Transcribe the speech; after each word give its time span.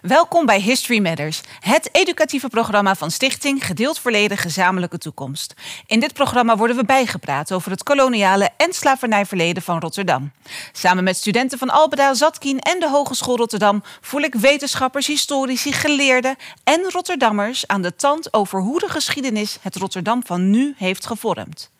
Welkom 0.00 0.46
bij 0.46 0.60
History 0.60 1.00
Matters, 1.02 1.40
het 1.58 1.88
educatieve 1.92 2.48
programma 2.48 2.94
van 2.94 3.10
Stichting 3.10 3.66
Gedeeld 3.66 3.98
Verleden 3.98 4.36
Gezamenlijke 4.36 4.98
Toekomst. 4.98 5.54
In 5.86 6.00
dit 6.00 6.12
programma 6.12 6.56
worden 6.56 6.76
we 6.76 6.84
bijgepraat 6.84 7.52
over 7.52 7.70
het 7.70 7.82
koloniale 7.82 8.50
en 8.56 8.72
slavernijverleden 8.72 9.62
van 9.62 9.78
Rotterdam. 9.78 10.32
Samen 10.72 11.04
met 11.04 11.16
studenten 11.16 11.58
van 11.58 11.70
Albeda, 11.70 12.14
Zatkien 12.14 12.58
en 12.58 12.80
de 12.80 12.88
Hogeschool 12.88 13.36
Rotterdam 13.36 13.82
voel 14.00 14.20
ik 14.20 14.34
wetenschappers, 14.34 15.06
historici, 15.06 15.72
geleerden 15.72 16.36
en 16.64 16.90
Rotterdammers 16.90 17.66
aan 17.66 17.82
de 17.82 17.96
tand 17.96 18.32
over 18.32 18.60
hoe 18.60 18.78
de 18.78 18.88
geschiedenis 18.88 19.58
het 19.60 19.76
Rotterdam 19.76 20.22
van 20.26 20.50
nu 20.50 20.74
heeft 20.76 21.06
gevormd. 21.06 21.70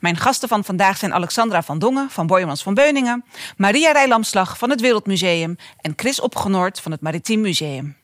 Mijn 0.00 0.16
gasten 0.16 0.48
van 0.48 0.64
vandaag 0.64 0.96
zijn 0.96 1.14
Alexandra 1.14 1.62
van 1.62 1.78
Dongen 1.78 2.10
van 2.10 2.26
Boijmans 2.26 2.62
van 2.62 2.74
Beuningen, 2.74 3.24
Maria 3.56 3.92
Rijlamslag 3.92 4.58
van 4.58 4.70
het 4.70 4.80
Wereldmuseum 4.80 5.56
en 5.80 5.92
Chris 5.96 6.20
Opgenoord 6.20 6.80
van 6.80 6.92
het 6.92 7.00
Maritiem 7.00 7.40
Museum. 7.40 7.96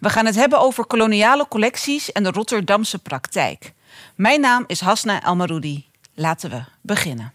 We 0.00 0.10
gaan 0.10 0.26
het 0.26 0.34
hebben 0.34 0.60
over 0.60 0.86
koloniale 0.86 1.48
collecties 1.48 2.12
en 2.12 2.22
de 2.22 2.30
Rotterdamse 2.30 2.98
praktijk. 2.98 3.72
Mijn 4.14 4.40
naam 4.40 4.64
is 4.66 4.80
Hasna 4.80 5.22
Elmaroudi. 5.22 5.86
Laten 6.14 6.50
we 6.50 6.64
beginnen. 6.80 7.32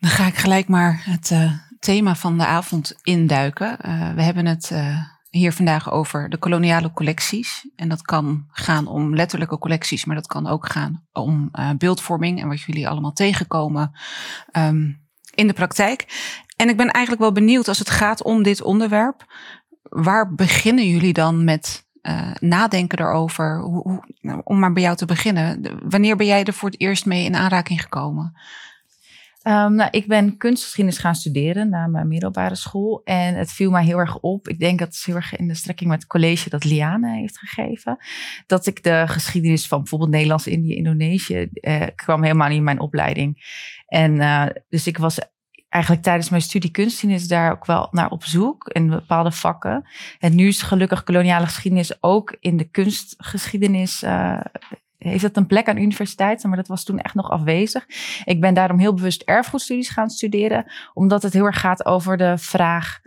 Dan 0.00 0.10
ga 0.10 0.26
ik 0.26 0.36
gelijk 0.36 0.68
maar 0.68 1.02
het 1.04 1.30
uh, 1.30 1.52
thema 1.80 2.14
van 2.14 2.38
de 2.38 2.46
avond 2.46 2.94
induiken. 3.02 3.78
Uh, 3.86 4.14
we 4.14 4.22
hebben 4.22 4.46
het 4.46 4.70
uh, 4.72 5.00
hier 5.38 5.52
vandaag 5.52 5.92
over 5.92 6.28
de 6.28 6.36
koloniale 6.36 6.92
collecties. 6.92 7.68
En 7.76 7.88
dat 7.88 8.02
kan 8.02 8.46
gaan 8.50 8.86
om 8.86 9.14
letterlijke 9.14 9.58
collecties, 9.58 10.04
maar 10.04 10.16
dat 10.16 10.26
kan 10.26 10.46
ook 10.46 10.68
gaan 10.68 11.06
om 11.12 11.48
uh, 11.52 11.70
beeldvorming 11.78 12.40
en 12.40 12.48
wat 12.48 12.60
jullie 12.60 12.88
allemaal 12.88 13.12
tegenkomen 13.12 13.92
um, 14.52 15.00
in 15.34 15.46
de 15.46 15.52
praktijk. 15.52 16.06
En 16.56 16.68
ik 16.68 16.76
ben 16.76 16.90
eigenlijk 16.90 17.22
wel 17.22 17.32
benieuwd 17.32 17.68
als 17.68 17.78
het 17.78 17.90
gaat 17.90 18.22
om 18.22 18.42
dit 18.42 18.62
onderwerp. 18.62 19.24
Waar 19.82 20.34
beginnen 20.34 20.88
jullie 20.88 21.12
dan 21.12 21.44
met 21.44 21.86
uh, 22.02 22.34
nadenken 22.40 22.98
erover? 22.98 23.60
Hoe, 23.60 23.82
hoe, 23.82 24.04
nou, 24.20 24.40
om 24.44 24.58
maar 24.58 24.72
bij 24.72 24.82
jou 24.82 24.96
te 24.96 25.06
beginnen. 25.06 25.78
Wanneer 25.88 26.16
ben 26.16 26.26
jij 26.26 26.44
er 26.44 26.52
voor 26.52 26.70
het 26.70 26.80
eerst 26.80 27.06
mee 27.06 27.24
in 27.24 27.36
aanraking 27.36 27.82
gekomen? 27.82 28.36
Um, 29.46 29.74
nou, 29.74 29.88
ik 29.90 30.06
ben 30.06 30.36
kunstgeschiedenis 30.36 30.98
gaan 30.98 31.14
studeren 31.14 31.68
na 31.68 31.86
mijn 31.86 32.08
middelbare 32.08 32.54
school. 32.54 33.00
En 33.04 33.34
het 33.34 33.52
viel 33.52 33.70
mij 33.70 33.84
heel 33.84 33.98
erg 33.98 34.18
op. 34.18 34.48
Ik 34.48 34.58
denk 34.58 34.78
dat 34.78 34.88
het 34.88 35.04
heel 35.04 35.14
erg 35.14 35.36
in 35.36 35.48
de 35.48 35.54
strekking 35.54 35.90
met 35.90 35.98
het 35.98 36.08
college 36.08 36.50
dat 36.50 36.64
Liane 36.64 37.16
heeft 37.16 37.38
gegeven. 37.38 37.96
Dat 38.46 38.66
ik 38.66 38.82
de 38.82 39.04
geschiedenis 39.06 39.68
van 39.68 39.78
bijvoorbeeld 39.78 40.10
Nederlands, 40.10 40.46
Indië, 40.46 40.74
Indonesië 40.74 41.48
uh, 41.52 41.82
kwam 41.94 42.22
helemaal 42.22 42.48
niet 42.48 42.56
in 42.56 42.64
mijn 42.64 42.80
opleiding. 42.80 43.42
En 43.86 44.14
uh, 44.14 44.46
dus 44.68 44.86
ik 44.86 44.98
was 44.98 45.18
eigenlijk 45.68 46.02
tijdens 46.04 46.28
mijn 46.28 46.42
studie 46.42 46.70
kunstgeschiedenis 46.70 47.28
daar 47.28 47.52
ook 47.52 47.66
wel 47.66 47.88
naar 47.90 48.10
op 48.10 48.24
zoek 48.24 48.68
in 48.68 48.88
bepaalde 48.88 49.32
vakken. 49.32 49.88
En 50.18 50.34
nu 50.34 50.46
is 50.46 50.62
gelukkig 50.62 51.04
koloniale 51.04 51.46
geschiedenis 51.46 52.02
ook 52.02 52.36
in 52.40 52.56
de 52.56 52.70
kunstgeschiedenis 52.70 54.02
uh, 54.02 54.40
heeft 55.10 55.22
dat 55.22 55.36
een 55.36 55.46
plek 55.46 55.68
aan 55.68 55.78
universiteiten, 55.78 56.48
maar 56.48 56.58
dat 56.58 56.68
was 56.68 56.84
toen 56.84 56.98
echt 56.98 57.14
nog 57.14 57.30
afwezig. 57.30 57.86
Ik 58.24 58.40
ben 58.40 58.54
daarom 58.54 58.78
heel 58.78 58.94
bewust 58.94 59.22
erfgoedstudies 59.22 59.88
gaan 59.88 60.10
studeren, 60.10 60.72
omdat 60.92 61.22
het 61.22 61.32
heel 61.32 61.44
erg 61.44 61.60
gaat 61.60 61.86
over 61.86 62.16
de 62.16 62.38
vraag 62.38 63.02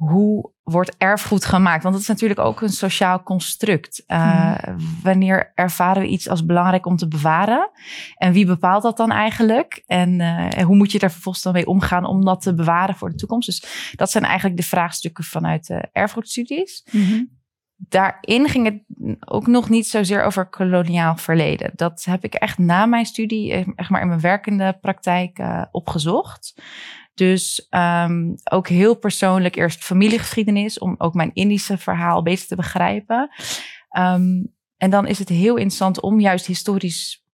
hoe 0.00 0.50
wordt 0.62 0.96
erfgoed 0.96 1.44
gemaakt? 1.44 1.82
Want 1.82 1.94
dat 1.94 2.02
is 2.02 2.08
natuurlijk 2.08 2.40
ook 2.40 2.60
een 2.60 2.68
sociaal 2.68 3.22
construct. 3.22 4.04
Uh, 4.06 4.54
wanneer 5.02 5.52
ervaren 5.54 6.02
we 6.02 6.08
iets 6.08 6.28
als 6.28 6.44
belangrijk 6.44 6.86
om 6.86 6.96
te 6.96 7.08
bewaren? 7.08 7.70
En 8.14 8.32
wie 8.32 8.46
bepaalt 8.46 8.82
dat 8.82 8.96
dan 8.96 9.10
eigenlijk? 9.10 9.82
En, 9.86 10.20
uh, 10.20 10.58
en 10.58 10.62
hoe 10.62 10.76
moet 10.76 10.92
je 10.92 10.98
daar 10.98 11.10
vervolgens 11.10 11.44
dan 11.44 11.52
mee 11.52 11.66
omgaan 11.66 12.04
om 12.04 12.24
dat 12.24 12.42
te 12.42 12.54
bewaren 12.54 12.94
voor 12.94 13.10
de 13.10 13.16
toekomst? 13.16 13.46
Dus 13.46 13.92
dat 13.96 14.10
zijn 14.10 14.24
eigenlijk 14.24 14.56
de 14.56 14.66
vraagstukken 14.66 15.24
vanuit 15.24 15.66
de 15.66 15.88
erfgoedstudies. 15.92 16.86
Mm-hmm 16.90 17.38
daarin 17.88 18.48
ging 18.48 18.64
het 18.64 18.82
ook 19.20 19.46
nog 19.46 19.68
niet 19.68 19.86
zozeer 19.86 20.22
over 20.22 20.46
koloniaal 20.46 21.16
verleden. 21.16 21.70
Dat 21.74 22.04
heb 22.04 22.24
ik 22.24 22.34
echt 22.34 22.58
na 22.58 22.86
mijn 22.86 23.06
studie, 23.06 23.52
eh, 23.52 23.66
echt 23.74 23.90
maar 23.90 24.00
in 24.00 24.08
mijn 24.08 24.20
werkende 24.20 24.78
praktijk 24.80 25.38
uh, 25.38 25.64
opgezocht. 25.70 26.62
Dus 27.14 27.66
um, 27.70 28.34
ook 28.50 28.68
heel 28.68 28.94
persoonlijk 28.94 29.56
eerst 29.56 29.84
familiegeschiedenis, 29.84 30.78
om 30.78 30.94
ook 30.98 31.14
mijn 31.14 31.30
Indische 31.34 31.78
verhaal 31.78 32.22
beter 32.22 32.46
te 32.46 32.56
begrijpen. 32.56 33.30
Um, 33.98 34.54
en 34.76 34.90
dan 34.90 35.06
is 35.06 35.18
het 35.18 35.28
heel 35.28 35.56
interessant 35.56 36.00
om 36.00 36.20
juist 36.20 36.46
historisch 36.46 37.24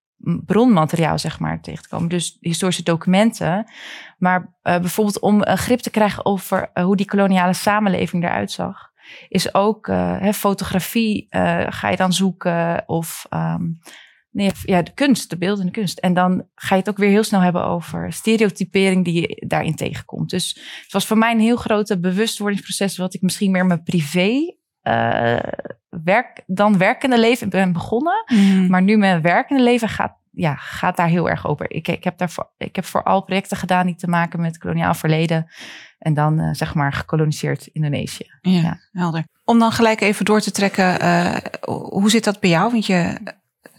bronmateriaal, 0.45 1.19
zeg 1.19 1.39
maar, 1.39 1.61
tegen 1.61 1.83
te 1.83 1.89
komen. 1.89 2.09
Dus 2.09 2.37
historische 2.39 2.83
documenten. 2.83 3.71
Maar 4.17 4.41
uh, 4.41 4.47
bijvoorbeeld 4.79 5.19
om 5.19 5.41
een 5.43 5.57
grip 5.57 5.79
te 5.79 5.89
krijgen 5.89 6.25
over 6.25 6.69
hoe 6.73 6.95
die 6.95 7.05
koloniale 7.05 7.53
samenleving 7.53 8.23
eruit 8.23 8.51
zag 8.51 8.91
is 9.29 9.53
ook 9.53 9.87
uh, 9.87 10.31
fotografie 10.31 11.27
uh, 11.29 11.65
ga 11.69 11.89
je 11.89 11.97
dan 11.97 12.13
zoeken 12.13 12.83
of 12.85 13.25
um, 13.29 13.79
nee, 14.31 14.51
ja, 14.63 14.81
de 14.81 14.93
kunst, 14.93 15.29
de 15.29 15.37
beeldende 15.37 15.71
kunst. 15.71 15.99
En 15.99 16.13
dan 16.13 16.47
ga 16.55 16.75
je 16.75 16.81
het 16.81 16.89
ook 16.89 16.97
weer 16.97 17.09
heel 17.09 17.23
snel 17.23 17.41
hebben 17.41 17.65
over 17.65 18.13
stereotypering 18.13 19.05
die 19.05 19.21
je 19.21 19.45
daarin 19.47 19.75
tegenkomt. 19.75 20.29
Dus 20.29 20.53
het 20.83 20.91
was 20.91 21.05
voor 21.05 21.17
mij 21.17 21.31
een 21.31 21.39
heel 21.39 21.55
grote 21.55 21.99
bewustwordingsproces 21.99 22.97
wat 22.97 23.13
ik 23.13 23.21
misschien 23.21 23.51
meer 23.51 23.65
mijn 23.65 23.83
privé 23.83 24.55
uh, 24.83 25.39
werk, 25.89 26.43
dan 26.45 26.77
werkende 26.77 27.19
leven 27.19 27.49
ben 27.49 27.73
begonnen. 27.73 28.23
Mm. 28.25 28.67
Maar 28.69 28.81
nu 28.81 28.97
mijn 28.97 29.21
werkende 29.21 29.63
leven 29.63 29.89
gaat 29.89 30.15
ja, 30.37 30.55
gaat 30.55 30.97
daar 30.97 31.07
heel 31.07 31.29
erg 31.29 31.47
over. 31.47 31.71
Ik, 31.71 31.87
ik, 31.87 32.03
heb 32.03 32.17
daarvoor, 32.17 32.51
ik 32.57 32.75
heb 32.75 32.85
vooral 32.85 33.23
projecten 33.23 33.57
gedaan 33.57 33.85
die 33.85 33.95
te 33.95 34.07
maken 34.07 34.41
met 34.41 34.57
koloniaal 34.57 34.93
verleden. 34.93 35.47
En 35.97 36.13
dan 36.13 36.39
uh, 36.39 36.53
zeg 36.53 36.73
maar 36.73 36.93
gekoloniseerd 36.93 37.67
Indonesië. 37.67 38.25
Ja, 38.41 38.51
ja, 38.51 38.79
helder. 38.91 39.23
Om 39.45 39.59
dan 39.59 39.71
gelijk 39.71 40.01
even 40.01 40.25
door 40.25 40.41
te 40.41 40.51
trekken, 40.51 41.03
uh, 41.03 41.35
hoe 41.69 42.09
zit 42.09 42.23
dat 42.23 42.39
bij 42.39 42.49
jou? 42.49 42.71
Want 42.71 42.85
je 42.85 43.17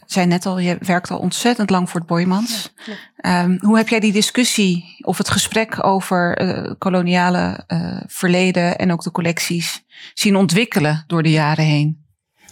zei 0.05 0.25
net 0.25 0.45
al, 0.45 0.59
je 0.59 0.77
werkt 0.79 1.11
al 1.11 1.19
ontzettend 1.19 1.69
lang 1.69 1.89
voor 1.89 1.99
het 1.99 2.09
Boymans. 2.09 2.73
Ja, 3.15 3.43
um, 3.43 3.57
hoe 3.61 3.77
heb 3.77 3.87
jij 3.87 3.99
die 3.99 4.11
discussie 4.11 4.95
of 5.01 5.17
het 5.17 5.29
gesprek 5.29 5.83
over 5.85 6.41
uh, 6.41 6.73
koloniale 6.77 7.63
verleden 8.07 8.77
en 8.77 8.91
ook 8.91 9.03
de 9.03 9.11
collecties 9.11 9.85
zien 10.13 10.35
ontwikkelen 10.35 11.03
door 11.07 11.23
de 11.23 11.31
jaren 11.31 11.65
heen? 11.65 12.05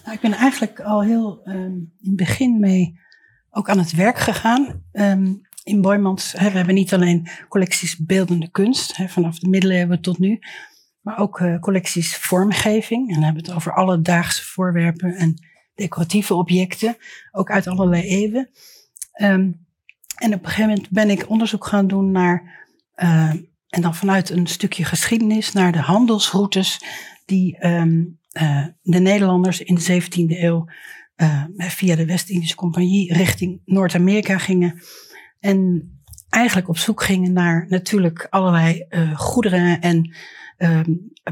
Nou, 0.04 0.16
ik 0.16 0.22
ben 0.22 0.34
eigenlijk 0.34 0.80
al 0.80 1.02
heel 1.02 1.42
um, 1.46 1.94
in 2.02 2.08
het 2.08 2.16
begin 2.16 2.60
mee 2.60 3.00
ook 3.52 3.70
aan 3.70 3.78
het 3.78 3.92
werk 3.92 4.20
gegaan. 4.20 4.84
Um, 4.92 5.47
in 5.68 5.82
Boymans, 5.82 6.34
hè, 6.38 6.50
we 6.50 6.58
hebben 6.58 6.76
niet 6.76 6.94
alleen 6.94 7.28
collecties 7.50 7.98
beeldende 7.98 8.50
kunst, 8.52 8.98
hè, 8.98 9.08
vanaf 9.08 9.40
de 9.40 9.50
middeleeuwen 9.50 10.02
tot 10.02 10.20
nu, 10.20 10.40
maar 11.02 11.20
ook 11.20 11.40
uh, 11.40 11.60
collecties 11.60 12.16
vormgeving. 12.16 13.08
En 13.08 13.14
dan 13.14 13.24
hebben 13.24 13.44
het 13.44 13.54
over 13.54 13.74
alledaagse 13.74 14.46
voorwerpen 14.46 15.16
en 15.16 15.34
decoratieve 15.76 16.34
objecten, 16.34 16.98
ook 17.32 17.52
uit 17.52 17.68
allerlei 17.68 18.04
eeuwen. 18.04 18.50
Um, 19.22 19.66
en 20.16 20.34
op 20.34 20.40
een 20.40 20.50
gegeven 20.50 20.70
moment 20.70 20.90
ben 20.90 21.10
ik 21.10 21.30
onderzoek 21.30 21.66
gaan 21.66 21.88
doen 21.88 22.12
naar, 22.12 22.68
uh, 22.96 23.34
en 23.68 23.82
dan 23.82 23.96
vanuit 23.96 24.30
een 24.30 24.48
stukje 24.48 24.84
geschiedenis, 24.84 25.52
naar 25.52 25.72
de 25.72 25.82
handelsroutes 25.82 26.82
die 27.26 27.66
um, 27.66 28.20
uh, 28.42 28.66
de 28.82 29.00
Nederlanders 29.00 29.62
in 29.62 29.76
de 29.76 30.02
17e 30.02 30.42
eeuw 30.42 30.66
via 31.58 31.96
de 31.96 32.06
West-Indische 32.06 32.56
Compagnie 32.56 33.14
richting 33.14 33.62
Noord-Amerika 33.66 34.38
gingen. 34.38 34.82
En 35.40 35.92
eigenlijk 36.30 36.70
op 36.70 36.78
zoek 36.78 37.04
gingen 37.04 37.34
naar 37.34 37.66
natuurlijk 37.70 38.28
allerlei 38.30 38.86
uh, 38.90 39.20
goederen 39.20 39.82
en 39.82 40.16
uh, 40.58 40.80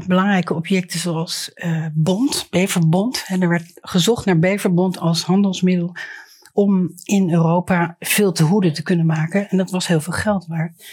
belangrijke 0.06 0.54
objecten 0.54 0.98
zoals 0.98 1.50
uh, 1.54 1.86
bont, 1.94 2.46
beverbont. 2.50 3.24
En 3.26 3.42
er 3.42 3.48
werd 3.48 3.72
gezocht 3.74 4.24
naar 4.24 4.38
beverbont 4.38 4.98
als 4.98 5.22
handelsmiddel 5.22 5.96
om 6.52 6.92
in 7.04 7.32
Europa 7.32 7.96
veel 7.98 8.32
te 8.32 8.42
hoeden 8.42 8.72
te 8.72 8.82
kunnen 8.82 9.06
maken. 9.06 9.48
En 9.48 9.56
dat 9.56 9.70
was 9.70 9.86
heel 9.86 10.00
veel 10.00 10.12
geld 10.12 10.46
waard. 10.46 10.84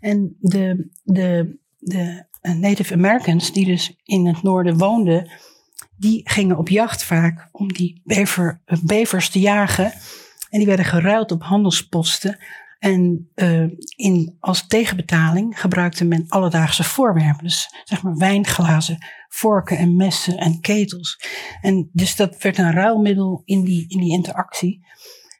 En 0.00 0.36
de, 0.40 0.90
de, 1.02 1.58
de 1.78 2.24
Native 2.42 2.94
Americans 2.94 3.52
die 3.52 3.64
dus 3.64 3.96
in 4.04 4.26
het 4.26 4.42
noorden 4.42 4.78
woonden, 4.78 5.30
die 5.96 6.20
gingen 6.24 6.58
op 6.58 6.68
jacht 6.68 7.04
vaak 7.04 7.48
om 7.52 7.72
die 7.72 8.00
bever, 8.04 8.60
bevers 8.82 9.28
te 9.28 9.40
jagen. 9.40 9.92
En 10.50 10.58
die 10.58 10.66
werden 10.66 10.84
geruild 10.84 11.32
op 11.32 11.42
handelsposten. 11.42 12.38
En 12.80 13.30
uh, 13.34 13.68
in, 13.96 14.36
als 14.40 14.66
tegenbetaling 14.66 15.60
gebruikte 15.60 16.04
men 16.04 16.24
alledaagse 16.28 16.84
voorwerpen. 16.84 17.44
Dus 17.44 17.74
zeg 17.84 18.02
maar 18.02 18.16
wijnglazen, 18.16 18.98
vorken 19.28 19.78
en 19.78 19.96
messen 19.96 20.36
en 20.36 20.60
ketels. 20.60 21.20
En 21.60 21.90
dus 21.92 22.16
dat 22.16 22.42
werd 22.42 22.58
een 22.58 22.72
ruilmiddel 22.72 23.42
in 23.44 23.64
die, 23.64 23.84
in 23.88 23.98
die 23.98 24.12
interactie. 24.12 24.86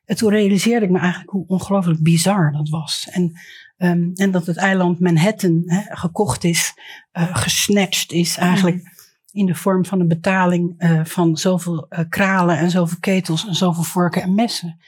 En 0.05 0.17
toen 0.17 0.31
realiseerde 0.31 0.87
ik 0.87 0.93
me 0.93 0.99
eigenlijk 0.99 1.31
hoe 1.31 1.47
ongelooflijk 1.47 2.03
bizar 2.03 2.53
dat 2.53 2.69
was. 2.69 3.09
En, 3.11 3.33
um, 3.79 4.11
en 4.15 4.31
dat 4.31 4.47
het 4.47 4.57
eiland 4.57 5.01
Manhattan 5.01 5.63
hè, 5.67 5.97
gekocht 5.97 6.45
is, 6.45 6.75
uh, 7.13 7.37
gesnatcht 7.37 8.13
is 8.13 8.37
eigenlijk. 8.37 8.77
Mm 8.77 8.99
in 9.33 9.47
de 9.47 9.55
vorm 9.55 9.85
van 9.85 10.01
een 10.01 10.09
betaling 10.09 10.83
uh, 10.83 11.05
van 11.05 11.37
zoveel 11.37 11.87
uh, 11.91 11.99
kralen 12.09 12.59
en 12.59 12.71
zoveel 12.71 12.99
ketels 13.01 13.47
en 13.47 13.55
zoveel 13.55 13.83
vorken 13.83 14.23
en 14.23 14.35
messen. 14.35 14.79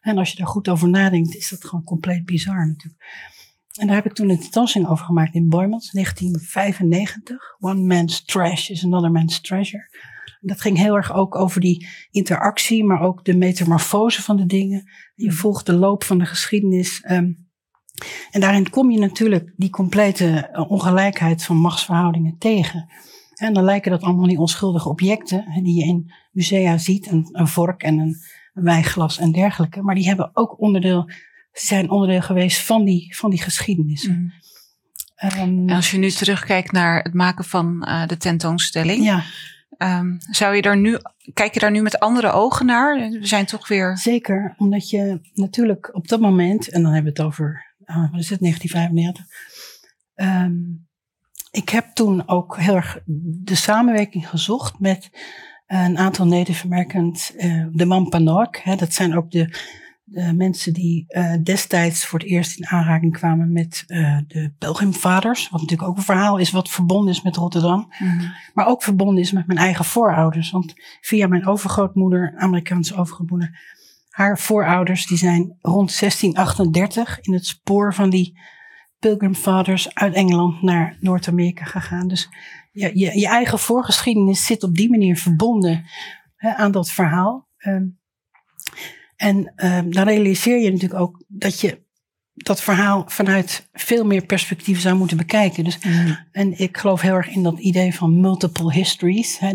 En 0.00 0.18
als 0.18 0.30
je 0.30 0.36
daar 0.36 0.46
goed 0.46 0.68
over 0.68 0.88
nadenkt, 0.88 1.34
is 1.34 1.48
dat 1.48 1.64
gewoon 1.64 1.84
compleet 1.84 2.24
bizar 2.24 2.66
natuurlijk. 2.66 3.02
En 3.72 3.86
daar 3.86 3.96
heb 3.96 4.06
ik 4.06 4.12
toen 4.12 4.28
een 4.28 4.40
tentoonstelling 4.40 4.90
over 4.90 5.04
gemaakt 5.04 5.34
in 5.34 5.48
Boymans, 5.48 5.90
1995. 5.90 7.56
One 7.58 7.80
man's 7.80 8.24
trash 8.24 8.68
is 8.68 8.84
another 8.84 9.10
man's 9.10 9.40
treasure. 9.40 9.90
Dat 10.40 10.60
ging 10.60 10.76
heel 10.76 10.96
erg 10.96 11.12
ook 11.12 11.36
over 11.36 11.60
die 11.60 11.86
interactie, 12.10 12.84
maar 12.84 13.00
ook 13.00 13.24
de 13.24 13.36
metamorfose 13.36 14.22
van 14.22 14.36
de 14.36 14.46
dingen. 14.46 14.90
Je 15.14 15.32
volgt 15.32 15.66
de 15.66 15.72
loop 15.72 16.04
van 16.04 16.18
de 16.18 16.26
geschiedenis. 16.26 17.00
Ehm, 17.00 17.32
en 18.30 18.40
daarin 18.40 18.70
kom 18.70 18.90
je 18.90 18.98
natuurlijk 18.98 19.52
die 19.56 19.70
complete 19.70 20.48
eh, 20.52 20.70
ongelijkheid 20.70 21.44
van 21.44 21.56
machtsverhoudingen 21.56 22.38
tegen. 22.38 22.90
En 23.42 23.52
dan 23.52 23.64
lijken 23.64 23.90
dat 23.90 24.02
allemaal 24.02 24.26
die 24.26 24.38
onschuldige 24.38 24.88
objecten 24.88 25.44
die 25.62 25.74
je 25.74 25.84
in 25.84 26.12
musea 26.32 26.78
ziet, 26.78 27.10
een, 27.10 27.28
een 27.32 27.48
vork 27.48 27.82
en 27.82 27.98
een, 27.98 28.16
wijnglas 28.52 29.18
en 29.18 29.32
dergelijke. 29.32 29.82
Maar 29.82 29.94
die 29.94 30.06
hebben 30.06 30.30
ook 30.32 30.60
onderdeel, 30.60 31.10
zijn 31.52 31.90
onderdeel 31.90 32.22
geweest 32.22 32.60
van 32.60 32.84
die, 32.84 33.16
van 33.16 33.30
die 33.30 33.42
geschiedenis. 33.42 34.08
Mm. 34.08 34.32
Um, 35.38 35.68
als 35.68 35.90
je 35.90 35.98
nu 35.98 36.10
terugkijkt 36.10 36.72
naar 36.72 37.02
het 37.02 37.14
maken 37.14 37.44
van 37.44 37.86
uh, 37.88 38.06
de 38.06 38.16
tentoonstelling, 38.16 39.04
ja. 39.04 39.22
Um, 39.78 40.16
zou 40.30 40.54
je 40.54 40.62
daar 40.62 40.76
nu, 40.76 40.98
kijk 41.32 41.54
je 41.54 41.60
daar 41.60 41.70
nu 41.70 41.82
met 41.82 41.98
andere 41.98 42.30
ogen 42.30 42.66
naar? 42.66 43.10
We 43.10 43.26
zijn 43.26 43.46
toch 43.46 43.68
weer. 43.68 43.96
Zeker, 43.98 44.54
omdat 44.56 44.90
je 44.90 45.20
natuurlijk 45.34 45.94
op 45.94 46.08
dat 46.08 46.20
moment, 46.20 46.68
en 46.68 46.82
dan 46.82 46.92
hebben 46.92 47.12
we 47.12 47.18
het 47.18 47.28
over, 47.28 47.74
uh, 47.86 48.10
wat 48.10 48.20
is 48.20 48.30
het, 48.30 48.40
1995. 48.40 49.24
Um, 50.14 50.90
ik 51.52 51.68
heb 51.68 51.86
toen 51.94 52.28
ook 52.28 52.58
heel 52.58 52.74
erg 52.74 52.98
de 53.44 53.54
samenwerking 53.54 54.28
gezocht 54.28 54.78
met 54.78 55.10
een 55.66 55.98
aantal 55.98 56.26
Native 56.26 56.64
Americans, 56.64 57.32
uh, 57.36 57.66
de 57.72 57.86
Wampanoag. 57.86 58.62
Hè, 58.62 58.76
dat 58.76 58.92
zijn 58.92 59.16
ook 59.16 59.30
de, 59.30 59.54
de 60.04 60.32
mensen 60.32 60.72
die 60.72 61.04
uh, 61.08 61.34
destijds 61.42 62.06
voor 62.06 62.18
het 62.18 62.28
eerst 62.28 62.58
in 62.58 62.66
aanraking 62.66 63.12
kwamen 63.12 63.52
met 63.52 63.84
uh, 63.86 64.18
de 64.26 64.52
Pelgrimvaders. 64.58 65.48
Wat 65.48 65.60
natuurlijk 65.60 65.88
ook 65.88 65.96
een 65.96 66.02
verhaal 66.02 66.38
is 66.38 66.50
wat 66.50 66.70
verbonden 66.70 67.12
is 67.12 67.22
met 67.22 67.36
Rotterdam. 67.36 67.92
Mm. 67.98 68.32
Maar 68.54 68.66
ook 68.66 68.82
verbonden 68.82 69.22
is 69.22 69.32
met 69.32 69.46
mijn 69.46 69.58
eigen 69.58 69.84
voorouders. 69.84 70.50
Want 70.50 70.74
via 71.00 71.26
mijn 71.26 71.46
overgrootmoeder, 71.46 72.34
Amerikaanse 72.36 72.96
overgrootmoeder, 72.96 73.60
haar 74.08 74.38
voorouders 74.38 75.06
die 75.06 75.18
zijn 75.18 75.56
rond 75.60 75.98
1638 75.98 77.20
in 77.20 77.32
het 77.32 77.46
spoor 77.46 77.94
van 77.94 78.10
die 78.10 78.38
Pilgrim 79.02 79.34
Fathers 79.34 79.94
uit 79.94 80.14
Engeland 80.14 80.62
naar 80.62 80.96
Noord-Amerika 81.00 81.64
gegaan. 81.64 82.08
Dus 82.08 82.28
je, 82.72 82.90
je, 82.98 83.18
je, 83.18 83.26
eigen 83.26 83.58
voorgeschiedenis 83.58 84.46
zit 84.46 84.62
op 84.62 84.74
die 84.74 84.90
manier 84.90 85.16
verbonden 85.16 85.84
hè, 86.36 86.54
aan 86.54 86.72
dat 86.72 86.90
verhaal. 86.90 87.48
Um, 87.58 87.98
en 89.16 89.52
um, 89.56 89.92
dan 89.92 90.04
realiseer 90.04 90.58
je 90.58 90.70
natuurlijk 90.70 91.00
ook 91.00 91.24
dat 91.28 91.60
je 91.60 91.82
dat 92.34 92.62
verhaal 92.62 93.04
vanuit 93.06 93.68
veel 93.72 94.04
meer 94.04 94.26
perspectieven 94.26 94.82
zou 94.82 94.96
moeten 94.96 95.16
bekijken. 95.16 95.64
Dus, 95.64 95.78
mm. 95.78 96.18
En 96.32 96.58
ik 96.58 96.76
geloof 96.76 97.00
heel 97.00 97.14
erg 97.14 97.28
in 97.28 97.42
dat 97.42 97.58
idee 97.58 97.94
van 97.94 98.20
multiple 98.20 98.72
histories. 98.72 99.38
Hè, 99.38 99.48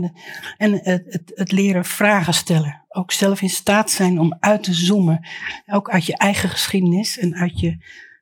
en 0.58 0.72
het, 0.72 1.04
het, 1.08 1.32
het, 1.36 1.52
leren 1.52 1.86
vragen 1.86 2.34
stellen. 2.34 2.86
Ook 2.90 3.12
zelf 3.12 3.42
in 3.42 3.50
staat 3.50 3.92
zijn 3.92 4.20
om 4.20 4.38
uit 4.40 4.64
te 4.64 4.74
zoomen. 4.74 5.28
Ook 5.68 5.90
uit 5.90 6.06
je 6.06 6.18
eigen 6.18 6.50
geschiedenis 6.50 7.18
en 7.18 7.36
uit 7.36 7.60
je 7.60 7.78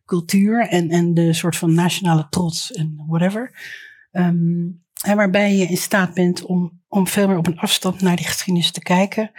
cultuur 0.05 0.67
en, 0.67 0.89
en 0.89 1.13
de 1.13 1.33
soort 1.33 1.57
van 1.57 1.73
nationale 1.73 2.27
trots 2.29 2.71
en 2.71 3.03
whatever. 3.07 3.51
Um, 4.11 4.83
en 5.01 5.15
waarbij 5.15 5.55
je 5.55 5.65
in 5.65 5.77
staat 5.77 6.13
bent 6.13 6.45
om, 6.45 6.81
om 6.87 7.07
veel 7.07 7.27
meer 7.27 7.37
op 7.37 7.47
een 7.47 7.59
afstand 7.59 8.01
naar 8.01 8.15
die 8.15 8.25
geschiedenis 8.25 8.71
te 8.71 8.81
kijken. 8.81 9.31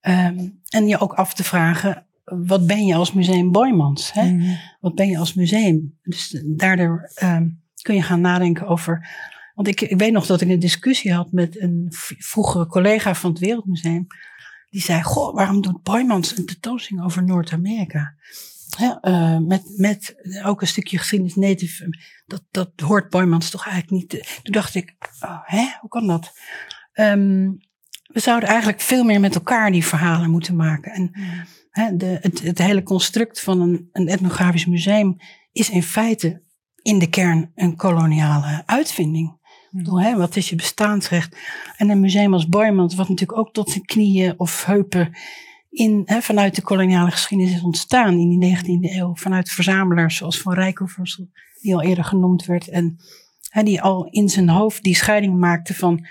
Um, 0.00 0.60
en 0.68 0.86
je 0.88 0.98
ook 0.98 1.12
af 1.12 1.34
te 1.34 1.44
vragen, 1.44 2.06
wat 2.24 2.66
ben 2.66 2.86
je 2.86 2.94
als 2.94 3.12
museum 3.12 3.52
Boymans? 3.52 4.12
Hè? 4.12 4.30
Mm. 4.30 4.58
Wat 4.80 4.94
ben 4.94 5.08
je 5.08 5.18
als 5.18 5.34
museum? 5.34 5.98
Dus 6.02 6.42
daardoor 6.44 7.10
um, 7.22 7.62
kun 7.82 7.94
je 7.94 8.02
gaan 8.02 8.20
nadenken 8.20 8.66
over. 8.66 9.08
Want 9.54 9.68
ik, 9.68 9.80
ik 9.80 9.98
weet 9.98 10.12
nog 10.12 10.26
dat 10.26 10.40
ik 10.40 10.48
een 10.48 10.58
discussie 10.58 11.12
had 11.12 11.32
met 11.32 11.60
een 11.60 11.86
vroegere 12.18 12.66
collega 12.66 13.14
van 13.14 13.30
het 13.30 13.38
Wereldmuseum. 13.38 14.06
Die 14.70 14.80
zei: 14.80 15.02
Goh, 15.02 15.34
waarom 15.34 15.60
doet 15.60 15.82
Boymans 15.82 16.36
een 16.36 16.46
tentoonstelling 16.46 17.04
over 17.04 17.24
Noord-Amerika? 17.24 18.14
Uh, 18.80 19.38
met, 19.38 19.62
met 19.76 20.14
ook 20.44 20.60
een 20.60 20.66
stukje 20.66 20.98
geschiedenis 20.98 21.34
native. 21.34 21.98
Dat, 22.26 22.42
dat 22.50 22.70
hoort 22.76 23.10
Boymans 23.10 23.50
toch 23.50 23.66
eigenlijk 23.66 24.02
niet. 24.02 24.40
Toen 24.42 24.52
dacht 24.52 24.74
ik, 24.74 24.94
oh, 25.20 25.38
hè, 25.42 25.66
hoe 25.80 25.90
kan 25.90 26.06
dat? 26.06 26.32
Um, 26.94 27.58
we 28.06 28.20
zouden 28.20 28.48
eigenlijk 28.48 28.80
veel 28.80 29.04
meer 29.04 29.20
met 29.20 29.34
elkaar 29.34 29.70
die 29.70 29.86
verhalen 29.86 30.30
moeten 30.30 30.56
maken. 30.56 30.92
En 30.92 31.10
hè, 31.70 31.96
de, 31.96 32.18
het, 32.20 32.42
het, 32.42 32.58
hele 32.58 32.82
construct 32.82 33.40
van 33.40 33.60
een, 33.60 33.88
een 33.92 34.08
etnografisch 34.08 34.66
museum 34.66 35.16
is 35.52 35.70
in 35.70 35.82
feite 35.82 36.42
in 36.82 36.98
de 36.98 37.08
kern 37.08 37.52
een 37.54 37.76
koloniale 37.76 38.62
uitvinding. 38.66 39.38
Bedoel, 39.70 40.16
wat 40.16 40.36
is 40.36 40.48
je 40.48 40.56
bestaansrecht? 40.56 41.36
En 41.76 41.90
een 41.90 42.00
museum 42.00 42.32
als 42.32 42.48
Boymans, 42.48 42.94
wat 42.94 43.08
natuurlijk 43.08 43.38
ook 43.38 43.52
tot 43.52 43.70
zijn 43.70 43.84
knieën 43.84 44.34
of 44.36 44.64
heupen 44.64 45.16
in, 45.76 46.02
hè, 46.04 46.22
vanuit 46.22 46.54
de 46.54 46.62
koloniale 46.62 47.10
geschiedenis 47.10 47.54
is 47.54 47.62
ontstaan 47.62 48.18
in 48.18 48.38
die 48.38 48.56
19e 48.56 48.96
eeuw. 48.96 49.14
Vanuit 49.14 49.50
verzamelaars 49.50 50.16
zoals 50.16 50.40
Van 50.40 50.54
Rijkoversel, 50.54 51.30
die 51.60 51.74
al 51.74 51.82
eerder 51.82 52.04
genoemd 52.04 52.44
werd. 52.44 52.68
En 52.68 52.96
hè, 53.50 53.62
die 53.62 53.82
al 53.82 54.06
in 54.10 54.28
zijn 54.28 54.48
hoofd 54.48 54.82
die 54.82 54.94
scheiding 54.94 55.38
maakte 55.38 55.74
van 55.74 56.06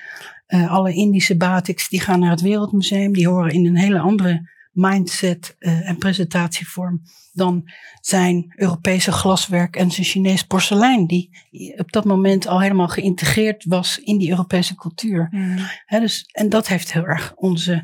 uh, 0.48 0.72
alle 0.72 0.94
Indische 0.94 1.38
batiks 1.38 1.90
die 1.90 2.00
gaan 2.00 2.20
naar 2.20 2.30
het 2.30 2.42
Wereldmuseum. 2.42 3.14
Die 3.14 3.28
horen 3.28 3.52
in 3.52 3.66
een 3.66 3.78
hele 3.78 4.00
andere 4.00 4.50
mindset 4.72 5.56
uh, 5.60 5.90
en 5.90 5.98
presentatievorm 5.98 7.02
dan 7.36 7.70
zijn 8.02 8.54
Europese 8.56 9.12
glaswerk 9.12 9.76
en 9.76 9.92
zijn 9.92 10.06
Chinees 10.06 10.44
porselein, 10.44 11.08
die 11.08 11.30
op 11.78 11.92
dat 11.92 12.06
moment 12.06 12.48
al 12.48 12.62
helemaal 12.62 12.88
geïntegreerd 12.88 13.66
was 13.66 14.00
in 14.00 14.18
die 14.18 14.30
Europese 14.30 14.76
cultuur. 14.76 15.28
Mm. 15.32 15.58
dus, 15.88 16.30
en 16.32 16.50
dat 16.50 16.68
heeft 16.68 16.94
heel 16.94 17.06
erg 17.06 17.34
onze 17.36 17.84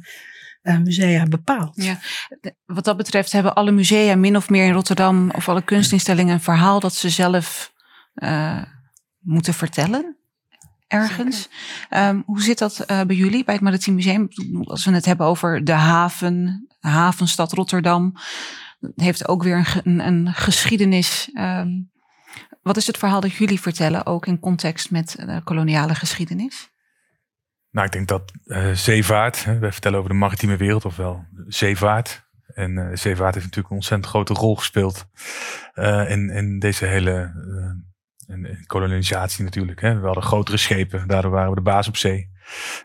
musea 0.62 1.26
bepaald. 1.26 1.84
Ja. 1.84 2.00
Wat 2.66 2.84
dat 2.84 2.98
betreft 2.98 3.32
hebben 3.32 3.56
alle 3.56 3.72
musea 3.72 4.16
min 4.16 4.36
of 4.36 4.50
meer 4.50 4.66
in 4.66 4.74
Rotterdam 4.74 5.32
of 5.32 5.50
alle 5.50 5.62
kunstinstellingen 5.62 6.34
een 6.34 6.42
verhaal 6.42 6.80
dat 6.80 6.94
ze 6.94 7.10
zelf 7.10 7.74
uh, 8.16 8.64
moeten 9.20 9.54
vertellen. 9.54 10.16
Ergens. 10.88 11.50
Um, 11.90 12.24
hoe 12.26 12.42
zit 12.42 12.58
dat 12.58 12.80
uh, 12.80 13.02
bij 13.02 13.16
jullie, 13.16 13.44
bij 13.44 13.54
het 13.54 13.64
Maritiem 13.64 13.96
Museum? 13.96 14.28
Als 14.64 14.86
we 14.86 14.92
het 14.92 15.06
hebben 15.06 15.26
over 15.26 15.64
de 15.64 15.72
haven, 15.72 16.66
de 16.80 16.88
havenstad 16.88 17.52
Rotterdam, 17.52 18.14
heeft 18.96 19.28
ook 19.28 19.44
weer 19.44 19.82
een, 19.84 20.00
een 20.08 20.34
geschiedenis. 20.34 21.30
Um, 21.34 21.92
wat 22.62 22.78
is 22.78 22.88
het 22.88 22.98
verhaal 22.98 23.22
dat 23.22 23.34
jullie 23.34 23.62
vertellen, 23.62 24.06
ook 24.06 24.26
in 24.26 24.40
context 24.40 24.92
met 24.92 25.16
de 25.18 25.42
koloniale 25.44 25.96
geschiedenis? 25.96 26.71
Nou, 27.72 27.86
ik 27.86 27.92
denk 27.92 28.08
dat 28.08 28.32
uh, 28.46 28.72
zeevaart, 28.72 29.44
hè, 29.44 29.60
wij 29.60 29.72
vertellen 29.72 29.98
over 29.98 30.10
de 30.12 30.16
maritieme 30.16 30.58
wereld, 30.58 30.86
ofwel 30.86 31.26
zeevaart. 31.48 32.30
En 32.54 32.72
uh, 32.72 32.90
zeevaart 32.94 33.34
heeft 33.34 33.46
natuurlijk 33.46 33.70
een 33.70 33.76
ontzettend 33.76 34.10
grote 34.10 34.34
rol 34.34 34.56
gespeeld 34.56 35.08
uh, 35.76 36.10
in, 36.10 36.30
in 36.30 36.60
deze 36.60 36.86
hele 36.86 37.34
in, 38.28 38.64
kolonisatie 38.66 39.44
natuurlijk. 39.44 39.82
Hè. 39.82 40.00
We 40.00 40.06
hadden 40.06 40.24
grotere 40.24 40.58
schepen, 40.58 41.08
daardoor 41.08 41.32
waren 41.32 41.50
we 41.50 41.56
de 41.56 41.62
baas 41.62 41.88
op 41.88 41.98
zee. 41.98 42.30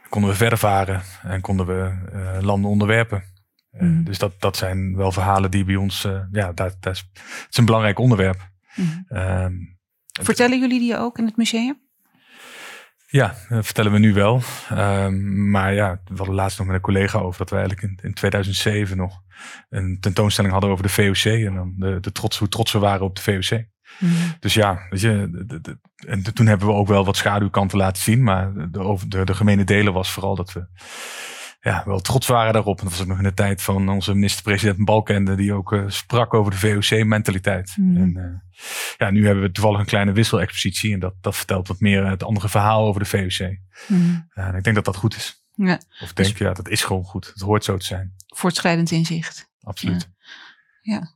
Dan 0.00 0.08
konden 0.08 0.30
we 0.30 0.36
verder 0.36 0.58
varen 0.58 1.02
en 1.22 1.40
konden 1.40 1.66
we 1.66 1.94
landen 2.40 2.70
onderwerpen. 2.70 3.24
Mm. 3.70 4.04
Dus 4.04 4.18
dat, 4.18 4.40
dat 4.40 4.56
zijn 4.56 4.96
wel 4.96 5.12
verhalen 5.12 5.50
die 5.50 5.64
bij 5.64 5.76
ons, 5.76 6.08
ja, 6.32 6.52
dat, 6.52 6.76
dat 6.80 6.92
is, 6.92 7.10
het 7.12 7.46
is 7.50 7.56
een 7.56 7.64
belangrijk 7.64 7.98
onderwerp. 7.98 8.50
Mm. 8.74 9.78
Vertellen 10.22 10.60
jullie 10.60 10.78
die 10.78 10.98
ook 10.98 11.18
in 11.18 11.24
het 11.24 11.36
museum? 11.36 11.85
Ja, 13.16 13.34
dat 13.48 13.64
vertellen 13.64 13.92
we 13.92 13.98
nu 13.98 14.14
wel. 14.14 14.42
Um, 14.72 15.50
maar 15.50 15.74
ja, 15.74 16.00
we 16.04 16.16
hadden 16.16 16.34
laatst 16.34 16.58
nog 16.58 16.66
met 16.66 16.76
een 16.76 16.82
collega 16.82 17.18
over 17.18 17.38
dat 17.38 17.50
we 17.50 17.56
eigenlijk 17.56 17.88
in, 17.88 17.98
in 18.02 18.14
2007 18.14 18.96
nog 18.96 19.22
een 19.68 19.98
tentoonstelling 20.00 20.52
hadden 20.52 20.70
over 20.70 20.82
de 20.82 20.88
VOC. 20.88 21.24
En 21.24 21.54
dan 21.54 21.74
de, 21.76 22.00
de 22.00 22.12
trots, 22.12 22.38
hoe 22.38 22.48
trots 22.48 22.72
we 22.72 22.78
waren 22.78 23.06
op 23.06 23.16
de 23.16 23.22
VOC. 23.22 23.64
Mm. 23.98 24.10
Dus 24.40 24.54
ja, 24.54 24.86
weet 24.90 25.00
je, 25.00 25.44
de, 25.46 25.60
de, 25.60 25.78
en 26.06 26.34
toen 26.34 26.46
hebben 26.46 26.66
we 26.66 26.72
ook 26.72 26.88
wel 26.88 27.04
wat 27.04 27.16
schaduwkanten 27.16 27.78
laten 27.78 28.02
zien. 28.02 28.22
Maar 28.22 28.52
de, 28.54 28.98
de, 29.08 29.24
de 29.24 29.34
gemene 29.34 29.64
delen 29.64 29.92
was 29.92 30.10
vooral 30.10 30.34
dat 30.34 30.52
we 30.52 30.66
ja, 31.66 31.82
wel 31.84 32.00
trots 32.00 32.26
waren 32.26 32.52
daarop. 32.52 32.78
En 32.78 32.84
dat 32.84 32.92
was 32.92 33.02
ook 33.02 33.08
nog 33.08 33.18
in 33.18 33.24
de 33.24 33.34
tijd 33.34 33.62
van 33.62 33.88
onze 33.88 34.14
minister-president 34.14 34.84
Balkende, 34.84 35.34
die 35.34 35.52
ook 35.52 35.72
uh, 35.72 35.84
sprak 35.86 36.34
over 36.34 36.50
de 36.50 36.58
VOC-mentaliteit. 36.58 37.74
Mm. 37.76 37.96
En 37.96 38.16
uh, 38.16 38.58
ja, 38.96 39.10
nu 39.10 39.26
hebben 39.26 39.44
we 39.44 39.50
toevallig 39.50 39.78
een 39.78 39.86
kleine 39.86 40.12
wisselexpositie 40.12 40.92
en 40.92 41.00
dat, 41.00 41.14
dat 41.20 41.36
vertelt 41.36 41.68
wat 41.68 41.80
meer 41.80 42.06
het 42.06 42.22
andere 42.22 42.48
verhaal 42.48 42.86
over 42.86 43.00
de 43.00 43.06
VOC. 43.06 43.56
Mm. 43.86 44.28
Uh, 44.34 44.46
en 44.46 44.54
ik 44.54 44.64
denk 44.64 44.76
dat 44.76 44.84
dat 44.84 44.96
goed 44.96 45.16
is. 45.16 45.44
Ja. 45.54 45.80
Of 46.02 46.12
denk, 46.12 46.28
dus, 46.28 46.38
ja, 46.38 46.52
dat 46.52 46.68
is 46.68 46.84
gewoon 46.84 47.04
goed. 47.04 47.26
Het 47.26 47.40
hoort 47.40 47.64
zo 47.64 47.76
te 47.76 47.86
zijn. 47.86 48.14
Voortschrijdend 48.26 48.90
inzicht. 48.90 49.50
Absoluut. 49.60 50.10
Ja. 50.82 50.94
ja. 50.94 51.14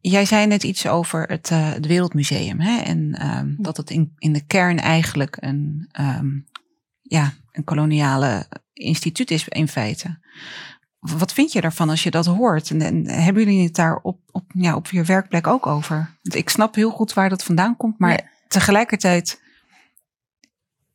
Jij 0.00 0.24
zei 0.24 0.46
net 0.46 0.62
iets 0.62 0.86
over 0.86 1.22
het, 1.22 1.48
het 1.48 1.86
Wereldmuseum. 1.86 2.60
Hè? 2.60 2.80
En 2.80 3.26
um, 3.36 3.56
dat 3.58 3.76
het 3.76 3.90
in, 3.90 4.12
in 4.18 4.32
de 4.32 4.46
kern 4.46 4.78
eigenlijk 4.78 5.36
een, 5.40 5.90
um, 6.00 6.46
ja, 7.08 7.32
een 7.52 7.64
koloniale 7.64 8.46
instituut 8.72 9.30
is 9.30 9.48
in 9.48 9.68
feite. 9.68 10.18
wat 10.98 11.32
vind 11.32 11.52
je 11.52 11.60
daarvan 11.60 11.88
als 11.88 12.02
je 12.02 12.10
dat 12.10 12.26
hoort? 12.26 12.70
En, 12.70 12.80
en 12.80 13.08
hebben 13.08 13.44
jullie 13.44 13.64
het 13.64 13.74
daar 13.74 13.96
op, 13.96 14.20
op, 14.30 14.44
ja, 14.54 14.76
op 14.76 14.86
je 14.86 15.04
werkplek 15.04 15.46
ook 15.46 15.66
over? 15.66 16.18
Want 16.22 16.34
ik 16.34 16.48
snap 16.48 16.74
heel 16.74 16.90
goed 16.90 17.12
waar 17.12 17.28
dat 17.28 17.44
vandaan 17.44 17.76
komt, 17.76 17.98
maar 17.98 18.32
tegelijkertijd 18.48 19.40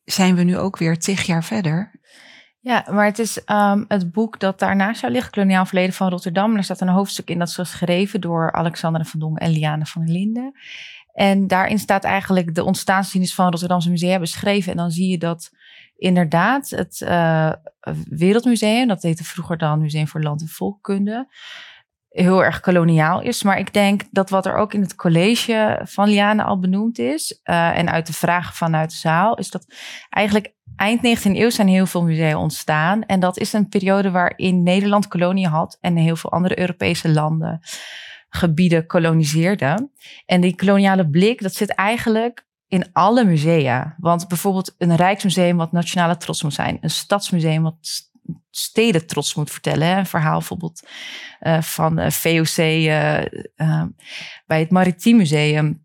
zijn 0.06 0.36
we 0.36 0.44
nu 0.44 0.58
ook 0.58 0.78
weer 0.78 1.00
tig 1.00 1.24
jaar 1.24 1.44
verder. 1.44 1.92
Ja, 2.60 2.86
maar 2.92 3.06
het 3.06 3.20
is 3.20 3.42
um, 3.46 3.86
het 3.88 4.12
boek 4.12 4.40
dat 4.40 4.60
daarnaast 4.60 5.00
zou 5.00 5.12
liggen, 5.12 5.32
Koloniaal 5.32 5.66
Verleden 5.66 5.94
van 5.94 6.10
Rotterdam. 6.10 6.56
Er 6.56 6.64
staat 6.64 6.82
een 6.82 6.88
hoofdstuk 6.88 7.30
in 7.30 7.40
dat 7.40 7.48
is 7.48 7.56
geschreven 7.56 8.22
door 8.22 8.52
Alexander 8.52 9.06
van 9.06 9.20
Dongen 9.20 9.40
en 9.40 9.52
Liane 9.52 9.86
van 9.86 10.06
der 10.06 10.14
Linden. 10.14 10.54
En 11.14 11.48
daarin 11.48 11.80
staat 11.80 12.04
eigenlijk 12.04 12.56
de 12.56 12.64
ontstaansgeschiedenis 12.64 13.36
van 13.36 13.50
Rotterdamse 13.50 13.90
musea 13.90 14.20
beschreven. 14.20 14.72
En 14.72 14.78
dan 14.78 14.92
zie 14.92 15.10
je 15.10 15.18
dat 15.18 15.52
inderdaad 15.96 16.70
het 16.70 17.02
uh, 17.04 17.52
Wereldmuseum, 18.10 18.88
dat 18.88 19.02
heette 19.02 19.24
vroeger 19.24 19.58
dan 19.58 19.82
Museum 19.82 20.08
voor 20.08 20.22
Land 20.22 20.42
en 20.42 20.48
Volkkunde, 20.48 21.28
heel 22.10 22.44
erg 22.44 22.60
koloniaal 22.60 23.22
is. 23.22 23.44
Maar 23.44 23.60
ik 23.60 23.74
denk 23.74 24.02
dat 24.12 24.30
wat 24.30 24.46
er 24.46 24.56
ook 24.56 24.74
in 24.74 24.82
het 24.82 24.96
college 24.96 25.82
van 25.84 26.10
Liane 26.10 26.44
al 26.44 26.60
benoemd 26.60 27.00
is, 27.00 27.40
uh, 27.44 27.78
en 27.78 27.92
uit 27.92 28.08
de 28.08 28.14
vragen 28.14 28.56
vanuit 28.56 28.90
de 28.90 28.96
zaal, 28.96 29.36
is 29.36 29.50
dat 29.50 29.66
eigenlijk 30.10 30.54
eind 30.76 31.20
19e 31.20 31.32
eeuw 31.32 31.50
zijn 31.50 31.68
heel 31.68 31.86
veel 31.86 32.04
musea 32.04 32.38
ontstaan. 32.38 33.04
En 33.04 33.20
dat 33.20 33.38
is 33.38 33.54
een 33.54 33.70
periode 33.70 34.12
waarin 34.12 34.64
Nederland 34.64 35.08
kolonie 35.08 35.48
had 35.48 35.78
en 35.82 35.96
heel 35.96 36.16
veel 36.16 36.32
andere 36.32 36.60
Europese 36.60 37.10
landen 37.10 37.62
gebieden 38.36 38.86
koloniseerden. 38.86 39.92
En 40.26 40.42
die 40.42 40.56
koloniale 40.56 41.10
blik, 41.10 41.42
dat 41.42 41.54
zit 41.54 41.70
eigenlijk 41.70 42.46
in 42.68 42.86
alle 42.94 43.24
musea. 43.26 43.96
Want 43.98 44.28
bijvoorbeeld 44.28 44.76
een 44.78 44.96
Rijksmuseum 44.96 45.58
wat 45.58 45.72
nationale 45.72 46.18
trots 46.18 46.44
moet 46.44 46.54
zijn. 46.54 46.78
Een 46.82 46.90
stadsmuseum 46.90 47.64
wat 47.64 47.76
steden 48.52 49.08
trots 49.08 49.36
moet 49.36 49.52
vertellen. 49.52 49.98
Een 49.98 50.06
verhaal 50.06 50.38
bijvoorbeeld 50.38 50.88
uh, 51.42 51.62
van 51.62 52.00
eh, 52.00 52.12
VOC 52.12 52.58
eh, 52.58 53.84
bij 54.46 54.60
het 54.60 54.72
Maritiem 54.72 55.18
Museum. 55.18 55.84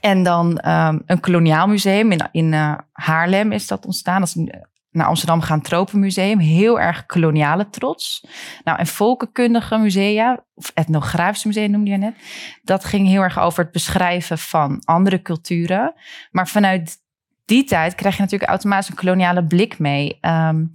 En 0.00 0.22
dan 0.22 0.68
um, 0.68 1.02
een 1.06 1.20
koloniaal 1.20 1.66
museum 1.66 2.12
in, 2.12 2.28
in 2.32 2.52
Haarlem 2.92 3.52
is 3.52 3.66
dat 3.66 3.86
ontstaan. 3.86 4.20
Dat 4.20 4.28
is 4.28 4.46
naar 4.90 5.06
Amsterdam 5.06 5.40
gaan 5.40 5.60
Tropenmuseum. 5.60 6.38
Heel 6.38 6.80
erg 6.80 7.06
koloniale 7.06 7.68
trots. 7.68 8.26
Nou, 8.64 8.78
en 8.78 8.86
volkenkundige 8.86 9.78
musea, 9.78 10.44
of 10.54 10.70
etnografische 10.74 11.46
musea 11.46 11.66
noemde 11.66 11.90
je 11.90 11.96
net. 11.96 12.14
Dat 12.62 12.84
ging 12.84 13.06
heel 13.06 13.22
erg 13.22 13.38
over 13.38 13.62
het 13.62 13.72
beschrijven 13.72 14.38
van 14.38 14.82
andere 14.84 15.22
culturen. 15.22 15.94
Maar 16.30 16.48
vanuit 16.48 16.96
die 17.44 17.64
tijd 17.64 17.94
krijg 17.94 18.16
je 18.16 18.22
natuurlijk 18.22 18.50
automatisch 18.50 18.88
een 18.88 18.94
koloniale 18.94 19.44
blik 19.44 19.78
mee. 19.78 20.18
Um, 20.20 20.72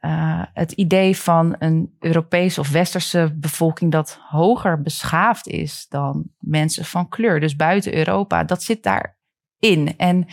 uh, 0.00 0.42
het 0.52 0.72
idee 0.72 1.16
van 1.16 1.56
een 1.58 1.96
Europese 1.98 2.60
of 2.60 2.70
Westerse 2.70 3.34
bevolking 3.36 3.92
dat 3.92 4.20
hoger 4.28 4.82
beschaafd 4.82 5.46
is 5.46 5.86
dan 5.88 6.24
mensen 6.38 6.84
van 6.84 7.08
kleur, 7.08 7.40
dus 7.40 7.56
buiten 7.56 7.96
Europa, 7.96 8.44
dat 8.44 8.62
zit 8.62 8.82
daarin. 8.82 9.94
En 9.96 10.26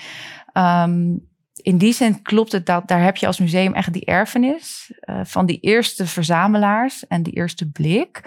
um, 0.54 1.28
in 1.66 1.78
die 1.78 1.94
zin 1.94 2.22
klopt 2.22 2.52
het 2.52 2.66
dat 2.66 2.88
daar 2.88 3.04
heb 3.04 3.18
je 3.18 3.28
als 3.28 3.40
museum 3.40 3.74
echt 3.74 3.94
die 3.94 4.06
erfenis 4.06 4.92
uh, 5.06 5.20
van 5.24 5.46
die 5.46 5.60
eerste 5.60 6.08
verzamelaars 6.08 7.08
en 7.08 7.24
die 7.24 7.34
eerste 7.34 7.70
blik. 7.70 8.22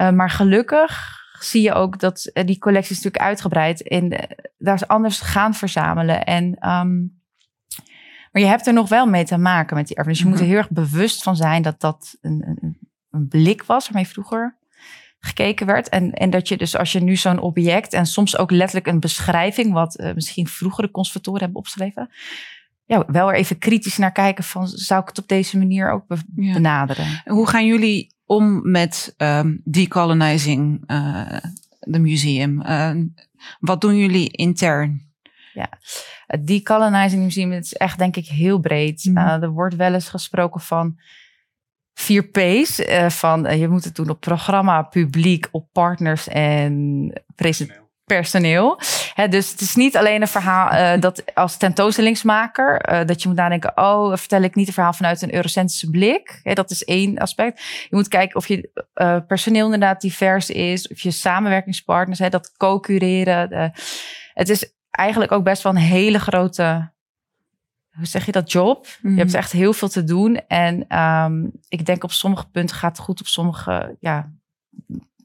Uh, 0.00 0.10
maar 0.10 0.30
gelukkig 0.30 1.20
zie 1.40 1.62
je 1.62 1.72
ook 1.72 2.00
dat 2.00 2.30
die 2.44 2.58
collectie 2.58 2.96
is 2.96 3.02
natuurlijk 3.02 3.24
uitgebreid 3.24 3.88
en 3.88 4.08
daar 4.58 4.74
is 4.74 4.86
anders 4.86 5.20
gaan 5.20 5.54
verzamelen. 5.54 6.24
En 6.24 6.44
um, 6.68 7.20
maar 8.32 8.42
je 8.42 8.48
hebt 8.48 8.66
er 8.66 8.72
nog 8.72 8.88
wel 8.88 9.06
mee 9.06 9.24
te 9.24 9.38
maken 9.38 9.76
met 9.76 9.86
die 9.86 9.96
erfenis. 9.96 10.18
Je 10.18 10.24
moet 10.24 10.34
er 10.34 10.40
mhm. 10.40 10.50
heel 10.50 10.60
erg 10.60 10.70
bewust 10.70 11.22
van 11.22 11.36
zijn 11.36 11.62
dat 11.62 11.80
dat 11.80 12.16
een, 12.20 12.42
een, 12.46 12.78
een 13.10 13.28
blik 13.28 13.62
was 13.62 13.84
waarmee 13.84 14.12
vroeger 14.12 14.56
gekeken 15.18 15.66
werd. 15.66 15.88
En, 15.88 16.12
en 16.12 16.30
dat 16.30 16.48
je 16.48 16.56
dus 16.56 16.76
als 16.76 16.92
je 16.92 17.00
nu 17.00 17.16
zo'n 17.16 17.38
object 17.38 17.92
en 17.92 18.06
soms 18.06 18.38
ook 18.38 18.50
letterlijk 18.50 18.86
een 18.86 19.00
beschrijving, 19.00 19.72
wat 19.72 20.00
uh, 20.00 20.14
misschien 20.14 20.46
vroegere 20.48 20.90
conservatoren 20.90 21.40
hebben 21.40 21.58
opgeschreven, 21.58 22.10
ja, 22.84 23.04
wel 23.06 23.28
er 23.28 23.34
even 23.34 23.58
kritisch 23.58 23.96
naar 23.96 24.12
kijken 24.12 24.44
van 24.44 24.68
zou 24.68 25.00
ik 25.00 25.08
het 25.08 25.18
op 25.18 25.28
deze 25.28 25.58
manier 25.58 25.90
ook 25.90 26.04
benaderen. 26.26 27.22
Hoe 27.24 27.48
gaan 27.48 27.66
jullie 27.66 28.14
om 28.26 28.70
met 28.70 29.14
um, 29.16 29.60
decolonizing 29.64 30.90
uh, 30.90 31.36
de 31.80 31.98
museum? 31.98 32.62
Uh, 32.62 32.90
wat 33.60 33.80
doen 33.80 33.96
jullie 33.96 34.30
intern? 34.30 35.10
Ja, 35.52 35.68
het 36.26 36.46
decolonizing 36.46 37.22
museum 37.22 37.52
is 37.52 37.72
echt 37.72 37.98
denk 37.98 38.16
ik 38.16 38.26
heel 38.26 38.58
breed. 38.58 39.04
Mm. 39.04 39.16
Uh, 39.16 39.42
er 39.42 39.50
wordt 39.50 39.76
wel 39.76 39.94
eens 39.94 40.08
gesproken 40.08 40.60
van 40.60 40.98
vier 41.94 42.22
P's. 42.28 42.80
Uh, 42.80 43.08
van 43.08 43.58
je 43.58 43.68
moet 43.68 43.84
het 43.84 43.94
doen 43.94 44.10
op 44.10 44.20
programma, 44.20 44.82
publiek, 44.82 45.48
op 45.50 45.68
partners 45.72 46.28
en 46.28 47.12
personeel. 48.14 48.80
Dus 49.30 49.50
het 49.50 49.60
is 49.60 49.74
niet 49.74 49.96
alleen 49.96 50.20
een 50.20 50.28
verhaal 50.28 51.00
dat 51.00 51.34
als 51.34 51.56
tentoonstellingsmaker, 51.56 53.06
dat 53.06 53.22
je 53.22 53.28
moet 53.28 53.36
nadenken, 53.36 53.72
oh, 53.74 54.16
vertel 54.16 54.42
ik 54.42 54.54
niet 54.54 54.66
een 54.66 54.72
verhaal 54.72 54.92
vanuit 54.92 55.22
een 55.22 55.34
eurocentrische 55.34 55.90
blik. 55.90 56.40
Hè, 56.42 56.52
dat 56.52 56.70
is 56.70 56.84
één 56.84 57.18
aspect. 57.18 57.60
Je 57.60 57.96
moet 57.96 58.08
kijken 58.08 58.36
of 58.36 58.48
je 58.48 58.70
personeel 59.26 59.64
inderdaad 59.64 60.00
divers 60.00 60.50
is, 60.50 60.88
of 60.88 61.00
je 61.00 61.10
samenwerkingspartners, 61.10 62.18
hè, 62.18 62.28
dat 62.28 62.52
co-cureren. 62.56 63.72
het 64.34 64.48
is 64.48 64.72
eigenlijk 64.92 65.32
ook 65.32 65.44
best 65.44 65.62
wel 65.62 65.72
een 65.72 65.78
hele 65.78 66.18
grote, 66.18 66.90
hoe 67.92 68.06
zeg 68.06 68.26
je 68.26 68.32
dat, 68.32 68.52
job. 68.52 68.86
Je 69.02 69.08
hebt 69.08 69.28
mhm. 69.30 69.36
echt 69.36 69.52
heel 69.52 69.72
veel 69.72 69.88
te 69.88 70.04
doen. 70.04 70.40
En 70.46 70.98
um, 70.98 71.52
ik 71.68 71.86
denk 71.86 72.04
op 72.04 72.12
sommige 72.12 72.48
punten 72.50 72.76
gaat 72.76 72.96
het 72.96 73.06
goed, 73.06 73.20
op 73.20 73.26
sommige 73.26 73.96
ja, 74.00 74.32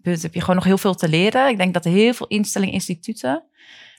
heb 0.08 0.34
je 0.34 0.40
gewoon 0.40 0.56
nog 0.56 0.64
heel 0.64 0.78
veel 0.78 0.96
te 0.96 1.10
leren. 1.10 1.50
Ik 1.50 1.58
denk 1.58 1.74
dat 1.74 1.86
er 1.86 1.92
heel 1.92 2.14
veel 2.14 2.28
instellingen, 2.28 2.74
instituten 2.74 3.44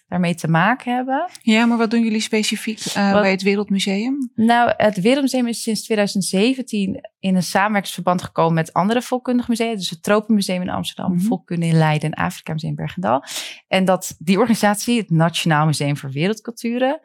daarmee 0.08 0.34
te 0.34 0.48
maken 0.48 0.94
hebben. 0.94 1.28
Ja, 1.42 1.66
maar 1.66 1.78
wat 1.78 1.90
doen 1.90 2.02
jullie 2.02 2.20
specifiek 2.20 2.84
uh, 2.86 3.12
bij 3.12 3.30
het 3.30 3.42
Wereldmuseum? 3.42 4.30
Nou, 4.34 4.72
het 4.76 5.00
Wereldmuseum 5.00 5.46
is 5.46 5.62
sinds 5.62 5.82
2017 5.84 7.08
in 7.20 7.36
een 7.36 7.42
samenwerkingsverband 7.42 8.22
gekomen 8.22 8.54
met 8.54 8.72
andere 8.72 9.02
volkundige 9.02 9.50
musea. 9.50 9.74
Dus 9.74 9.90
het 9.90 10.02
Tropenmuseum 10.02 10.62
in 10.62 10.68
Amsterdam, 10.68 11.12
mm 11.12 11.20
Volkkunde 11.20 11.66
in 11.66 11.76
Leiden 11.76 12.10
en 12.10 12.24
Afrika 12.24 12.52
Museum 12.52 12.74
Bergendal. 12.74 13.24
En 13.68 13.84
dat 13.84 14.16
die 14.18 14.38
organisatie, 14.38 14.98
het 14.98 15.10
Nationaal 15.10 15.66
Museum 15.66 15.96
voor 15.96 16.10
Wereldculturen, 16.10 17.00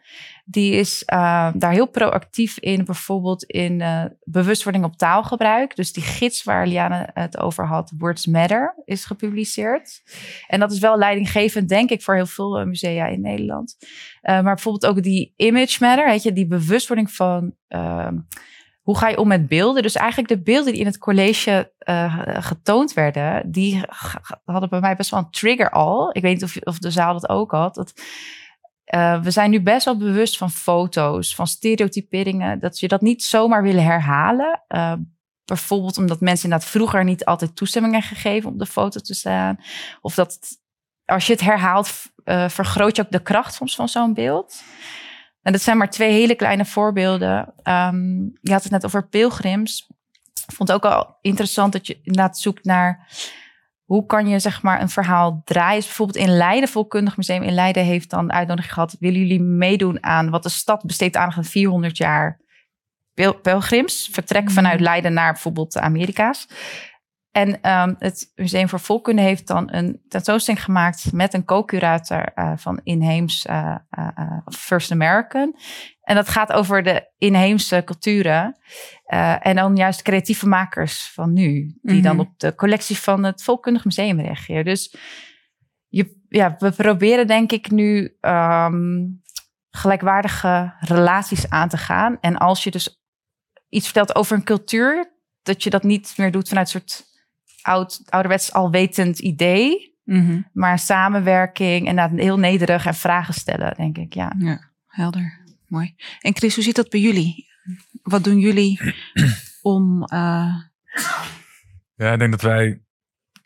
die 0.46 0.74
is 0.74 1.04
uh, 1.14 1.50
daar 1.54 1.72
heel 1.72 1.88
proactief 1.88 2.60
in, 2.60 2.86
bijvoorbeeld 2.86 3.44
in 3.44 3.80
uh, 3.80 4.06
bewustwording 4.24 4.86
op 4.86 4.96
taalgebruik. 4.96 5.76
Dus 5.76 5.94
die 5.94 6.04
gids 6.04 6.44
waar 6.44 6.68
Liane 6.68 7.10
het 7.14 7.38
over 7.38 7.68
had, 7.68 7.94
Words 7.98 8.26
Matter, 8.26 8.76
is 8.86 9.06
gepubliceerd. 9.06 10.02
En 10.48 10.60
dat 10.60 10.72
is 10.72 10.80
wel 10.80 10.98
leidinggevend, 10.98 11.70
denk 11.70 11.90
ik, 11.90 12.02
voor 12.02 12.16
heel 12.16 12.26
veel 12.26 12.60
uh, 12.60 12.66
musea 12.66 13.06
in 13.06 13.22
Nederland. 13.22 13.78
maar 14.22 14.44
bijvoorbeeld 14.44 14.86
ook 14.86 15.04
die 15.04 15.34
Image 15.36 15.78
Matter, 15.80 16.06
weet 16.06 16.24
je, 16.24 16.34
die 16.34 16.48
bewustwording 16.48 17.12
van 17.12 17.54
ehm, 17.68 18.18
hoe 18.82 18.98
ga 18.98 19.08
je 19.08 19.18
om 19.18 19.28
met 19.28 19.48
beelden? 19.48 19.82
Dus 19.82 19.96
eigenlijk 19.96 20.30
de 20.30 20.42
beelden 20.42 20.72
die 20.72 20.82
in 20.82 20.88
het 20.88 20.98
college 20.98 21.72
getoond 22.26 22.94
werden, 22.94 23.52
die 23.52 23.82
hadden 24.46 24.70
bij 24.70 24.80
mij 24.80 24.96
best 24.96 25.10
wel 25.10 25.20
een 25.20 25.30
trigger 25.30 25.70
al. 25.70 26.10
Ik 26.16 26.22
weet 26.22 26.34
niet 26.34 26.44
of, 26.44 26.58
of 26.64 26.80
de 26.80 26.92
zaal 26.92 27.14
dat 27.14 27.30
ook 27.30 27.52
had. 27.52 27.76
Dat, 27.76 27.94
uh, 28.96 29.22
we 29.22 29.32
zijn 29.32 29.50
nu 29.50 29.62
best 29.62 29.86
wel 29.86 29.98
bewust 29.98 30.38
van 30.38 30.52
foto's, 30.52 31.36
van 31.36 31.48
stereotyperingen, 31.48 32.60
dat 32.60 32.80
je 32.80 32.88
dat 32.88 33.02
niet 33.02 33.24
zomaar 33.24 33.64
willen 33.64 33.84
herhalen. 33.84 34.64
Uh, 34.70 34.94
bijvoorbeeld 35.46 35.98
omdat 35.98 36.22
mensen 36.22 36.44
inderdaad 36.44 36.70
vroeger 36.70 37.04
niet 37.04 37.26
altijd 37.26 37.56
toestemming 37.56 37.94
hebben 37.94 38.12
gegeven 38.12 38.50
om 38.50 38.58
de 38.58 38.66
foto 38.66 39.00
te 39.00 39.14
staan. 39.14 39.58
Of 40.02 40.16
dat 40.16 40.40
als 41.06 41.28
je 41.28 41.34
het 41.34 41.42
herhaalt, 41.42 41.92
vergroot 42.48 42.96
je 42.96 43.02
ook 43.02 43.12
de 43.12 43.22
kracht 43.22 43.54
soms 43.54 43.76
van 43.76 43.90
zo'n 43.90 44.14
beeld. 44.14 44.64
En 45.42 45.52
dat 45.52 45.62
zijn 45.62 45.78
maar 45.78 45.90
twee 45.90 46.12
hele 46.12 46.36
kleine 46.36 46.66
voorbeelden. 46.66 47.54
Um, 47.64 48.38
je 48.42 48.52
had 48.52 48.64
het 48.64 48.72
net 48.72 48.86
over 48.86 49.08
pilgrims. 49.08 49.88
Ik 50.48 50.56
vond 50.56 50.70
het 50.70 50.78
ook 50.78 50.92
al 50.92 51.18
interessant 51.22 51.72
dat 51.72 51.88
je 51.88 52.00
inderdaad 52.04 52.40
zoekt 52.40 52.66
naar 52.66 53.08
hoe 53.84 54.06
kan 54.06 54.28
je 54.28 54.40
zeg 54.40 54.62
maar 54.62 54.82
een 54.82 54.90
verhaal 54.90 55.42
draaien. 55.46 55.76
Dus 55.76 55.86
bijvoorbeeld 55.86 56.26
in 56.26 56.38
Leiden, 56.38 56.70
Volkundig 56.70 57.18
Museum 57.18 57.42
in 57.42 57.54
Leiden 57.54 57.84
heeft 57.84 58.10
dan 58.10 58.32
uitnodiging 58.32 58.74
gehad. 58.74 58.96
Willen 59.00 59.20
jullie 59.20 59.42
meedoen 59.42 60.04
aan 60.04 60.30
wat 60.30 60.44
de 60.44 60.50
stad 60.50 60.84
besteedt 60.86 61.16
aan 61.16 61.44
400 61.44 61.98
jaar 61.98 62.40
pilgrims? 63.42 64.10
Vertrek 64.12 64.44
mhm. 64.44 64.54
vanuit 64.54 64.80
Leiden 64.80 65.14
naar 65.14 65.32
bijvoorbeeld 65.32 65.74
de 65.74 65.80
Amerika's. 65.80 66.48
En 67.34 67.72
um, 67.72 67.96
het 68.00 68.32
Museum 68.36 68.70
voor 68.70 68.80
Volkunde 68.80 69.22
heeft 69.22 69.48
dan 69.48 69.74
een 69.74 70.02
tentoonstelling 70.08 70.64
gemaakt 70.64 71.12
met 71.12 71.34
een 71.34 71.46
co-curator 71.46 72.32
uh, 72.36 72.52
van 72.56 72.80
inheems 72.84 73.46
uh, 73.46 73.76
uh, 74.00 74.38
First 74.46 74.92
American. 74.92 75.56
En 76.02 76.16
dat 76.16 76.30
gaat 76.30 76.52
over 76.52 76.84
de 76.84 77.12
inheemse 77.18 77.82
culturen. 77.86 78.58
en 79.40 79.56
dan 79.56 79.76
juist 79.76 80.02
creatieve 80.02 80.48
makers 80.48 81.12
van 81.14 81.34
nu, 81.34 81.78
die 81.82 82.02
dan 82.02 82.16
mhm. 82.16 82.26
op 82.26 82.40
de 82.40 82.56
collectie 82.56 82.98
van 82.98 83.24
het 83.24 83.44
Volkundig 83.44 83.86
Museum 83.86 84.20
reageren. 84.20 84.66
Dus 84.66 84.96
je, 85.88 86.22
ja, 86.30 86.56
we 86.60 86.72
proberen 86.72 87.28
denk 87.28 87.52
ik 87.52 87.72
nu 87.72 88.18
um, 88.22 89.22
gelijkwaardige 89.70 90.74
relaties 90.80 91.50
aan 91.50 91.70
te 91.70 91.78
gaan. 91.78 92.18
En 92.22 92.38
als 92.38 92.64
je 92.64 92.72
dus 92.72 93.04
iets 93.70 93.86
vertelt 93.86 94.16
over 94.16 94.36
een 94.36 94.44
cultuur, 94.44 95.14
dat 95.42 95.64
je 95.64 95.70
dat 95.70 95.84
niet 95.84 96.14
meer 96.18 96.32
doet 96.32 96.48
vanuit 96.48 96.74
een 96.74 96.80
soort 96.80 97.13
oud, 97.64 98.02
ouderwets 98.10 98.54
alwetend 98.54 99.20
idee. 99.20 99.92
Mhm. 100.04 100.42
Maar 100.54 100.80
samenwerking 100.80 101.88
en 101.88 101.96
dat 101.96 102.10
heel 102.16 102.40
nederig 102.40 102.86
en 102.86 102.96
vragen 102.96 103.34
stellen, 103.34 103.74
denk 103.76 103.98
ik. 103.98 104.14
Ja. 104.14 104.34
Ja, 104.38 104.70
helder. 104.88 105.42
Mooi. 105.68 105.96
En 106.20 106.36
Chris, 106.36 106.56
hoe 106.56 106.64
zit 106.64 106.76
dat 106.76 106.90
bij 106.90 107.00
jullie? 107.00 107.48
Wat 108.04 108.24
doen 108.24 108.40
jullie 108.40 108.80
om... 109.62 110.04
eh, 110.04 110.54
Ja, 111.96 112.12
ik 112.12 112.20
denk 112.20 112.32
dat 112.32 112.42
wij 112.42 112.82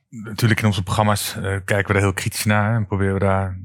natuurlijk 0.09 0.59
in 0.59 0.65
onze 0.65 0.83
programma's 0.83 1.35
eh, 1.35 1.41
kijken 1.41 1.87
we 1.87 1.93
daar 1.93 2.01
heel 2.01 2.13
kritisch 2.13 2.45
naar 2.45 2.75
en 2.75 2.87
proberen 2.87 3.13
we 3.13 3.19
daar 3.19 3.59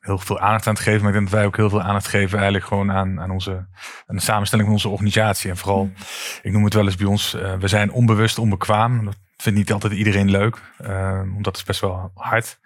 heel 0.00 0.18
veel 0.18 0.40
aandacht 0.40 0.66
aan 0.66 0.74
te 0.74 0.82
geven. 0.82 1.00
Maar 1.00 1.08
ik 1.08 1.14
denk 1.16 1.30
dat 1.30 1.38
wij 1.38 1.46
ook 1.46 1.56
heel 1.56 1.70
veel 1.70 1.82
aandacht 1.82 2.06
geven 2.08 2.34
eigenlijk 2.36 2.66
gewoon 2.66 2.92
aan, 2.92 3.20
aan, 3.20 3.30
onze, 3.30 3.50
aan 4.06 4.16
de 4.16 4.22
samenstelling 4.22 4.66
van 4.68 4.76
onze 4.76 4.88
organisatie. 4.88 5.50
En 5.50 5.56
vooral, 5.56 5.90
ik 6.42 6.52
noem 6.52 6.64
het 6.64 6.74
wel 6.74 6.84
eens 6.84 6.96
bij 6.96 7.06
ons, 7.06 7.34
eh, 7.34 7.58
we 7.58 7.68
zijn 7.68 7.90
onbewust 7.92 8.38
onbekwaam. 8.38 9.04
Dat 9.04 9.16
vindt 9.36 9.58
niet 9.58 9.72
altijd 9.72 9.92
iedereen 9.92 10.30
leuk, 10.30 10.72
eh, 10.78 11.18
want 11.18 11.44
dat 11.44 11.56
is 11.56 11.62
best 11.62 11.80
wel 11.80 12.10
hard. 12.14 12.58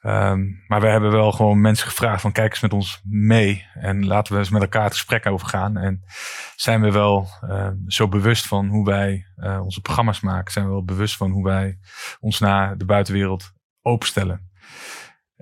Ehm, 0.00 0.44
maar 0.66 0.80
we 0.80 0.86
hebben 0.86 1.10
wel 1.10 1.32
gewoon 1.32 1.60
mensen 1.60 1.86
gevraagd 1.88 2.20
van 2.20 2.32
kijk 2.32 2.50
eens 2.50 2.60
met 2.60 2.72
ons 2.72 3.00
mee 3.04 3.66
en 3.74 4.06
laten 4.06 4.32
we 4.32 4.38
eens 4.38 4.50
met 4.50 4.62
elkaar 4.62 4.84
het 4.84 4.92
gesprek 4.92 5.26
over 5.26 5.46
gaan. 5.46 5.76
En 5.76 6.04
zijn 6.56 6.80
we 6.80 6.90
wel 6.90 7.28
eh, 7.40 7.68
zo 7.86 8.08
bewust 8.08 8.46
van 8.46 8.66
hoe 8.68 8.84
wij 8.84 9.26
eh, 9.36 9.60
onze 9.62 9.80
programma's 9.80 10.20
maken? 10.20 10.52
Zijn 10.52 10.64
we 10.64 10.70
wel 10.70 10.84
bewust 10.84 11.16
van 11.16 11.30
hoe 11.30 11.44
wij 11.44 11.78
ons 12.20 12.38
naar 12.38 12.78
de 12.78 12.84
buitenwereld 12.84 13.52
openstellen? 13.82 14.50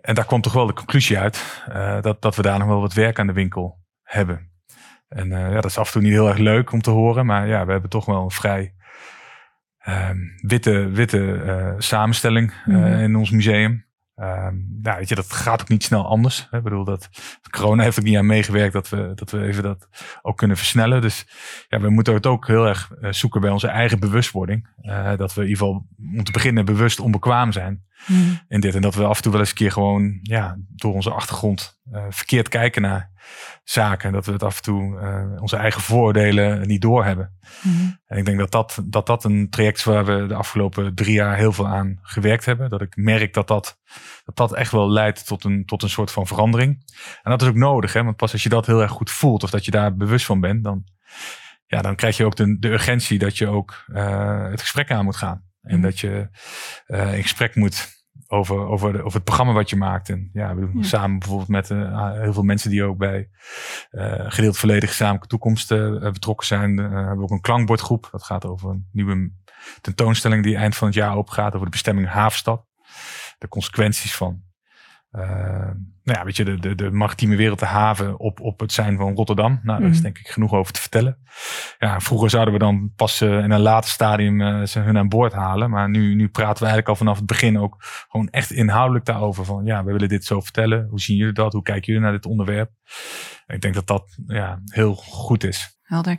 En 0.05 0.15
daar 0.15 0.27
kwam 0.27 0.41
toch 0.41 0.53
wel 0.53 0.67
de 0.67 0.73
conclusie 0.73 1.19
uit 1.19 1.63
eh, 1.69 2.01
dat, 2.01 2.23
dat 2.23 2.37
we 2.37 2.43
daar 2.43 2.59
nog 2.59 2.69
wel 2.69 2.81
wat 2.81 2.93
werk 2.93 3.19
aan 3.19 3.27
de 3.27 3.33
winkel 3.33 3.79
hebben. 4.03 4.53
En 5.09 5.33
eh, 5.33 5.49
ja, 5.53 5.55
dat 5.55 5.65
is 5.65 5.79
af 5.79 5.87
en 5.87 5.93
toe 5.93 6.03
niet 6.03 6.13
heel 6.13 6.29
erg 6.29 6.39
leuk 6.39 6.73
om 6.73 6.81
te 6.81 6.91
horen, 6.91 7.27
maar 7.27 7.49
ja, 7.49 7.67
we 7.67 7.73
hebben 7.73 7.91
toch 7.91 8.05
wel 8.05 8.23
een 8.23 8.31
vrij 8.31 8.59
ehm, 8.61 8.74
witte, 10.41 10.91
witte 10.91 11.43
eh, 11.43 11.75
samenstelling 11.79 12.53
eh, 12.67 12.75
Mhm. 12.75 12.87
in 12.87 13.17
ons 13.17 13.31
museum. 13.31 13.85
Ehm 14.15 14.55
nou, 14.83 14.99
weet 14.99 15.09
je, 15.09 15.15
dat 15.15 15.33
gaat 15.33 15.61
ook 15.61 15.69
niet 15.69 15.83
snel 15.85 16.07
anders. 16.07 16.47
Hè. 16.51 16.59
Ik 16.59 16.65
bedoel, 16.65 16.85
dat, 16.85 17.09
corona 17.51 17.83
heeft 17.83 17.99
ook 17.99 18.05
niet 18.05 18.17
aan 18.17 18.27
meegewerkt 18.27 18.73
dat 18.73 18.89
we, 18.89 19.13
dat 19.15 19.31
we 19.31 19.43
even 19.45 19.63
dat 19.63 19.89
ook 20.23 20.37
kunnen 20.37 20.57
versnellen. 20.57 21.01
Dus 21.01 21.27
ja, 21.69 21.81
we 21.81 21.91
moeten 21.91 22.15
het 22.15 22.27
ook 22.27 22.47
heel 22.47 22.67
erg 22.69 22.91
eh, 23.01 23.13
zoeken 23.13 23.41
bij 23.41 23.51
onze 23.51 23.69
eigen 23.69 24.01
bewustwording. 24.01 24.69
Dat 25.17 25.35
we 25.35 25.41
in 25.43 25.49
ieder 25.49 25.65
geval 25.65 25.87
om 26.17 26.25
te 26.25 26.33
beginnen 26.33 26.65
bewust 26.65 27.01
onbekwaam 27.01 27.53
zijn 27.53 27.85
in 28.49 28.61
dit. 28.61 28.75
En 28.75 28.81
dat 28.81 28.95
we 28.95 29.05
af 29.05 29.17
en 29.17 29.23
toe 29.23 29.33
wel 29.33 29.41
eens 29.41 29.51
een 29.51 29.57
keer 29.57 29.73
gewoon 29.73 30.19
ja, 30.23 30.57
door 30.69 30.95
onze 30.95 31.11
achtergrond 31.11 31.81
eh, 31.93 32.05
verkeerd 32.11 32.49
kijken 32.49 32.83
naar 32.83 33.11
zaken. 33.65 34.13
Dat 34.13 34.27
we 34.27 34.33
het 34.33 34.43
af 34.43 34.57
en 34.57 34.63
toe 34.63 34.99
eh, 34.99 35.43
onze 35.43 35.57
eigen 35.57 35.81
vooroordelen 35.81 36.67
niet 36.67 36.83
doorhebben. 36.83 37.39
Mhm. 37.63 37.91
En 38.07 38.19
ik 38.19 38.25
denk 38.25 38.39
dat 38.39 38.51
dat, 38.51 38.81
dat 38.85 39.07
dat 39.07 39.25
een 39.25 39.51
traject 39.51 39.79
is 39.79 39.85
waar 39.85 40.05
we 40.05 40.27
de 40.27 40.35
afgelopen 40.35 40.95
drie 40.95 41.15
jaar 41.15 41.37
heel 41.37 41.53
veel 41.53 41.69
aan 41.69 41.99
gewerkt 42.03 42.45
hebben. 42.45 42.71
Dat 42.71 42.81
ik 42.81 42.97
merk 42.97 43.35
dat 43.35 43.49
dat, 43.49 43.81
dat, 44.25 44.37
dat 44.37 44.55
echt 44.55 44.73
wel 44.73 44.91
leidt 44.91 45.27
tot 45.27 45.45
een, 45.45 45.65
tot 45.65 45.83
een 45.83 45.91
soort 45.91 46.11
van 46.11 46.27
verandering. 46.27 46.83
En 47.23 47.31
dat 47.31 47.43
is 47.43 47.49
ook 47.49 47.55
nodig, 47.55 47.93
hè? 47.93 48.05
want 48.05 48.17
pas 48.17 48.33
als 48.33 48.43
je 48.43 48.49
dat 48.49 48.67
heel 48.67 48.83
erg 48.83 48.91
goed 48.91 49.11
voelt 49.11 49.43
of 49.43 49.51
dat 49.51 49.65
je 49.65 49.71
daar 49.71 49.97
bewust 49.97 50.27
van 50.27 50.41
bent, 50.41 50.65
dan, 50.65 50.85
ja, 51.67 51.83
dan 51.83 51.97
krijg 51.97 52.17
je 52.17 52.25
ook 52.25 52.37
de, 52.37 52.59
de 52.59 52.69
urgentie 52.69 53.19
dat 53.19 53.39
je 53.39 53.49
ook 53.49 53.85
eh, 53.93 54.51
het 54.51 54.61
gesprek 54.61 54.91
aan 54.91 55.05
moet 55.05 55.17
gaan. 55.17 55.43
En 55.65 55.81
dat 55.81 56.01
je 56.01 56.29
eh, 56.87 57.15
in 57.17 57.23
gesprek 57.23 57.55
moet 57.55 58.03
over, 58.27 58.57
over, 58.67 58.93
de, 58.93 58.99
over 59.03 59.15
het 59.15 59.25
programma 59.25 59.53
wat 59.53 59.71
je 59.71 59.77
maakt. 59.77 60.09
En 60.09 60.31
ja, 60.33 60.55
we 60.55 60.61
doen 60.61 60.77
Ja. 60.77 60.83
samen 60.83 61.19
bijvoorbeeld 61.19 61.49
met 61.49 61.71
eh, 61.71 62.13
heel 62.13 62.33
veel 62.33 62.43
mensen 62.43 62.71
die 62.71 62.85
ook 62.85 62.99
bij 62.99 63.29
eh 63.91 64.25
gedeeld 64.29 64.59
volledig 64.59 64.89
gezamenlijke 64.89 65.29
toekomst 65.29 65.69
betrokken 66.01 66.47
zijn. 66.47 66.77
hebben 66.77 67.17
we 67.17 67.23
ook 67.23 67.31
een 67.31 67.41
klankbordgroep. 67.41 68.09
Dat 68.11 68.23
gaat 68.25 68.45
over 68.47 68.71
een 68.71 68.89
nieuwe 68.93 69.31
tentoonstelling 69.81 70.43
die 70.43 70.57
eind 70.57 70.77
van 70.77 70.87
het 70.87 70.97
jaar 70.97 71.17
opgaat 71.17 71.53
over 71.55 71.65
de 71.65 71.71
bestemming 71.73 72.09
Havenstad. 72.09 72.67
De 73.39 73.49
consequenties 73.49 74.15
van 74.15 74.43
nou 76.03 76.19
ja, 76.19 76.25
weet 76.25 76.37
je, 76.37 76.45
de, 76.45 76.59
de, 76.59 76.75
de 76.75 76.91
maritieme 76.91 77.37
wereld, 77.37 77.59
de 77.59 77.67
haven 77.67 78.19
op, 78.19 78.41
op 78.41 78.61
het 78.61 78.73
zijn 78.73 78.97
van 78.97 79.15
Rotterdam. 79.15 79.61
Nou, 79.63 79.81
daar 79.81 79.89
is 79.91 79.95
Mhm. 79.95 80.03
denk 80.05 80.19
ik 80.19 80.29
genoeg 80.29 80.53
over 80.53 80.73
te 80.73 80.81
vertellen. 80.81 81.19
Ja, 81.79 82.01
vroeger 82.01 82.31
zouden 82.31 82.55
we 82.55 82.61
dan 82.61 82.93
pas 82.97 83.21
eh, 83.21 83.39
in 83.39 83.51
een 83.51 83.61
later 83.61 83.91
stadium 83.91 84.41
eh, 84.41 84.63
ze 84.63 84.79
hun 84.79 84.99
aan 84.99 85.09
boord 85.09 85.33
halen. 85.33 85.71
Maar 85.71 85.91
nu, 85.91 86.15
nu 86.15 86.29
praten 86.29 86.63
we 86.63 86.69
eigenlijk 86.69 86.89
al 86.89 86.97
vanaf 86.97 87.17
het 87.17 87.27
begin 87.27 87.59
ook 87.59 87.77
gewoon 88.09 88.29
echt 88.29 88.51
inhoudelijk 88.51 89.05
daarover. 89.05 89.45
Van 89.45 89.65
ja, 89.65 89.85
we 89.85 89.93
willen 89.93 90.09
dit 90.09 90.25
zo 90.25 90.41
vertellen. 90.41 90.87
Hoe 90.91 91.01
zien 91.01 91.17
jullie 91.17 91.33
dat? 91.33 91.53
Hoe 91.53 91.63
kijken 91.63 91.87
jullie 91.87 92.01
naar 92.01 92.13
dit 92.13 92.27
onderwerp? 92.27 92.71
Ik 93.47 93.61
denk 93.61 93.75
dat 93.75 93.87
dat 93.87 94.19
ja, 94.27 94.61
heel 94.65 94.95
goed 94.95 95.45
is. 95.45 95.79
Helder. 95.83 96.17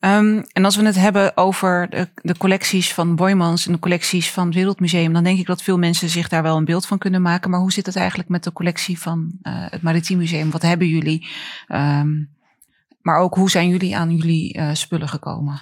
Ehm, 0.00 0.42
en 0.52 0.64
als 0.64 0.76
we 0.76 0.84
het 0.84 0.96
hebben 0.96 1.36
over 1.36 1.86
de, 1.90 2.08
de 2.14 2.36
collecties 2.36 2.94
van 2.94 3.16
Boymans 3.16 3.66
en 3.66 3.72
de 3.72 3.78
collecties 3.78 4.30
van 4.30 4.46
het 4.46 4.54
Wereldmuseum, 4.54 5.12
dan 5.12 5.24
denk 5.24 5.38
ik 5.38 5.46
dat 5.46 5.62
veel 5.62 5.78
mensen 5.78 6.08
zich 6.08 6.28
daar 6.28 6.42
wel 6.42 6.56
een 6.56 6.64
beeld 6.64 6.86
van 6.86 6.98
kunnen 6.98 7.22
maken. 7.22 7.50
Maar 7.50 7.60
hoe 7.60 7.72
zit 7.72 7.86
het 7.86 7.96
eigenlijk 7.96 8.28
met 8.28 8.44
de 8.44 8.52
collectie 8.52 8.98
van 8.98 9.38
eh, 9.42 9.52
het 9.70 9.82
Maritiem 9.82 10.18
Museum? 10.18 10.50
Wat 10.50 10.62
hebben 10.62 10.86
jullie? 10.86 11.28
Ehm, 11.66 12.08
maar 13.00 13.18
ook 13.18 13.34
hoe 13.34 13.50
zijn 13.50 13.68
jullie 13.68 13.96
aan 13.96 14.16
jullie 14.16 14.52
eh, 14.52 14.74
spullen 14.74 15.08
gekomen? 15.08 15.60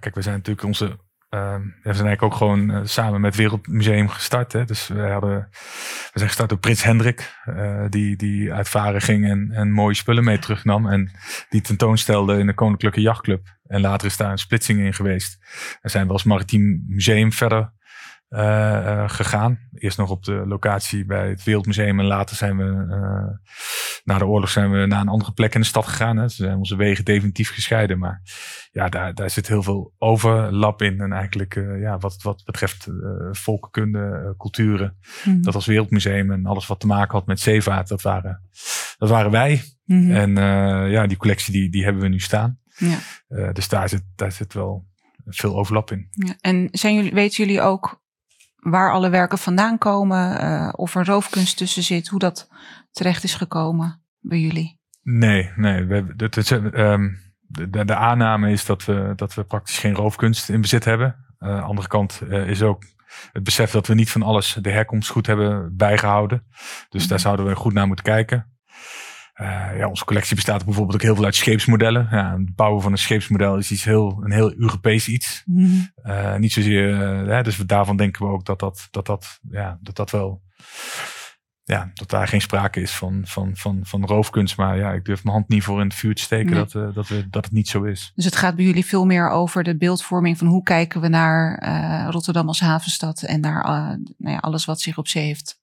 Kijk, 0.00 0.14
we 0.14 0.22
zijn 0.22 0.36
natuurlijk 0.36 0.66
onze. 0.66 0.98
ehm, 1.28 1.60
we 1.62 1.94
zijn 1.94 2.06
eigenlijk 2.06 2.22
ook 2.22 2.34
gewoon 2.34 2.70
eh, 2.70 2.80
samen 2.84 3.20
met 3.20 3.36
Wereldmuseum 3.36 4.08
gestart. 4.08 4.52
Hè? 4.52 4.64
Dus 4.64 4.88
we, 4.88 5.00
hadden, 5.00 5.48
we 6.12 6.18
zijn 6.18 6.28
gestart 6.28 6.48
door 6.48 6.58
Prins 6.58 6.82
Hendrik, 6.82 7.34
eh, 7.44 7.84
die, 7.88 8.16
die 8.16 8.52
uit 8.52 8.68
varen 8.68 9.00
ging 9.00 9.24
en, 9.28 9.50
en 9.52 9.70
mooie 9.70 9.94
spullen 9.94 10.24
mee 10.24 10.38
terugnam. 10.38 10.86
En 10.86 11.10
die 11.48 11.60
tentoonstelde 11.60 12.38
in 12.38 12.46
de 12.46 12.54
Koninklijke 12.54 13.00
Jachtclub. 13.00 13.46
En 13.66 13.80
later 13.80 14.06
is 14.06 14.16
daar 14.16 14.30
een 14.30 14.38
splitsing 14.38 14.80
in 14.80 14.94
geweest. 14.94 15.38
En 15.80 15.90
zijn 15.90 16.06
we 16.06 16.12
als 16.12 16.24
Maritiem 16.24 16.84
Museum 16.86 17.32
verder 17.32 17.76
gegaan. 19.06 19.58
Eerst 19.74 19.98
nog 19.98 20.10
op 20.10 20.24
de 20.24 20.46
locatie 20.46 21.06
bij 21.06 21.28
het 21.28 21.44
Wereldmuseum 21.44 22.00
en 22.00 22.06
later 22.06 22.36
zijn 22.36 22.56
we 22.56 22.86
na 24.08 24.18
de 24.18 24.26
oorlog 24.26 24.50
zijn 24.50 24.70
we 24.70 24.86
naar 24.86 25.00
een 25.00 25.08
andere 25.08 25.32
plek 25.32 25.54
in 25.54 25.60
de 25.60 25.66
stad 25.66 25.86
gegaan. 25.86 26.16
Hè. 26.16 26.28
Ze 26.28 26.34
zijn 26.34 26.56
onze 26.56 26.76
wegen 26.76 27.04
definitief 27.04 27.50
gescheiden, 27.50 27.98
maar 27.98 28.22
ja, 28.70 28.88
daar, 28.88 29.14
daar 29.14 29.30
zit 29.30 29.48
heel 29.48 29.62
veel 29.62 29.92
overlap 29.98 30.82
in. 30.82 31.00
En 31.00 31.12
eigenlijk 31.12 31.54
uh, 31.54 31.80
ja, 31.80 31.98
wat, 31.98 32.22
wat 32.22 32.42
betreft 32.44 32.86
uh, 32.86 32.94
volkenkunde, 33.30 34.22
uh, 34.24 34.36
culturen, 34.36 34.96
Mhm. 35.24 35.40
dat 35.40 35.54
als 35.54 35.66
Wereldmuseum 35.66 36.32
en 36.32 36.46
alles 36.46 36.66
wat 36.66 36.80
te 36.80 36.86
maken 36.86 37.18
had 37.18 37.26
met 37.26 37.40
zeevaart, 37.40 37.88
dat 37.88 38.02
waren, 38.02 38.42
dat 38.98 39.08
waren 39.08 39.30
wij. 39.30 39.62
Mhm. 39.84 40.10
En 40.10 40.36
ja, 40.90 41.06
die 41.06 41.16
collectie 41.16 41.52
die, 41.52 41.70
die 41.70 41.84
hebben 41.84 42.02
we 42.02 42.08
nu 42.08 42.20
staan. 42.20 42.58
Ja. 42.76 43.52
Dus 43.52 43.68
daar 43.68 43.88
zit, 43.88 44.02
daar 44.14 44.32
zit 44.32 44.54
wel 44.54 44.86
veel 45.26 45.56
overlap 45.56 45.90
in. 45.90 46.08
Ja. 46.10 46.34
En 46.40 46.68
zijn 46.70 46.94
jullie, 46.94 47.12
weten 47.12 47.44
jullie 47.44 47.60
ook 47.60 48.02
waar 48.58 48.92
alle 48.92 49.10
werken 49.10 49.38
vandaan 49.38 49.78
komen? 49.78 50.44
Uh, 50.44 50.68
of 50.72 50.94
er 50.94 51.06
roofkunst 51.06 51.56
tussen 51.56 51.82
zit? 51.82 52.08
Hoe 52.08 52.18
dat 52.18 52.48
terecht 52.90 53.24
is 53.24 53.34
gekomen 53.34 54.02
bij 54.18 54.38
jullie? 54.38 54.80
Nee, 55.02 55.50
nee. 55.56 55.84
We, 55.84 56.14
het, 56.16 56.50
um, 56.50 57.18
de, 57.40 57.84
de, 57.84 57.94
aanname 57.94 58.50
is 58.50 58.64
dat 58.64 58.84
we, 58.84 59.12
dat 59.16 59.34
we 59.34 59.44
praktisch 59.44 59.78
geen 59.78 59.94
roofkunst 59.94 60.48
in 60.48 60.60
bezit 60.60 60.84
hebben. 60.84 61.26
Uh, 61.38 61.48
aan 61.48 61.56
de 61.56 61.62
andere 61.62 61.88
kant 61.88 62.20
uh, 62.28 62.48
is 62.48 62.62
ook 62.62 62.82
het 63.32 63.42
besef 63.42 63.70
dat 63.70 63.86
we 63.86 63.94
niet 63.94 64.10
van 64.10 64.22
alles 64.22 64.58
de 64.60 64.70
herkomst 64.70 65.10
goed 65.10 65.26
hebben 65.26 65.76
bijgehouden. 65.76 66.46
Dus 66.88 67.08
daar 67.08 67.20
zouden 67.20 67.46
we 67.46 67.54
goed 67.54 67.72
naar 67.72 67.86
moeten 67.86 68.04
kijken. 68.04 68.57
Uh, 69.40 69.78
ja, 69.78 69.88
onze 69.88 70.04
collectie 70.04 70.34
bestaat 70.34 70.64
bijvoorbeeld 70.64 70.94
ook 70.94 71.02
heel 71.02 71.14
veel 71.14 71.24
uit 71.24 71.34
scheepsmodellen. 71.34 72.08
Ja, 72.10 72.32
het 72.32 72.54
bouwen 72.54 72.82
van 72.82 72.92
een 72.92 72.98
scheepsmodel 72.98 73.56
is 73.56 73.70
iets 73.70 73.84
heel, 73.84 74.20
een 74.22 74.32
heel 74.32 74.54
Europees 74.54 75.08
iets. 75.08 75.42
Mm. 75.44 75.90
Uh, 76.04 76.36
niet 76.36 76.52
zozeer, 76.52 77.26
uh, 77.26 77.42
dus 77.42 77.56
daarvan 77.56 77.96
denken 77.96 78.26
we 78.26 78.32
ook 78.32 78.44
dat 78.44 78.58
dat, 78.58 78.88
dat, 78.90 79.06
dat, 79.06 79.40
ja, 79.50 79.78
dat, 79.82 79.96
dat 79.96 80.10
wel, 80.10 80.42
ja, 81.64 81.90
dat 81.94 82.10
daar 82.10 82.28
geen 82.28 82.40
sprake 82.40 82.80
is 82.80 82.92
van, 82.92 83.22
van, 83.24 83.56
van, 83.56 83.80
van 83.82 84.06
roofkunst. 84.06 84.56
Maar 84.56 84.76
ja, 84.76 84.92
ik 84.92 85.04
durf 85.04 85.24
mijn 85.24 85.36
hand 85.36 85.48
niet 85.48 85.62
voor 85.62 85.80
in 85.80 85.86
het 85.86 85.96
vuur 85.96 86.14
te 86.14 86.22
steken 86.22 86.54
nee. 86.54 86.64
dat, 86.66 86.94
dat, 86.94 87.08
we, 87.08 87.28
dat 87.30 87.44
het 87.44 87.54
niet 87.54 87.68
zo 87.68 87.82
is. 87.82 88.12
Dus 88.14 88.24
het 88.24 88.36
gaat 88.36 88.56
bij 88.56 88.64
jullie 88.64 88.86
veel 88.86 89.06
meer 89.06 89.30
over 89.30 89.62
de 89.62 89.76
beeldvorming 89.76 90.38
van 90.38 90.46
hoe 90.46 90.62
kijken 90.62 91.00
we 91.00 91.08
naar 91.08 92.10
Rotterdam 92.10 92.48
als 92.48 92.60
havenstad 92.60 93.22
en 93.22 93.40
naar 93.40 93.62
nou 94.18 94.34
ja, 94.34 94.38
alles 94.38 94.64
wat 94.64 94.80
zich 94.80 94.98
op 94.98 95.08
zee 95.08 95.24
heeft 95.24 95.60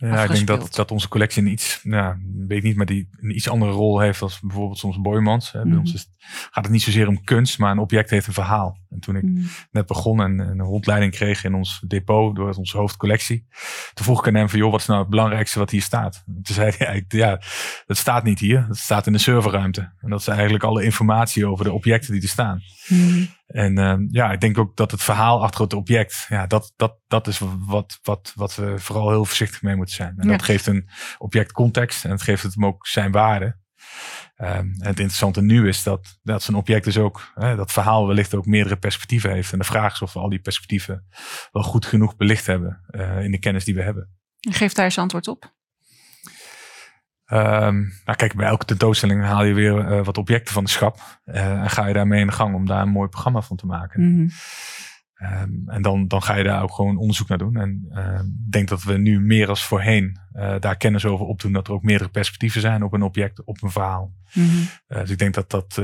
ja, 0.00 0.22
ik 0.22 0.30
denk 0.30 0.46
dat, 0.46 0.74
dat 0.74 0.90
onze 0.90 1.08
collectie 1.08 1.42
een 1.42 1.50
iets, 1.50 1.80
nou, 1.82 2.16
weet 2.46 2.58
ik 2.58 2.64
niet, 2.64 2.76
maar 2.76 2.86
die 2.86 3.08
een 3.20 3.34
iets 3.34 3.48
andere 3.48 3.70
rol 3.70 4.00
heeft 4.00 4.22
als 4.22 4.40
bijvoorbeeld 4.40 4.78
soms 4.78 5.00
Boymans. 5.00 5.52
Hè. 5.52 5.64
Mm. 5.64 5.70
Bij 5.70 5.78
ons 5.78 5.94
is, 5.94 6.10
gaat 6.50 6.64
het 6.64 6.72
niet 6.72 6.82
zozeer 6.82 7.08
om 7.08 7.24
kunst, 7.24 7.58
maar 7.58 7.70
een 7.70 7.78
object 7.78 8.10
heeft 8.10 8.26
een 8.26 8.32
verhaal. 8.32 8.78
En 8.90 9.00
toen 9.00 9.16
ik 9.16 9.22
mm. 9.22 9.46
net 9.70 9.86
begon 9.86 10.22
en, 10.22 10.40
en, 10.40 10.48
een 10.48 10.66
rondleiding 10.66 11.12
kreeg 11.12 11.44
in 11.44 11.54
ons 11.54 11.84
depot 11.86 12.36
door 12.36 12.54
onze 12.54 12.76
hoofdcollectie, 12.76 13.46
toen 13.94 14.04
vroeg 14.04 14.20
ik 14.20 14.26
aan 14.26 14.34
hem 14.34 14.48
van, 14.48 14.58
joh, 14.58 14.70
wat 14.70 14.80
is 14.80 14.86
nou 14.86 15.00
het 15.00 15.10
belangrijkste 15.10 15.58
wat 15.58 15.70
hier 15.70 15.82
staat? 15.82 16.22
En 16.26 16.42
toen 16.42 16.54
zei 16.54 16.72
hij, 16.78 17.04
ja, 17.08 17.40
dat 17.86 17.96
staat 17.96 18.24
niet 18.24 18.38
hier, 18.38 18.64
dat 18.68 18.76
staat 18.76 19.06
in 19.06 19.12
de 19.12 19.18
serverruimte. 19.18 19.92
En 20.00 20.10
dat 20.10 20.20
is 20.20 20.28
eigenlijk 20.28 20.64
alle 20.64 20.84
informatie 20.84 21.46
over 21.46 21.64
de 21.64 21.72
objecten 21.72 22.12
die 22.12 22.22
er 22.22 22.28
staan. 22.28 22.60
Mm. 22.88 23.28
En 23.48 23.78
uh, 23.78 23.94
ja, 24.08 24.32
ik 24.32 24.40
denk 24.40 24.58
ook 24.58 24.76
dat 24.76 24.90
het 24.90 25.02
verhaal 25.02 25.42
achter 25.42 25.60
het 25.60 25.72
object, 25.72 26.26
ja, 26.28 26.46
dat, 26.46 26.72
dat, 26.76 26.98
dat 27.06 27.26
is 27.26 27.40
wat, 27.58 27.98
wat, 28.02 28.32
wat 28.34 28.54
we 28.54 28.78
vooral 28.78 29.10
heel 29.10 29.24
voorzichtig 29.24 29.62
mee 29.62 29.76
moeten 29.76 29.94
zijn. 29.94 30.14
En 30.16 30.26
ja. 30.26 30.30
dat 30.30 30.42
geeft 30.42 30.66
een 30.66 30.88
object 31.18 31.52
context 31.52 32.04
en 32.04 32.10
het 32.10 32.22
geeft 32.22 32.42
het 32.42 32.54
hem 32.54 32.66
ook 32.66 32.86
zijn 32.86 33.12
waarde. 33.12 33.56
Um, 34.36 34.46
en 34.46 34.76
het 34.78 34.98
interessante 34.98 35.42
nu 35.42 35.68
is 35.68 35.82
dat, 35.82 36.18
dat 36.22 36.42
zo'n 36.42 36.54
object 36.54 36.84
dus 36.84 36.98
ook, 36.98 37.32
hè, 37.34 37.56
dat 37.56 37.72
verhaal 37.72 38.06
wellicht 38.06 38.34
ook 38.34 38.46
meerdere 38.46 38.76
perspectieven 38.76 39.32
heeft. 39.32 39.52
En 39.52 39.58
de 39.58 39.64
vraag 39.64 39.92
is 39.92 40.02
of 40.02 40.12
we 40.12 40.18
al 40.18 40.28
die 40.28 40.40
perspectieven 40.40 41.06
wel 41.52 41.62
goed 41.62 41.86
genoeg 41.86 42.16
belicht 42.16 42.46
hebben 42.46 42.84
uh, 42.90 43.24
in 43.24 43.30
de 43.30 43.38
kennis 43.38 43.64
die 43.64 43.74
we 43.74 43.82
hebben. 43.82 44.10
Geef 44.50 44.72
daar 44.72 44.84
eens 44.84 44.98
antwoord 44.98 45.28
op. 45.28 45.56
Um, 47.32 47.92
nou 48.04 48.16
kijk, 48.16 48.34
bij 48.34 48.46
elke 48.46 48.64
tentoonstelling 48.64 49.24
haal 49.24 49.44
je 49.44 49.54
weer 49.54 49.90
uh, 49.90 50.04
wat 50.04 50.18
objecten 50.18 50.54
van 50.54 50.64
de 50.64 50.70
schap. 50.70 51.20
Uh, 51.26 51.62
en 51.62 51.70
ga 51.70 51.86
je 51.86 51.94
daarmee 51.94 52.20
in 52.20 52.26
de 52.26 52.32
gang 52.32 52.54
om 52.54 52.66
daar 52.66 52.82
een 52.82 52.88
mooi 52.88 53.08
programma 53.08 53.40
van 53.40 53.56
te 53.56 53.66
maken. 53.66 54.02
Mm 54.02 54.16
-hmm. 54.16 54.30
um, 55.42 55.62
en 55.66 55.82
dan, 55.82 56.08
dan 56.08 56.22
ga 56.22 56.34
je 56.34 56.44
daar 56.44 56.62
ook 56.62 56.74
gewoon 56.74 56.96
onderzoek 56.96 57.28
naar 57.28 57.38
doen. 57.38 57.56
En 57.56 57.88
ik 57.90 57.98
uh, 57.98 58.20
denk 58.50 58.68
dat 58.68 58.82
we 58.82 58.98
nu 58.98 59.20
meer 59.20 59.48
als 59.48 59.64
voorheen 59.64 60.20
uh, 60.32 60.54
daar 60.58 60.76
kennis 60.76 61.04
over 61.04 61.26
opdoen. 61.26 61.52
Dat 61.52 61.66
er 61.66 61.72
ook 61.72 61.82
meerdere 61.82 62.10
perspectieven 62.10 62.60
zijn 62.60 62.82
op 62.82 62.92
een 62.92 63.02
object, 63.02 63.44
op 63.44 63.62
een 63.62 63.70
verhaal. 63.70 64.12
Mm 64.32 64.48
-hmm. 64.48 64.68
dus 64.88 65.10
ik 65.10 65.18
denk 65.18 65.34
dat 65.34 65.50
dat 65.50 65.82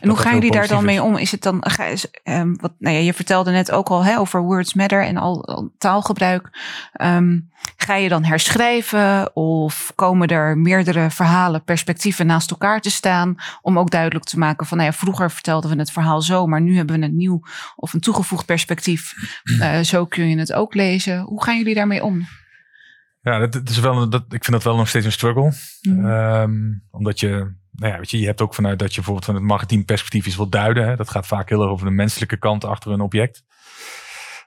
en 0.00 0.08
hoe 0.08 0.18
gaan 0.18 0.34
jullie 0.34 0.50
daar 0.50 0.68
dan 0.68 0.84
mee 0.84 1.02
om? 1.02 1.16
Is 1.16 1.30
het 1.30 1.42
dan, 1.42 1.56
ga, 1.60 1.86
um, 2.24 2.56
wat, 2.60 2.72
nou 2.78 2.96
ja, 2.96 3.02
je 3.02 3.14
vertelde 3.14 3.50
net 3.50 3.70
ook 3.70 3.88
al 3.88 4.04
hè, 4.04 4.18
over 4.18 4.40
words 4.40 4.74
matter 4.74 5.04
en 5.04 5.16
al, 5.16 5.44
al 5.44 5.70
taalgebruik. 5.78 6.58
Um, 7.02 7.52
ga 7.76 7.94
je 7.94 8.08
dan 8.08 8.24
herschrijven 8.24 9.36
of 9.36 9.92
komen 9.94 10.28
er 10.28 10.58
meerdere 10.58 11.10
verhalen, 11.10 11.64
perspectieven 11.64 12.26
naast 12.26 12.50
elkaar 12.50 12.80
te 12.80 12.90
staan? 12.90 13.34
Om 13.62 13.78
ook 13.78 13.90
duidelijk 13.90 14.24
te 14.24 14.38
maken 14.38 14.66
van, 14.66 14.76
nou 14.76 14.90
ja, 14.90 14.96
vroeger 14.96 15.30
vertelden 15.30 15.70
we 15.70 15.76
het 15.76 15.90
verhaal 15.90 16.22
zo, 16.22 16.46
maar 16.46 16.60
nu 16.60 16.76
hebben 16.76 17.00
we 17.00 17.06
een 17.06 17.16
nieuw 17.16 17.42
of 17.76 17.92
een 17.92 18.00
toegevoegd 18.00 18.46
perspectief. 18.46 19.14
Uh, 19.44 19.80
zo 19.92 20.06
kun 20.06 20.28
je 20.28 20.38
het 20.38 20.52
ook 20.52 20.74
lezen. 20.74 21.20
Hoe 21.20 21.42
gaan 21.42 21.58
jullie 21.58 21.74
daarmee 21.74 22.04
om? 22.04 22.26
Ja, 23.20 23.38
dat, 23.38 23.52
dat 23.52 23.68
is 23.68 23.78
wel, 23.78 24.08
dat, 24.08 24.22
ik 24.22 24.44
vind 24.44 24.52
dat 24.52 24.62
wel 24.62 24.76
nog 24.76 24.88
steeds 24.88 25.06
een 25.06 25.12
struggle. 25.12 25.52
Mm. 25.82 26.04
Um, 26.04 26.84
omdat 26.90 27.20
je 27.20 27.54
nou 27.74 27.92
ja, 27.92 27.98
weet 27.98 28.10
je, 28.10 28.18
je 28.18 28.26
hebt 28.26 28.40
ook 28.40 28.54
vanuit 28.54 28.78
dat 28.78 28.88
je 28.88 28.94
bijvoorbeeld 28.94 29.24
van 29.24 29.34
het 29.34 29.44
marketingperspectief 29.44 30.26
iets 30.26 30.36
wil 30.36 30.48
duiden. 30.48 30.88
Hè? 30.88 30.96
Dat 30.96 31.10
gaat 31.10 31.26
vaak 31.26 31.48
heel 31.48 31.62
erg 31.62 31.70
over 31.70 31.86
de 31.86 31.92
menselijke 31.92 32.36
kant 32.36 32.64
achter 32.64 32.92
een 32.92 33.00
object. 33.00 33.44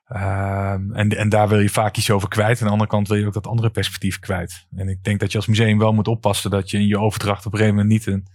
Um, 0.10 0.94
en, 0.94 1.10
en 1.10 1.30
daar 1.30 1.48
wil 1.48 1.60
je 1.60 1.70
vaak 1.70 1.98
iets 1.98 2.10
over 2.10 2.28
kwijt. 2.28 2.60
Aan 2.60 2.66
de 2.66 2.72
andere 2.72 2.90
kant 2.90 3.08
wil 3.08 3.18
je 3.18 3.26
ook 3.26 3.34
dat 3.34 3.48
andere 3.48 3.70
perspectief 3.70 4.20
kwijt. 4.20 4.68
En 4.76 4.90
ik 4.90 5.04
denk 5.04 5.20
dat 5.20 5.32
je 5.32 5.38
als 5.38 5.48
museum 5.48 5.78
wel 5.78 5.94
moet 5.94 6.08
oppassen 6.08 6.52
dat 6.52 6.70
je 6.70 6.78
in 6.78 6.88
je 6.88 7.00
overdracht 7.00 7.46
op 7.46 7.54
een 7.54 7.60
gegeven 7.60 7.78
moment 7.78 7.94
niet 7.94 8.06
een 8.14 8.28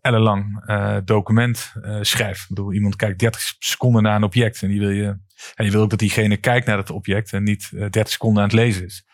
ellenlang 0.00 0.62
uh, 0.66 0.96
document 1.04 1.72
uh, 1.82 1.98
schrijft. 2.00 2.40
Ik 2.40 2.48
bedoel, 2.48 2.72
iemand 2.72 2.96
kijkt 2.96 3.18
30 3.18 3.54
seconden 3.58 4.02
naar 4.02 4.16
een 4.16 4.22
object 4.22 4.62
en 4.62 4.68
die 4.68 4.80
wil 4.80 4.90
je. 4.90 5.18
En 5.54 5.64
je 5.64 5.70
wil 5.70 5.82
ook 5.82 5.90
dat 5.90 5.98
diegene 5.98 6.36
kijkt 6.36 6.66
naar 6.66 6.78
het 6.78 6.90
object 6.90 7.32
en 7.32 7.42
niet 7.42 7.70
uh, 7.72 7.80
30 7.80 8.08
seconden 8.08 8.42
aan 8.42 8.48
het 8.48 8.58
lezen 8.58 8.84
is. 8.84 9.04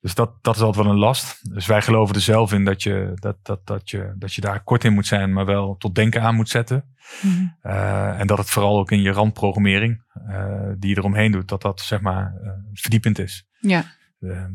Dus 0.00 0.14
dat, 0.14 0.32
dat 0.42 0.56
is 0.56 0.62
altijd 0.62 0.84
wel 0.84 0.94
een 0.94 1.00
last. 1.00 1.54
Dus 1.54 1.66
wij 1.66 1.82
geloven 1.82 2.14
er 2.14 2.20
zelf 2.20 2.52
in 2.52 2.64
dat 2.64 2.82
je, 2.82 3.12
dat, 3.14 3.36
dat, 3.42 3.66
dat, 3.66 3.90
je, 3.90 4.14
dat 4.16 4.34
je 4.34 4.40
daar 4.40 4.62
kort 4.62 4.84
in 4.84 4.92
moet 4.92 5.06
zijn, 5.06 5.32
maar 5.32 5.46
wel 5.46 5.76
tot 5.76 5.94
denken 5.94 6.22
aan 6.22 6.34
moet 6.34 6.48
zetten. 6.48 6.84
Mm-hmm. 7.22 7.56
Uh, 7.62 8.20
en 8.20 8.26
dat 8.26 8.38
het 8.38 8.50
vooral 8.50 8.78
ook 8.78 8.90
in 8.90 9.00
je 9.00 9.10
randprogrammering, 9.10 10.02
uh, 10.28 10.72
die 10.78 10.90
je 10.90 10.96
eromheen 10.96 11.32
doet, 11.32 11.48
dat 11.48 11.62
dat 11.62 11.80
zeg 11.80 12.00
maar 12.00 12.34
uh, 12.42 12.50
verdiepend 12.72 13.18
is. 13.18 13.46
Ja. 13.58 13.84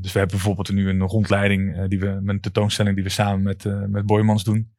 Dus 0.02 0.12
we 0.12 0.20
hebben 0.20 0.38
bijvoorbeeld 0.38 0.72
nu 0.72 0.90
een 0.90 1.02
rondleiding 1.02 1.88
die 1.88 2.00
we 2.00 2.20
met 2.22 2.36
een 2.36 2.42
tentoonstelling 2.42 2.96
die 2.96 3.04
we 3.04 3.10
samen 3.10 3.42
met, 3.42 3.90
met 3.90 4.06
Boymans 4.06 4.44
doen. 4.44 4.75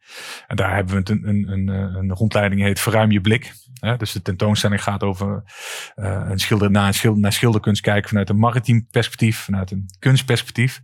En 0.46 0.56
daar 0.56 0.74
hebben 0.74 1.04
we 1.04 1.10
een, 1.10 1.28
een, 1.28 1.48
een, 1.48 1.68
een 1.68 2.12
rondleiding 2.12 2.60
die 2.60 2.68
heet 2.68 2.80
Verruim 2.80 3.10
je 3.10 3.20
blik. 3.20 3.52
dus 3.98 4.12
de 4.12 4.22
tentoonstelling 4.22 4.82
gaat 4.82 5.02
over 5.02 5.42
een 5.94 6.38
schilder 6.38 6.70
naar, 6.70 6.86
een 6.86 6.94
schilder, 6.94 7.20
naar 7.20 7.32
schilderkunst 7.32 7.82
kijken 7.82 8.08
vanuit 8.08 8.28
een 8.28 8.38
maritiem 8.38 8.86
perspectief, 8.90 9.38
vanuit 9.38 9.70
een 9.70 9.86
kunstperspectief. 9.98 10.80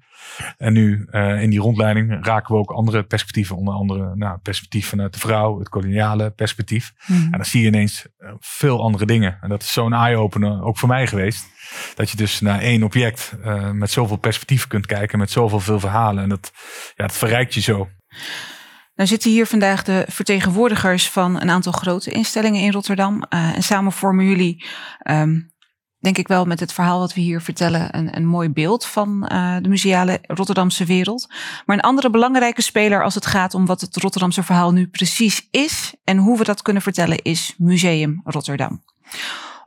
En 0.58 0.72
nu 0.72 1.06
in 1.40 1.50
die 1.50 1.60
rondleiding 1.60 2.24
raken 2.24 2.54
we 2.54 2.60
ook 2.60 2.70
andere 2.70 3.02
perspectieven, 3.02 3.56
onder 3.56 3.74
andere 3.74 4.16
nou, 4.16 4.38
perspectief 4.38 4.88
vanuit 4.88 5.12
de 5.12 5.18
vrouw, 5.18 5.58
het 5.58 5.68
koloniale 5.68 6.30
perspectief. 6.30 6.92
Mm. 7.06 7.24
En 7.24 7.30
dan 7.30 7.44
zie 7.44 7.60
je 7.60 7.66
ineens 7.66 8.06
veel 8.40 8.82
andere 8.82 9.06
dingen. 9.06 9.38
En 9.40 9.48
dat 9.48 9.62
is 9.62 9.72
zo'n 9.72 9.92
eye-opener, 9.92 10.62
ook 10.62 10.78
voor 10.78 10.88
mij 10.88 11.06
geweest. 11.06 11.46
Dat 11.94 12.10
je 12.10 12.16
dus 12.16 12.40
naar 12.40 12.60
één 12.60 12.82
object 12.82 13.36
uh, 13.44 13.70
met 13.70 13.90
zoveel 13.90 14.16
perspectief 14.16 14.66
kunt 14.66 14.86
kijken, 14.86 15.18
met 15.18 15.30
zoveel 15.30 15.60
veel 15.60 15.80
verhalen. 15.80 16.22
En 16.22 16.28
dat, 16.28 16.52
ja, 16.94 17.06
dat 17.06 17.16
verrijkt 17.16 17.54
je 17.54 17.60
zo. 17.60 17.88
Nou 19.02 19.14
zitten 19.14 19.30
hier 19.30 19.46
vandaag 19.46 19.82
de 19.82 20.04
vertegenwoordigers 20.08 21.10
van 21.10 21.40
een 21.40 21.50
aantal 21.50 21.72
grote 21.72 22.10
instellingen 22.10 22.60
in 22.60 22.72
Rotterdam. 22.72 23.14
Uh, 23.14 23.56
en 23.56 23.62
samen 23.62 23.92
vormen 23.92 24.24
jullie, 24.24 24.64
um, 25.10 25.52
denk 25.98 26.18
ik 26.18 26.28
wel 26.28 26.44
met 26.44 26.60
het 26.60 26.72
verhaal 26.72 26.98
wat 26.98 27.14
we 27.14 27.20
hier 27.20 27.40
vertellen, 27.40 27.96
een, 27.96 28.16
een 28.16 28.26
mooi 28.26 28.48
beeld 28.48 28.86
van 28.86 29.28
uh, 29.32 29.56
de 29.60 29.68
museale 29.68 30.18
Rotterdamse 30.22 30.84
wereld. 30.84 31.28
Maar 31.66 31.76
een 31.76 31.82
andere 31.82 32.10
belangrijke 32.10 32.62
speler 32.62 33.04
als 33.04 33.14
het 33.14 33.26
gaat 33.26 33.54
om 33.54 33.66
wat 33.66 33.80
het 33.80 33.96
Rotterdamse 33.96 34.42
verhaal 34.42 34.72
nu 34.72 34.88
precies 34.88 35.48
is 35.50 35.94
en 36.04 36.16
hoe 36.16 36.38
we 36.38 36.44
dat 36.44 36.62
kunnen 36.62 36.82
vertellen, 36.82 37.22
is 37.22 37.54
Museum 37.58 38.20
Rotterdam 38.24 38.82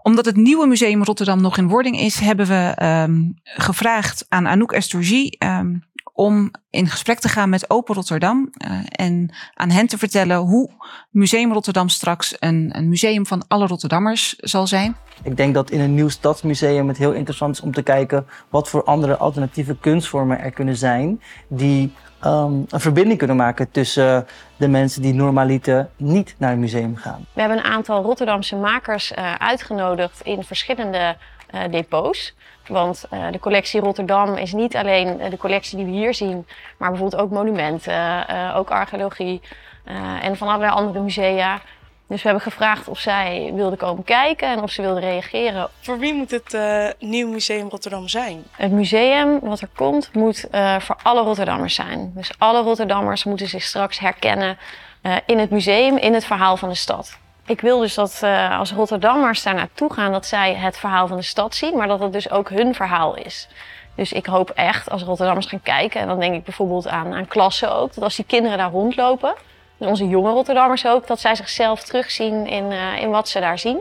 omdat 0.01 0.25
het 0.25 0.35
nieuwe 0.35 0.67
Museum 0.67 1.03
Rotterdam 1.03 1.41
nog 1.41 1.57
in 1.57 1.67
wording 1.67 1.99
is, 1.99 2.19
hebben 2.19 2.47
we 2.47 2.75
um, 3.07 3.33
gevraagd 3.43 4.25
aan 4.29 4.47
Anouk 4.47 4.71
Estorgie 4.71 5.35
um, 5.45 5.83
om 6.15 6.51
in 6.69 6.87
gesprek 6.87 7.19
te 7.19 7.29
gaan 7.29 7.49
met 7.49 7.69
Open 7.69 7.95
Rotterdam 7.95 8.49
uh, 8.57 8.79
en 8.85 9.35
aan 9.53 9.69
hen 9.69 9.87
te 9.87 9.97
vertellen 9.97 10.37
hoe 10.37 10.69
Museum 11.09 11.53
Rotterdam 11.53 11.89
straks 11.89 12.35
een, 12.39 12.69
een 12.71 12.89
museum 12.89 13.25
van 13.25 13.43
alle 13.47 13.67
Rotterdammers 13.67 14.35
zal 14.37 14.67
zijn. 14.67 14.95
Ik 15.23 15.37
denk 15.37 15.53
dat 15.53 15.71
in 15.71 15.79
een 15.79 15.93
nieuw 15.93 16.09
stadsmuseum 16.09 16.87
het 16.87 16.97
heel 16.97 17.11
interessant 17.11 17.55
is 17.55 17.61
om 17.61 17.71
te 17.71 17.83
kijken 17.83 18.25
wat 18.49 18.69
voor 18.69 18.83
andere 18.83 19.17
alternatieve 19.17 19.77
kunstvormen 19.77 20.39
er 20.39 20.51
kunnen 20.51 20.77
zijn 20.77 21.21
die 21.47 21.93
um, 22.25 22.65
een 22.69 22.79
verbinding 22.79 23.17
kunnen 23.17 23.35
maken 23.35 23.71
tussen 23.71 24.27
de 24.57 24.67
mensen 24.67 25.01
die 25.01 25.13
normaliter 25.13 25.89
niet 25.97 26.35
naar 26.37 26.49
het 26.49 26.59
museum 26.59 26.95
gaan. 26.95 27.25
We 27.33 27.39
hebben 27.39 27.57
een 27.57 27.63
aantal 27.63 28.03
Rotterdamse 28.03 28.55
makers 28.55 29.11
uh, 29.11 29.33
uitgenodigd 29.33 30.21
in 30.21 30.43
verschillende 30.43 31.17
depots. 31.69 32.33
Want 32.67 33.05
uh, 33.13 33.31
de 33.31 33.39
collectie 33.39 33.81
Rotterdam 33.81 34.35
is 34.35 34.53
niet 34.53 34.75
alleen 34.75 35.17
de 35.29 35.37
collectie 35.37 35.77
die 35.77 35.85
we 35.85 35.91
hier 35.91 36.13
zien, 36.13 36.47
maar 36.77 36.89
bijvoorbeeld 36.89 37.21
ook 37.21 37.31
monumenten, 37.31 38.27
ook 38.55 38.69
archeologie 38.69 39.41
en 40.21 40.37
van 40.37 40.47
allerlei 40.47 40.71
andere 40.71 40.99
musea. 40.99 41.61
Dus 42.07 42.21
we 42.21 42.29
hebben 42.29 42.51
gevraagd 42.51 42.87
of 42.87 42.99
zij 42.99 43.51
wilden 43.53 43.77
komen 43.77 44.03
kijken 44.03 44.47
en 44.47 44.61
of 44.61 44.71
ze 44.71 44.81
wilden 44.81 45.01
reageren. 45.01 45.69
Voor 45.79 45.99
wie 45.99 46.13
moet 46.13 46.31
het 46.31 46.57
nieuw 46.99 47.29
museum 47.29 47.69
Rotterdam 47.69 48.07
zijn? 48.07 48.43
Het 48.51 48.71
museum 48.71 49.39
wat 49.39 49.61
er 49.61 49.69
komt 49.75 50.13
moet 50.13 50.47
voor 50.79 50.97
alle 51.03 51.21
Rotterdammers 51.21 51.75
zijn. 51.75 52.11
Dus 52.15 52.31
alle 52.37 52.61
Rotterdammers 52.61 53.23
moeten 53.23 53.47
zich 53.47 53.63
straks 53.63 53.99
herkennen 53.99 54.57
in 55.25 55.39
het 55.39 55.49
museum, 55.49 55.97
in 55.97 56.13
het 56.13 56.25
verhaal 56.25 56.57
van 56.57 56.69
de 56.69 56.75
stad. 56.75 57.17
Ik 57.47 57.61
wil 57.61 57.79
dus 57.79 57.93
dat 57.93 58.23
als 58.51 58.71
Rotterdammers 58.71 59.43
daar 59.43 59.55
naartoe 59.55 59.93
gaan, 59.93 60.11
dat 60.11 60.25
zij 60.25 60.53
het 60.53 60.77
verhaal 60.77 61.07
van 61.07 61.17
de 61.17 61.23
stad 61.23 61.55
zien, 61.55 61.77
maar 61.77 61.87
dat 61.87 61.99
het 61.99 62.13
dus 62.13 62.29
ook 62.29 62.49
hun 62.49 62.75
verhaal 62.75 63.15
is. 63.15 63.47
Dus 63.95 64.11
ik 64.11 64.25
hoop 64.25 64.49
echt 64.49 64.89
als 64.89 65.03
Rotterdammers 65.03 65.47
gaan 65.47 65.61
kijken, 65.61 66.01
en 66.01 66.07
dan 66.07 66.19
denk 66.19 66.35
ik 66.35 66.43
bijvoorbeeld 66.43 66.87
aan, 66.87 67.13
aan 67.13 67.27
klassen 67.27 67.75
ook, 67.75 67.93
dat 67.93 68.03
als 68.03 68.15
die 68.15 68.25
kinderen 68.25 68.57
daar 68.57 68.71
rondlopen, 68.71 69.33
en 69.77 69.87
onze 69.87 70.07
jonge 70.07 70.31
Rotterdammers 70.31 70.85
ook, 70.85 71.07
dat 71.07 71.19
zij 71.19 71.35
zichzelf 71.35 71.83
terugzien 71.83 72.47
in, 72.47 72.71
uh, 72.71 73.01
in 73.01 73.09
wat 73.09 73.29
ze 73.29 73.39
daar 73.39 73.59
zien. 73.59 73.79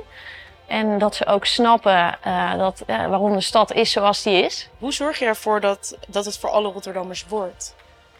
En 0.66 0.98
dat 0.98 1.14
ze 1.14 1.26
ook 1.26 1.44
snappen 1.44 2.18
uh, 2.26 2.58
dat, 2.58 2.82
waarom 2.86 3.32
de 3.32 3.40
stad 3.40 3.72
is 3.72 3.90
zoals 3.90 4.22
die 4.22 4.42
is. 4.42 4.68
Hoe 4.78 4.92
zorg 4.92 5.18
je 5.18 5.24
ervoor 5.24 5.60
dat, 5.60 5.96
dat 6.08 6.24
het 6.24 6.38
voor 6.38 6.50
alle 6.50 6.72
Rotterdammers 6.72 7.26
wordt? 7.28 7.74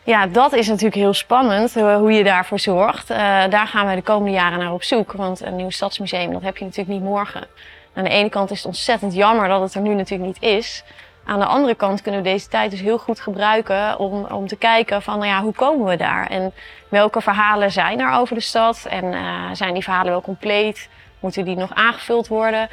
Ja, 0.05 0.27
dat 0.27 0.53
is 0.53 0.67
natuurlijk 0.67 0.95
heel 0.95 1.15
spannend, 1.15 1.75
hoe 1.75 2.13
je 2.13 2.25
daarvoor 2.25 2.59
zorgt. 2.59 3.09
daar 3.09 3.67
gaan 3.67 3.89
we 3.89 3.95
de 3.95 4.03
komende 4.03 4.33
jaren 4.33 4.59
naar 4.59 4.73
op 4.73 4.83
zoek. 4.83 5.13
Want 5.13 5.41
een 5.41 5.57
nieuw 5.57 5.71
stadsmuseum, 5.71 6.33
dat 6.33 6.43
heb 6.43 6.57
je 6.57 6.65
natuurlijk 6.65 6.97
niet 6.99 7.09
morgen. 7.09 7.47
Aan 7.95 8.05
de 8.05 8.11
ene 8.11 8.29
kant 8.29 8.51
is 8.51 8.57
het 8.57 8.67
ontzettend 8.67 9.15
jammer 9.15 9.49
dat 9.49 9.61
het 9.61 9.75
er 9.75 9.81
nu 9.81 9.95
natuurlijk 9.95 10.29
niet 10.29 10.43
is. 10.53 10.85
Aan 11.25 11.39
de 11.39 11.45
andere 11.45 11.75
kant 11.75 12.03
kunnen 12.03 12.23
we 12.23 12.29
deze 12.29 12.49
tijd 12.49 12.71
dus 12.71 12.81
heel 12.81 12.99
goed 12.99 13.21
gebruiken 13.21 13.99
om, 13.99 14.25
om 14.25 14.47
te 14.47 14.57
kijken 14.57 15.03
van 15.03 15.19
nou 15.19 15.31
ja, 15.31 15.43
hoe 15.43 15.53
komen 15.53 15.87
we 15.87 15.97
daar? 15.97 16.27
En 16.27 16.53
welke 16.89 17.21
verhalen 17.21 17.73
zijn 17.73 18.01
er 18.01 18.13
over 18.13 18.35
de 18.35 18.41
stad? 18.41 18.87
En 18.89 19.05
uh, 19.05 19.51
zijn 19.53 19.75
die 19.75 19.83
verhalen 19.83 20.11
wel 20.11 20.23
compleet? 20.23 20.89
Moeten 21.21 21.45
die 21.45 21.57
nog 21.57 21.75
aangevuld 21.75 22.29
worden? 22.29 22.69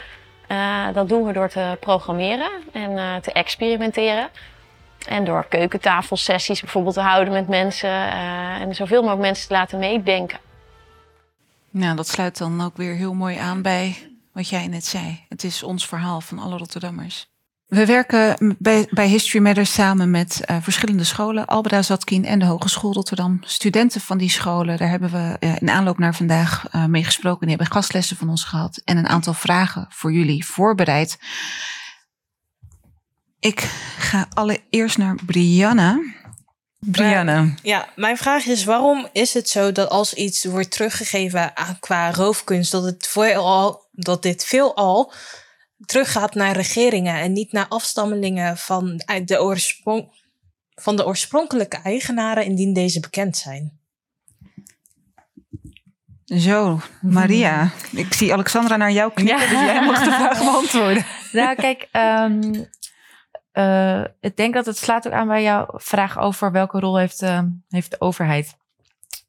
Dat 0.93 1.09
doen 1.09 1.25
we 1.25 1.33
door 1.33 1.49
te 1.49 1.77
programmeren 1.79 2.49
en 2.73 3.21
te 3.21 3.31
experimenteren. 3.31 4.29
En 5.07 5.25
door 5.25 5.45
keukentafelsessies 5.49 6.61
bijvoorbeeld 6.61 6.93
te 6.93 7.01
houden 7.01 7.33
met 7.33 7.47
mensen 7.47 8.11
en 8.59 8.75
zoveel 8.75 9.01
mogelijk 9.01 9.21
mensen 9.21 9.47
te 9.47 9.53
laten 9.53 9.79
meedenken. 9.79 10.39
Nou, 11.69 11.95
dat 11.95 12.07
sluit 12.07 12.37
dan 12.37 12.61
ook 12.61 12.77
weer 12.77 12.95
heel 12.95 13.13
mooi 13.13 13.37
aan 13.37 13.61
bij 13.61 13.95
wat 14.33 14.49
jij 14.49 14.67
net 14.67 14.85
zei. 14.85 15.25
Het 15.29 15.43
is 15.43 15.63
ons 15.63 15.87
verhaal 15.87 16.21
van 16.21 16.39
alle 16.39 16.57
Rotterdammers. 16.57 17.29
We 17.67 17.85
werken 17.85 18.55
bij, 18.59 19.07
History 19.07 19.43
Matters 19.43 19.73
samen 19.73 20.11
met 20.11 20.41
uh, 20.45 20.57
verschillende 20.61 21.03
scholen, 21.03 21.45
Albeda 21.45 21.81
Zatkin 21.81 22.25
en 22.25 22.39
de 22.39 22.45
Hogeschool 22.45 22.93
Rotterdam. 22.93 23.39
Studenten 23.41 24.01
van 24.01 24.17
die 24.17 24.29
scholen, 24.29 24.77
daar 24.77 24.89
hebben 24.89 25.11
we 25.11 25.37
uh, 25.39 25.55
in 25.59 25.69
aanloop 25.69 25.97
naar 25.97 26.15
vandaag 26.15 26.65
mee 26.87 27.03
gesproken. 27.03 27.47
Die 27.47 27.55
hebben 27.55 27.75
gastlessen 27.75 28.17
van 28.17 28.29
ons 28.29 28.43
gehad 28.43 28.81
en 28.85 28.97
een 28.97 29.07
aantal 29.07 29.33
vragen 29.33 29.85
voor 29.89 30.11
jullie 30.11 30.45
voorbereid. 30.45 31.17
Ik 33.41 33.59
ga 33.97 34.27
allereerst 34.33 34.97
naar 34.97 35.15
Brianna. 35.25 35.99
Brianna. 36.79 37.53
Ja, 37.63 37.87
mijn 37.95 38.17
vraag 38.17 38.45
is: 38.45 38.63
waarom 38.63 39.07
is 39.13 39.33
het 39.33 39.49
zo 39.49 39.71
dat 39.71 39.89
als 39.89 40.13
iets 40.13 40.43
wordt 40.45 40.71
teruggegeven 40.71 41.57
aan- 41.57 41.79
qua 41.79 42.11
roofkunst, 42.11 42.71
dat, 42.71 42.83
het 42.83 43.07
veelal, 43.07 43.87
dat 43.91 44.23
dit 44.23 44.45
veelal 44.45 45.13
teruggaat 45.85 46.33
naar 46.35 46.55
regeringen 46.55 47.15
en 47.15 47.33
niet 47.33 47.51
naar 47.51 47.67
afstammelingen 47.67 48.57
van 48.57 49.01
de, 49.25 49.41
oorsprong, 49.41 50.07
van 50.75 50.95
de 50.95 51.05
oorspronkelijke 51.05 51.77
eigenaren, 51.83 52.45
indien 52.45 52.73
deze 52.73 52.99
bekend 52.99 53.37
zijn? 53.37 53.79
Zo, 56.25 56.79
Maria. 57.01 57.71
Ik 57.91 58.13
zie 58.13 58.33
Alexandra 58.33 58.75
naar 58.77 58.91
jou 58.91 59.11
knikken, 59.13 59.37
Ja. 59.39 59.49
dus 59.49 59.59
jij 59.59 59.85
mag 59.85 59.99
de 60.03 60.11
vraag 60.11 60.37
beantwoorden. 60.39 61.05
Nou, 61.31 61.55
kijk, 61.55 61.87
ehm, 61.91 62.63
eh, 63.51 64.03
ik 64.19 64.37
denk 64.37 64.53
dat 64.53 64.65
het 64.65 64.77
slaat 64.77 65.07
ook 65.07 65.13
aan 65.13 65.27
bij 65.27 65.43
jouw 65.43 65.65
vraag 65.73 66.19
over 66.19 66.51
welke 66.51 66.79
rol 66.79 66.97
heeft, 66.97 67.21
ehm, 67.21 67.47
heeft 67.69 67.91
de 67.91 68.01
overheid. 68.01 68.57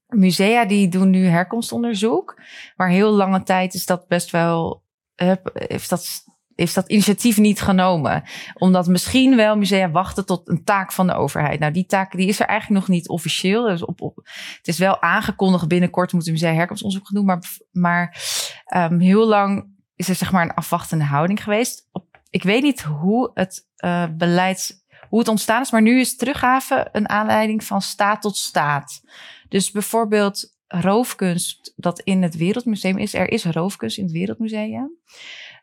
Musea 0.07 0.65
die 0.65 0.89
doen 0.89 1.11
nu 1.11 1.27
herkomstonderzoek, 1.27 2.41
maar 2.77 2.89
heel 2.89 3.11
lange 3.11 3.43
tijd 3.43 3.75
is 3.75 3.87
dat 3.87 4.09
best 4.09 4.31
wel, 4.31 4.83
heb- 5.15 5.51
heeft 5.55 5.91
dat, 5.91 6.25
heeft 6.55 6.75
dat 6.75 6.89
initiatief 6.89 7.39
niet 7.39 7.61
genomen. 7.61 8.23
Omdat 8.55 8.87
misschien 8.87 9.37
wel 9.37 9.57
musea 9.57 9.91
wachten 9.91 10.27
tot 10.27 10.49
een 10.49 10.65
taak 10.65 10.93
van 10.93 11.07
de 11.07 11.15
overheid. 11.15 11.61
Nou, 11.61 11.73
die 11.73 11.87
taak 11.87 12.13
die 12.13 12.29
is 12.29 12.41
er 12.41 12.47
eigenlijk 12.47 12.81
nog 12.81 12.97
niet 12.97 13.09
officieel. 13.09 13.63
Dus 13.63 13.85
op, 13.85 14.01
op, 14.01 14.17
het 14.57 14.69
is 14.69 14.79
wel 14.79 15.03
aangekondigd 15.03 15.69
binnenkort 15.69 16.13
moeten 16.13 16.33
musea 16.33 16.53
herkomstonderzoek 16.53 17.09
gaan 17.09 17.17
doen, 17.17 17.27
maar, 17.27 17.43
maar 17.71 18.17
ehm, 18.65 18.99
heel 18.99 19.27
lang 19.27 19.71
is 19.97 20.09
er 20.09 20.15
zeg 20.15 20.33
maar 20.33 20.43
een 20.43 20.55
afwachtende 20.55 21.05
houding 21.05 21.43
geweest. 21.43 21.89
Ik 22.31 22.43
weet 22.43 22.63
niet 22.63 22.83
hoe 22.83 23.31
het 23.35 23.71
uh, 23.85 24.05
beleid, 24.11 24.85
hoe 25.09 25.19
het 25.19 25.29
ontstaan 25.29 25.61
is, 25.61 25.71
maar 25.71 25.83
nu 25.83 26.01
is 26.01 26.17
teruggave 26.17 26.89
een 26.93 27.09
aanleiding 27.09 27.65
van 27.65 27.83
staat 27.83 28.23
tot 28.23 28.37
staat. 28.37 29.01
Dus 29.49 29.71
bijvoorbeeld 29.71 30.55
roofkunst 30.67 31.73
dat 31.77 32.01
in 32.01 32.23
het 32.23 32.37
Wereldmuseum 32.37 32.99
is. 32.99 33.15
Er 33.15 33.31
is 33.31 33.45
roofkunst 33.45 33.99
in 33.99 34.05
het 34.05 34.13
Wereldmuseum. 34.13 34.99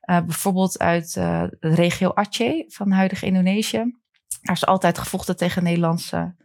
Uh, 0.09 0.21
bijvoorbeeld 0.21 0.79
uit 0.79 1.13
de 1.13 1.57
regio 1.59 2.11
Aceh 2.13 2.63
van 2.67 2.91
huidig 2.91 3.23
Indonesië. 3.23 3.95
Daar 4.41 4.55
is 4.55 4.65
altijd 4.65 4.97
gevochten 4.97 5.37
tegen 5.37 5.63
Nederlandse 5.63 6.35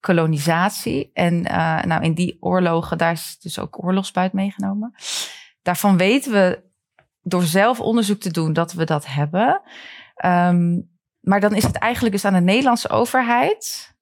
kolonisatie. 0.00 1.10
En 1.12 1.42
nou, 1.88 2.02
in 2.02 2.14
die 2.14 2.36
oorlogen, 2.40 2.98
daar 2.98 3.12
is 3.12 3.38
dus 3.38 3.58
ook 3.58 3.84
oorlogsbuit 3.84 4.32
meegenomen. 4.32 4.94
Daarvan 5.62 5.96
weten 5.96 6.32
we 6.32 6.62
door 7.22 7.42
zelf 7.42 7.80
onderzoek 7.80 8.20
te 8.20 8.30
doen 8.30 8.52
dat 8.52 8.72
we 8.72 8.84
dat 8.84 9.06
hebben. 9.06 9.62
Um, 10.24 10.89
maar 11.20 11.40
dan 11.40 11.54
is 11.54 11.62
het 11.62 11.76
eigenlijk 11.76 12.14
dus 12.14 12.24
aan 12.24 12.32
de 12.32 12.40
Nederlandse 12.40 12.88
overheid 12.88 13.94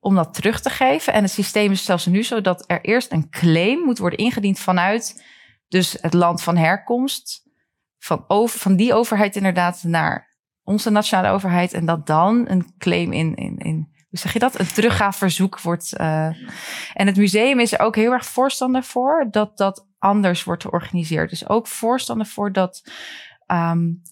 om 0.00 0.14
dat 0.14 0.34
terug 0.34 0.60
te 0.60 0.70
geven. 0.70 1.12
En 1.12 1.22
het 1.22 1.32
systeem 1.32 1.70
is 1.70 1.84
zelfs 1.84 2.06
nu 2.06 2.22
zo 2.22 2.40
dat 2.40 2.64
er 2.66 2.80
eerst 2.80 3.12
een 3.12 3.30
claim 3.30 3.78
moet 3.78 3.98
worden 3.98 4.18
ingediend 4.18 4.58
vanuit 4.58 5.24
dus 5.68 5.96
het 6.00 6.14
land 6.14 6.42
van 6.42 6.56
herkomst. 6.56 7.42
Van, 7.98 8.24
over, 8.28 8.58
van 8.58 8.76
die 8.76 8.94
overheid 8.94 9.36
inderdaad 9.36 9.82
naar 9.82 10.36
onze 10.62 10.90
nationale 10.90 11.28
overheid. 11.28 11.72
En 11.72 11.86
dat 11.86 12.06
dan 12.06 12.44
een 12.48 12.74
claim 12.78 13.12
in, 13.12 13.34
in, 13.34 13.58
in 13.58 13.94
hoe 14.08 14.18
zeg 14.18 14.32
je 14.32 14.38
dat? 14.38 14.58
Een 14.58 14.72
teruggaafverzoek 14.72 15.60
wordt. 15.60 16.00
Uh, 16.00 16.26
en 16.92 17.06
het 17.06 17.16
museum 17.16 17.60
is 17.60 17.72
er 17.72 17.78
ook 17.78 17.96
heel 17.96 18.12
erg 18.12 18.26
voorstander 18.26 18.82
voor 18.82 19.28
dat 19.30 19.56
dat 19.56 19.86
anders 19.98 20.44
wordt 20.44 20.62
georganiseerd. 20.62 21.30
Dus 21.30 21.48
ook 21.48 21.66
voorstander 21.66 22.26
voor 22.26 22.52
dat 22.52 22.82
um, 23.46 24.02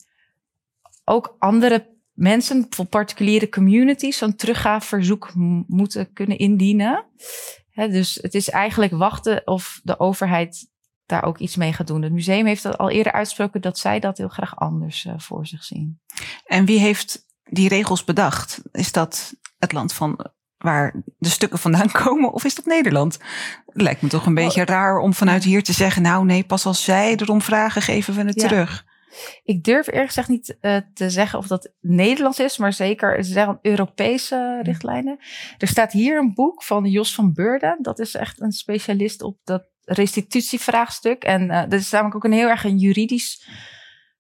ook 1.05 1.37
andere 1.39 1.92
mensen, 2.13 2.61
bijvoorbeeld 2.61 2.89
particuliere 2.89 3.49
communities, 3.49 4.17
zo'n 4.17 4.37
teruggaafverzoek 4.37 5.33
moeten 5.67 6.13
kunnen 6.13 6.39
indienen. 6.39 7.07
He, 7.71 7.89
dus 7.89 8.19
het 8.23 8.35
is 8.35 8.51
eigenlijk 8.51 8.93
wachten 8.93 9.47
of 9.47 9.81
de 9.83 10.01
overheid 10.01 10.71
daar 11.07 11.25
ook 11.25 11.39
iets 11.39 11.57
mee 11.57 11.73
gaat 11.73 11.87
doen. 11.87 12.03
Het 12.03 12.13
museum 12.13 12.47
heeft 12.47 12.79
al 12.79 12.91
eerder 12.91 13.13
uitgesproken 13.13 13.61
dat 13.61 13.79
zij 13.79 14.01
dat 14.01 14.19
heel 14.19 14.29
graag 14.29 14.57
anders 14.57 15.05
uh, 15.05 15.13
voor 15.17 15.47
zich 15.47 15.65
zien. 15.65 16.01
En 16.45 16.65
wie 16.65 16.79
heeft 16.79 17.27
die 17.43 17.69
regels 17.69 18.05
bedacht? 18.05 18.63
Is 18.73 18.93
dat 18.93 19.35
het 19.59 19.73
land 19.73 19.93
van 19.93 20.27
waar 20.57 21.03
de 21.19 21.29
stukken 21.29 21.59
vandaan 21.59 21.91
komen 22.05 22.33
of 22.33 22.45
is 22.45 22.55
dat 22.55 22.65
Nederland? 22.65 23.19
Lijkt 23.67 24.03
me 24.03 24.09
toch 24.09 24.27
een 24.27 24.35
beetje 24.35 24.61
oh. 24.61 24.67
raar 24.67 24.99
om 24.99 25.15
vanuit 25.15 25.45
hier 25.45 25.63
te 25.63 25.73
zeggen, 25.73 26.03
nou 26.03 26.25
nee, 26.25 26.45
pas 26.45 26.67
als 26.67 26.85
zij 26.85 27.17
erom 27.17 27.43
vragen, 27.43 27.83
geven 27.83 28.15
we 28.15 28.23
het 28.23 28.41
ja. 28.41 28.49
terug. 28.49 28.85
Ik 29.45 29.65
durf 29.65 29.87
eerlijk 29.87 30.07
gezegd 30.07 30.29
niet 30.29 30.57
uh, 30.61 30.77
te 30.95 31.11
zeggen 31.11 31.39
of 31.39 31.47
dat 31.47 31.73
Nederlands 31.81 32.39
is, 32.39 32.59
maar 32.59 32.73
zeker 32.73 33.25
ze 33.25 33.33
zeggen 33.33 33.59
Europese 33.63 34.61
richtlijnen. 34.63 35.19
Er 35.59 35.69
staat 35.69 35.93
hier 35.93 36.19
een 36.19 36.35
boek 36.35 36.63
van 36.63 36.85
Jos 36.85 37.15
van 37.15 37.33
Beurden. 37.33 37.79
Dat 37.81 37.99
is 37.99 38.15
echt 38.15 38.41
een 38.41 38.53
specialist 38.53 39.23
op 39.23 39.39
dat 39.45 39.65
restitutievraagstuk. 39.85 41.25
En 41.25 41.43
uh, 41.43 41.61
dat 41.61 41.73
is 41.73 41.91
namelijk 41.91 42.17
ook 42.17 42.25
een 42.25 42.33
heel 42.33 42.49
erg 42.49 42.65
een 42.65 42.79
juridisch 42.79 43.49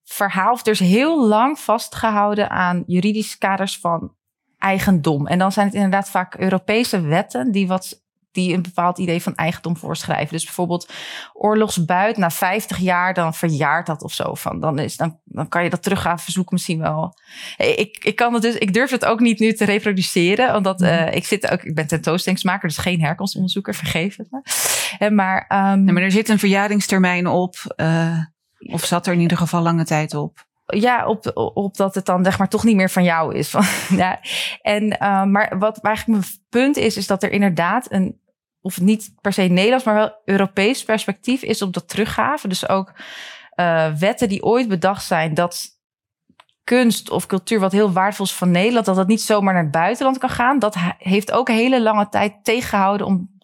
verhaal. 0.04 0.52
Of 0.52 0.66
er 0.66 0.72
is 0.72 0.80
heel 0.80 1.26
lang 1.26 1.58
vastgehouden 1.58 2.50
aan 2.50 2.82
juridische 2.86 3.38
kaders 3.38 3.78
van 3.78 4.14
eigendom. 4.58 5.26
En 5.26 5.38
dan 5.38 5.52
zijn 5.52 5.66
het 5.66 5.74
inderdaad 5.74 6.10
vaak 6.10 6.34
Europese 6.34 7.00
wetten 7.00 7.52
die 7.52 7.66
wat 7.66 8.01
die 8.32 8.54
een 8.54 8.62
bepaald 8.62 8.98
idee 8.98 9.22
van 9.22 9.34
eigendom 9.34 9.76
voorschrijven. 9.76 10.32
Dus 10.32 10.44
bijvoorbeeld 10.44 10.92
oorlogsbuit, 11.32 12.16
na 12.16 12.30
50 12.30 12.78
jaar, 12.78 13.14
dan 13.14 13.34
verjaart 13.34 13.86
dat 13.86 14.02
of 14.02 14.12
zo. 14.12 14.34
Van, 14.34 14.60
dan, 14.60 14.78
is, 14.78 14.96
dan, 14.96 15.18
dan 15.24 15.48
kan 15.48 15.64
je 15.64 15.70
dat 15.70 15.82
terug 15.82 16.02
gaan 16.02 16.18
verzoeken 16.18 16.54
misschien 16.54 16.78
wel. 16.78 17.18
Ik, 17.56 18.04
ik, 18.04 18.16
kan 18.16 18.32
het 18.32 18.42
dus, 18.42 18.54
ik 18.54 18.72
durf 18.72 18.90
het 18.90 19.04
ook 19.04 19.20
niet 19.20 19.38
nu 19.38 19.52
te 19.52 19.64
reproduceren, 19.64 20.54
omdat 20.54 20.82
uh, 20.82 21.14
ik, 21.14 21.24
zit 21.24 21.50
ook, 21.50 21.62
ik 21.62 21.74
ben 21.74 21.86
tentoonstellingsmaker, 21.86 22.68
dus 22.68 22.78
geen 22.78 23.00
herkomstonderzoeker, 23.00 23.74
vergeef 23.74 24.16
het 24.16 24.30
me. 24.30 24.42
En 24.98 25.14
maar, 25.14 25.42
um, 25.48 25.86
ja, 25.86 25.92
maar 25.92 26.02
er 26.02 26.10
zit 26.10 26.28
een 26.28 26.38
verjaringstermijn 26.38 27.26
op, 27.26 27.56
uh, 27.76 28.18
of 28.58 28.84
zat 28.84 29.06
er 29.06 29.12
in 29.12 29.20
ieder 29.20 29.36
geval 29.36 29.62
lange 29.62 29.84
tijd 29.84 30.14
op 30.14 30.50
ja, 30.66 31.06
op, 31.06 31.30
op 31.34 31.76
dat 31.76 31.94
het 31.94 32.06
dan 32.06 32.24
zeg 32.24 32.38
maar 32.38 32.48
toch 32.48 32.64
niet 32.64 32.76
meer 32.76 32.90
van 32.90 33.04
jou 33.04 33.34
is. 33.34 33.54
ja. 33.88 34.20
En, 34.62 34.84
uh, 34.84 35.24
maar 35.24 35.58
wat 35.58 35.80
eigenlijk 35.80 36.18
mijn 36.18 36.32
punt 36.48 36.76
is, 36.76 36.96
is 36.96 37.06
dat 37.06 37.22
er 37.22 37.30
inderdaad 37.30 37.92
een, 37.92 38.20
of 38.62 38.80
niet 38.80 39.14
per 39.20 39.32
se 39.32 39.42
Nederlands, 39.42 39.84
maar 39.84 39.94
wel 39.94 40.14
Europees 40.24 40.84
perspectief 40.84 41.42
is 41.42 41.62
op 41.62 41.72
dat 41.72 41.88
teruggaven. 41.88 42.48
Dus 42.48 42.68
ook 42.68 42.92
uh, 43.56 43.94
wetten 43.94 44.28
die 44.28 44.42
ooit 44.42 44.68
bedacht 44.68 45.04
zijn 45.04 45.34
dat 45.34 45.80
kunst 46.64 47.10
of 47.10 47.26
cultuur 47.26 47.60
wat 47.60 47.72
heel 47.72 47.92
waardevol 47.92 48.24
is 48.24 48.32
van 48.32 48.50
Nederland, 48.50 48.86
dat 48.86 48.96
dat 48.96 49.06
niet 49.06 49.22
zomaar 49.22 49.54
naar 49.54 49.62
het 49.62 49.72
buitenland 49.72 50.18
kan 50.18 50.30
gaan. 50.30 50.58
Dat 50.58 50.76
heeft 50.98 51.32
ook 51.32 51.48
een 51.48 51.54
hele 51.54 51.82
lange 51.82 52.08
tijd 52.08 52.44
tegengehouden 52.44 53.06
om 53.06 53.40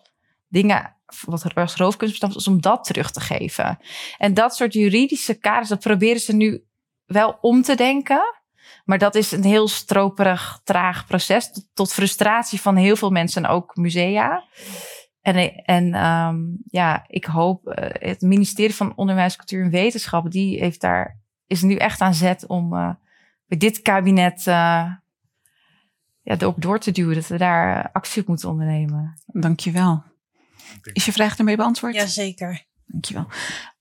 dingen 0.49 0.97
wat 1.25 1.55
als 1.55 1.77
roofkunst 1.77 2.13
bestaan 2.13 2.37
is, 2.37 2.49
om 2.49 2.61
dat 2.61 2.85
terug 2.85 3.11
te 3.11 3.21
geven. 3.21 3.79
En 4.19 4.35
dat 4.35 4.57
soort 4.57 4.73
juridische 4.73 5.35
kaders, 5.35 5.69
dat 5.69 5.81
proberen 5.81 6.21
ze 6.21 6.35
nu 6.35 6.65
wel 7.07 7.39
om 7.41 7.63
te 7.63 7.75
denken. 7.75 8.37
Maar 8.85 8.99
dat 8.99 9.15
is 9.15 9.33
een 9.33 9.45
heel 9.45 9.69
stroperig, 9.69 10.61
traag 10.65 11.07
proces. 11.07 11.51
Tot 11.75 11.93
frustratie 11.93 12.61
van 12.61 12.77
heel 12.77 12.97
veel 12.97 13.11
mensen 13.11 13.45
en 13.45 13.51
ook 13.51 13.77
musea. 13.77 14.45
En, 15.35 15.65
en 15.65 16.07
um, 16.07 16.59
ja, 16.67 17.05
ik 17.09 17.25
hoop, 17.25 17.67
uh, 17.67 17.75
het 17.93 18.21
ministerie 18.21 18.75
van 18.75 18.93
Onderwijs, 18.97 19.37
Cultuur 19.37 19.65
en 19.65 19.71
Wetenschap, 19.71 20.31
die 20.31 20.59
heeft 20.59 20.81
daar, 20.81 21.19
is 21.47 21.63
nu 21.63 21.75
echt 21.75 22.01
aan 22.01 22.15
zet 22.15 22.47
om 22.47 22.75
uh, 22.75 22.91
bij 23.47 23.59
dit 23.59 23.83
kabinet 23.83 24.39
uh, 24.39 24.45
ja, 26.23 26.37
erop 26.39 26.63
door 26.63 26.79
te 26.79 26.91
duwen. 26.91 27.15
Dat 27.15 27.27
we 27.27 27.39
daar 27.39 27.91
actie 27.93 28.23
op 28.23 28.29
moeten 28.29 28.49
ondernemen. 28.49 29.15
Dankjewel. 29.27 30.03
Is 30.93 31.05
je 31.05 31.13
vraag 31.13 31.39
ermee 31.39 31.57
beantwoord? 31.57 31.95
Jazeker. 31.95 32.65
Dankjewel. 32.87 33.27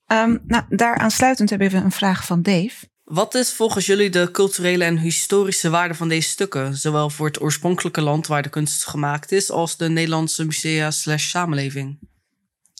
Um, 0.07 0.43
nou, 0.45 0.63
daar 0.69 0.97
aansluitend 0.97 1.49
hebben 1.49 1.69
we 1.69 1.77
een 1.77 1.91
vraag 1.91 2.25
van 2.25 2.41
Dave. 2.41 2.87
Wat 3.07 3.35
is 3.35 3.53
volgens 3.53 3.85
jullie 3.85 4.09
de 4.09 4.29
culturele 4.31 4.83
en 4.83 4.97
historische 4.97 5.69
waarde 5.69 5.93
van 5.93 6.07
deze 6.07 6.29
stukken? 6.29 6.75
Zowel 6.75 7.09
voor 7.09 7.27
het 7.27 7.41
oorspronkelijke 7.41 8.01
land 8.01 8.27
waar 8.27 8.41
de 8.41 8.49
kunst 8.49 8.87
gemaakt 8.87 9.31
is, 9.31 9.51
als 9.51 9.77
de 9.77 9.89
Nederlandse 9.89 10.45
musea 10.45 10.91
slash 10.91 11.29
samenleving? 11.29 11.99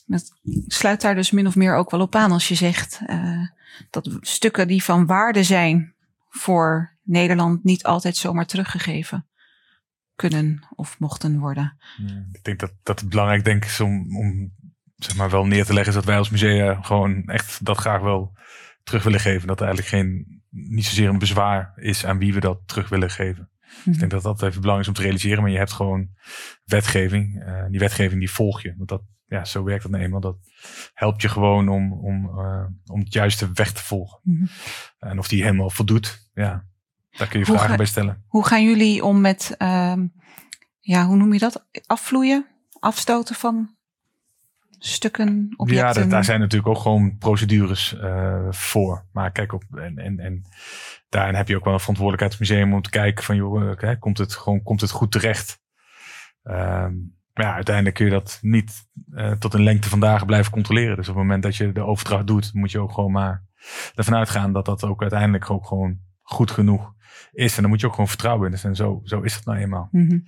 Dat 0.05 0.31
sluit 0.67 1.01
daar 1.01 1.15
dus 1.15 1.31
min 1.31 1.47
of 1.47 1.55
meer 1.55 1.75
ook 1.75 1.91
wel 1.91 2.01
op 2.01 2.15
aan 2.15 2.31
als 2.31 2.47
je 2.47 2.55
zegt 2.55 2.99
uh, 3.07 3.47
dat 3.89 4.17
stukken 4.21 4.67
die 4.67 4.83
van 4.83 5.05
waarde 5.05 5.43
zijn 5.43 5.93
voor 6.29 6.97
Nederland 7.03 7.63
niet 7.63 7.83
altijd 7.83 8.17
zomaar 8.17 8.45
teruggegeven 8.45 9.27
kunnen 10.15 10.67
of 10.75 10.99
mochten 10.99 11.39
worden. 11.39 11.77
Ja, 11.97 12.25
ik 12.31 12.43
denk 12.43 12.59
dat, 12.59 12.71
dat 12.83 12.99
het 12.99 13.09
belangrijk 13.09 13.43
denk 13.43 13.65
is 13.65 13.79
om, 13.79 14.17
om 14.17 14.53
zeg 14.95 15.15
maar 15.15 15.29
wel 15.29 15.45
neer 15.45 15.65
te 15.65 15.73
leggen 15.73 15.89
is 15.89 15.97
dat 15.97 16.07
wij 16.07 16.17
als 16.17 16.29
musea 16.29 16.81
gewoon 16.81 17.23
echt 17.25 17.65
dat 17.65 17.77
graag 17.77 18.01
wel 18.01 18.35
terug 18.88 19.04
willen 19.04 19.19
geven. 19.19 19.47
Dat 19.47 19.60
er 19.60 19.65
eigenlijk 19.65 19.95
geen, 19.95 20.41
niet 20.50 20.86
zozeer 20.86 21.10
een 21.10 21.19
bezwaar 21.19 21.73
is 21.76 22.06
aan 22.06 22.17
wie 22.17 22.34
we 22.34 22.39
dat 22.39 22.60
terug 22.65 22.89
willen 22.89 23.10
geven. 23.10 23.50
Mm-hmm. 23.62 23.93
Ik 23.93 24.00
denk 24.00 24.12
dat 24.12 24.23
dat 24.23 24.43
even 24.43 24.62
belangrijk 24.62 24.82
is 24.82 24.88
om 24.88 24.93
te 24.93 25.02
realiseren. 25.02 25.41
Maar 25.41 25.52
je 25.52 25.58
hebt 25.58 25.73
gewoon 25.73 26.10
wetgeving. 26.65 27.43
Uh, 27.47 27.65
die 27.69 27.80
wetgeving 27.80 28.19
die 28.19 28.32
volg 28.32 28.62
je. 28.62 28.73
Want 28.78 28.89
dat, 28.89 29.02
ja, 29.26 29.45
zo 29.45 29.63
werkt 29.63 29.84
dat 29.84 29.91
nou 29.91 30.04
eenmaal. 30.04 30.19
Dat 30.19 30.38
helpt 30.93 31.21
je 31.21 31.30
gewoon 31.30 31.69
om, 31.69 31.93
om, 31.93 32.39
uh, 32.39 32.65
om 32.86 33.00
het 33.00 33.13
juiste 33.13 33.50
weg 33.54 33.71
te 33.71 33.84
volgen. 33.84 34.19
Mm-hmm. 34.23 34.47
En 35.00 35.19
of 35.19 35.28
die 35.28 35.43
helemaal 35.43 35.69
voldoet, 35.69 36.30
ja, 36.34 36.65
daar 37.10 37.28
kun 37.28 37.39
je 37.39 37.45
hoe 37.45 37.56
vragen 37.56 37.71
ga, 37.71 37.78
bij 37.78 37.86
stellen. 37.86 38.23
Hoe 38.28 38.45
gaan 38.45 38.63
jullie 38.63 39.04
om 39.04 39.21
met 39.21 39.56
uh, 39.58 39.93
ja, 40.80 41.06
hoe 41.06 41.15
noem 41.15 41.34
je 41.34 41.39
dat? 41.39 41.67
Afvloeien, 41.86 42.45
afstoten 42.80 43.36
van 43.36 43.76
stukken, 44.79 45.53
objecten. 45.57 46.03
Ja, 46.03 46.09
daar 46.09 46.23
zijn 46.23 46.39
natuurlijk 46.39 46.69
ook 46.75 46.81
gewoon 46.81 47.17
procedures 47.17 47.95
uh, 48.01 48.47
voor. 48.49 49.05
Maar 49.11 49.31
kijk 49.31 49.53
op 49.53 49.63
en, 49.71 49.97
en, 49.97 50.19
en 50.19 50.43
daarin 51.09 51.35
heb 51.35 51.47
je 51.47 51.55
ook 51.55 51.63
wel 51.63 51.73
een 51.73 51.79
verantwoordelijkheidsmuseum 51.79 52.73
om 52.73 52.81
te 52.81 52.89
kijken 52.89 53.23
van 53.23 53.35
joh, 53.35 53.69
okay, 53.69 53.97
komt 53.97 54.17
het 54.17 54.35
gewoon 54.35 54.63
komt 54.63 54.81
het 54.81 54.91
goed 54.91 55.11
terecht? 55.11 55.61
Um, 56.43 57.15
maar 57.33 57.45
ja, 57.45 57.53
uiteindelijk 57.53 57.95
kun 57.95 58.05
je 58.05 58.11
dat 58.11 58.39
niet 58.41 58.87
uh, 59.13 59.31
tot 59.31 59.53
een 59.53 59.63
lengte 59.63 59.89
van 59.89 59.99
dagen 59.99 60.27
blijven 60.27 60.51
controleren. 60.51 60.95
Dus 60.95 61.07
op 61.07 61.15
het 61.15 61.23
moment 61.23 61.43
dat 61.43 61.55
je 61.55 61.71
de 61.71 61.85
overdracht 61.85 62.27
doet, 62.27 62.53
moet 62.53 62.71
je 62.71 62.79
ook 62.79 62.91
gewoon 62.91 63.11
maar 63.11 63.45
ervan 63.95 64.15
uitgaan 64.15 64.53
dat 64.53 64.65
dat 64.65 64.83
ook 64.83 65.01
uiteindelijk 65.01 65.49
ook 65.49 65.65
gewoon 65.65 65.99
goed 66.21 66.51
genoeg 66.51 66.93
is. 67.32 67.56
En 67.56 67.62
dan 67.62 67.71
moet 67.71 67.80
je 67.80 67.86
ook 67.86 67.93
gewoon 67.93 68.08
vertrouwen 68.08 68.45
in. 68.45 68.51
Dus 68.51 68.63
en 68.63 68.75
zo, 68.75 69.01
zo 69.03 69.21
is 69.21 69.34
dat 69.34 69.45
nou 69.45 69.58
eenmaal. 69.58 69.88
Mm 69.91 70.08
-hmm. 70.08 70.25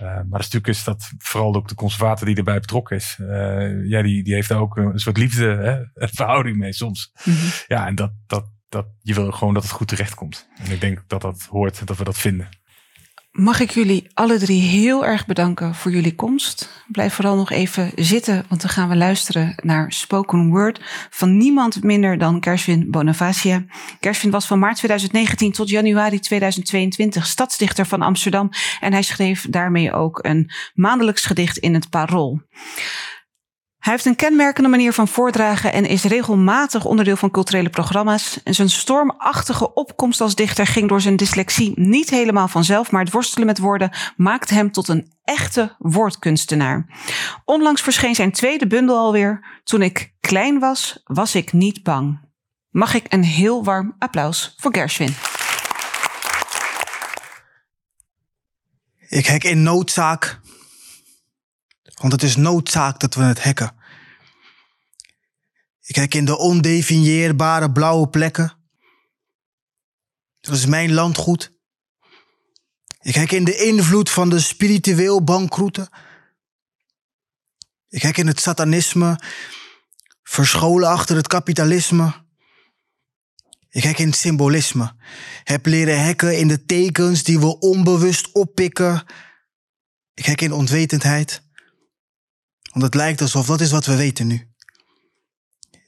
uh, 0.00 0.06
maar 0.06 0.26
natuurlijk 0.28 0.66
is 0.66 0.84
dat 0.84 1.12
vooral 1.18 1.54
ook 1.54 1.68
de 1.68 1.74
conservator 1.74 2.26
die 2.26 2.36
erbij 2.36 2.60
betrokken 2.60 2.96
is. 2.96 3.18
Uh, 3.20 3.88
ja, 3.88 4.02
die, 4.02 4.22
die 4.22 4.34
heeft 4.34 4.48
daar 4.48 4.60
ook 4.60 4.76
een 4.76 4.98
soort 4.98 5.16
liefde, 5.16 5.46
hè, 5.46 6.06
verhouding 6.20 6.56
mee 6.56 6.72
soms. 6.72 7.12
Mm 7.24 7.34
-hmm. 7.34 7.50
Ja, 7.66 7.86
en 7.86 7.94
dat, 7.94 8.12
dat, 8.26 8.50
dat, 8.68 8.86
je 8.98 9.14
wil 9.14 9.30
gewoon 9.30 9.54
dat 9.54 9.62
het 9.62 9.72
goed 9.72 9.88
terecht 9.88 10.14
komt. 10.14 10.48
En 10.58 10.72
ik 10.72 10.80
denk 10.80 11.04
dat 11.06 11.20
dat 11.20 11.42
hoort, 11.50 11.86
dat 11.86 11.96
we 11.96 12.04
dat 12.04 12.18
vinden. 12.18 12.48
Mag 13.36 13.60
ik 13.60 13.70
jullie 13.70 14.06
alle 14.14 14.38
drie 14.38 14.60
heel 14.60 15.06
erg 15.06 15.26
bedanken 15.26 15.74
voor 15.74 15.90
jullie 15.90 16.14
komst. 16.14 16.84
Blijf 16.88 17.14
vooral 17.14 17.36
nog 17.36 17.50
even 17.50 17.92
zitten, 17.94 18.44
want 18.48 18.60
dan 18.60 18.70
gaan 18.70 18.88
we 18.88 18.96
luisteren 18.96 19.54
naar 19.62 19.92
Spoken 19.92 20.48
Word 20.48 20.80
van 21.10 21.36
niemand 21.36 21.82
minder 21.82 22.18
dan 22.18 22.42
Gershwin 22.42 22.90
Bonavacia. 22.90 23.64
Gershwin 24.00 24.30
was 24.30 24.46
van 24.46 24.58
maart 24.58 24.76
2019 24.76 25.52
tot 25.52 25.68
januari 25.68 26.20
2022 26.20 27.26
stadsdichter 27.26 27.86
van 27.86 28.02
Amsterdam 28.02 28.50
en 28.80 28.92
hij 28.92 29.02
schreef 29.02 29.46
daarmee 29.50 29.92
ook 29.92 30.24
een 30.24 30.50
maandelijks 30.74 31.24
gedicht 31.26 31.58
in 31.58 31.74
het 31.74 31.90
Parool. 31.90 32.40
Hij 33.86 33.94
heeft 33.94 34.06
een 34.06 34.16
kenmerkende 34.16 34.68
manier 34.68 34.92
van 34.92 35.08
voordragen 35.08 35.72
en 35.72 35.84
is 35.84 36.04
regelmatig 36.04 36.84
onderdeel 36.84 37.16
van 37.16 37.30
culturele 37.30 37.70
programma's. 37.70 38.42
En 38.42 38.54
zijn 38.54 38.70
stormachtige 38.70 39.74
opkomst 39.74 40.20
als 40.20 40.34
dichter 40.34 40.66
ging 40.66 40.88
door 40.88 41.00
zijn 41.00 41.16
dyslexie 41.16 41.72
niet 41.74 42.10
helemaal 42.10 42.48
vanzelf, 42.48 42.90
maar 42.90 43.04
het 43.04 43.12
worstelen 43.12 43.46
met 43.46 43.58
woorden 43.58 43.90
maakte 44.16 44.54
hem 44.54 44.72
tot 44.72 44.88
een 44.88 45.12
echte 45.24 45.74
woordkunstenaar. 45.78 46.86
Onlangs 47.44 47.82
verscheen 47.82 48.14
zijn 48.14 48.32
tweede 48.32 48.66
bundel 48.66 48.96
alweer. 48.96 49.60
Toen 49.64 49.82
ik 49.82 50.14
klein 50.20 50.58
was, 50.58 51.00
was 51.04 51.34
ik 51.34 51.52
niet 51.52 51.82
bang. 51.82 52.20
Mag 52.70 52.94
ik 52.94 53.12
een 53.12 53.24
heel 53.24 53.64
warm 53.64 53.94
applaus 53.98 54.54
voor 54.56 54.74
Gershwin. 54.74 55.14
Ik 59.08 59.26
hek 59.26 59.44
in 59.44 59.62
noodzaak 59.62 60.40
want 61.96 62.12
het 62.12 62.22
is 62.22 62.36
noodzaak 62.36 63.00
dat 63.00 63.14
we 63.14 63.22
het 63.22 63.42
hacken. 63.42 63.75
Ik 65.86 65.94
hek 65.94 66.14
in 66.14 66.24
de 66.24 66.38
ondefinieerbare 66.38 67.72
blauwe 67.72 68.08
plekken. 68.08 68.56
Dat 70.40 70.54
is 70.54 70.66
mijn 70.66 70.92
landgoed. 70.92 71.52
Ik 73.00 73.14
hek 73.14 73.32
in 73.32 73.44
de 73.44 73.56
invloed 73.56 74.10
van 74.10 74.28
de 74.30 74.40
spiritueel 74.40 75.24
bankroeten. 75.24 75.88
Ik 77.88 78.02
hek 78.02 78.16
in 78.16 78.26
het 78.26 78.40
satanisme, 78.40 79.20
verscholen 80.22 80.88
achter 80.88 81.16
het 81.16 81.26
kapitalisme. 81.26 82.24
Ik 83.68 83.82
hek 83.82 83.98
in 83.98 84.06
het 84.06 84.16
symbolisme. 84.16 84.94
Heb 85.44 85.66
leren 85.66 86.04
hekken 86.04 86.38
in 86.38 86.48
de 86.48 86.64
tekens 86.64 87.22
die 87.22 87.40
we 87.40 87.58
onbewust 87.58 88.32
oppikken. 88.32 89.04
Ik 90.14 90.26
hek 90.26 90.40
in 90.40 90.52
onwetendheid. 90.52 91.42
Want 92.62 92.84
het 92.84 92.94
lijkt 92.94 93.20
alsof 93.20 93.46
dat 93.46 93.60
is 93.60 93.70
wat 93.70 93.86
we 93.86 93.96
weten 93.96 94.26
nu. 94.26 94.55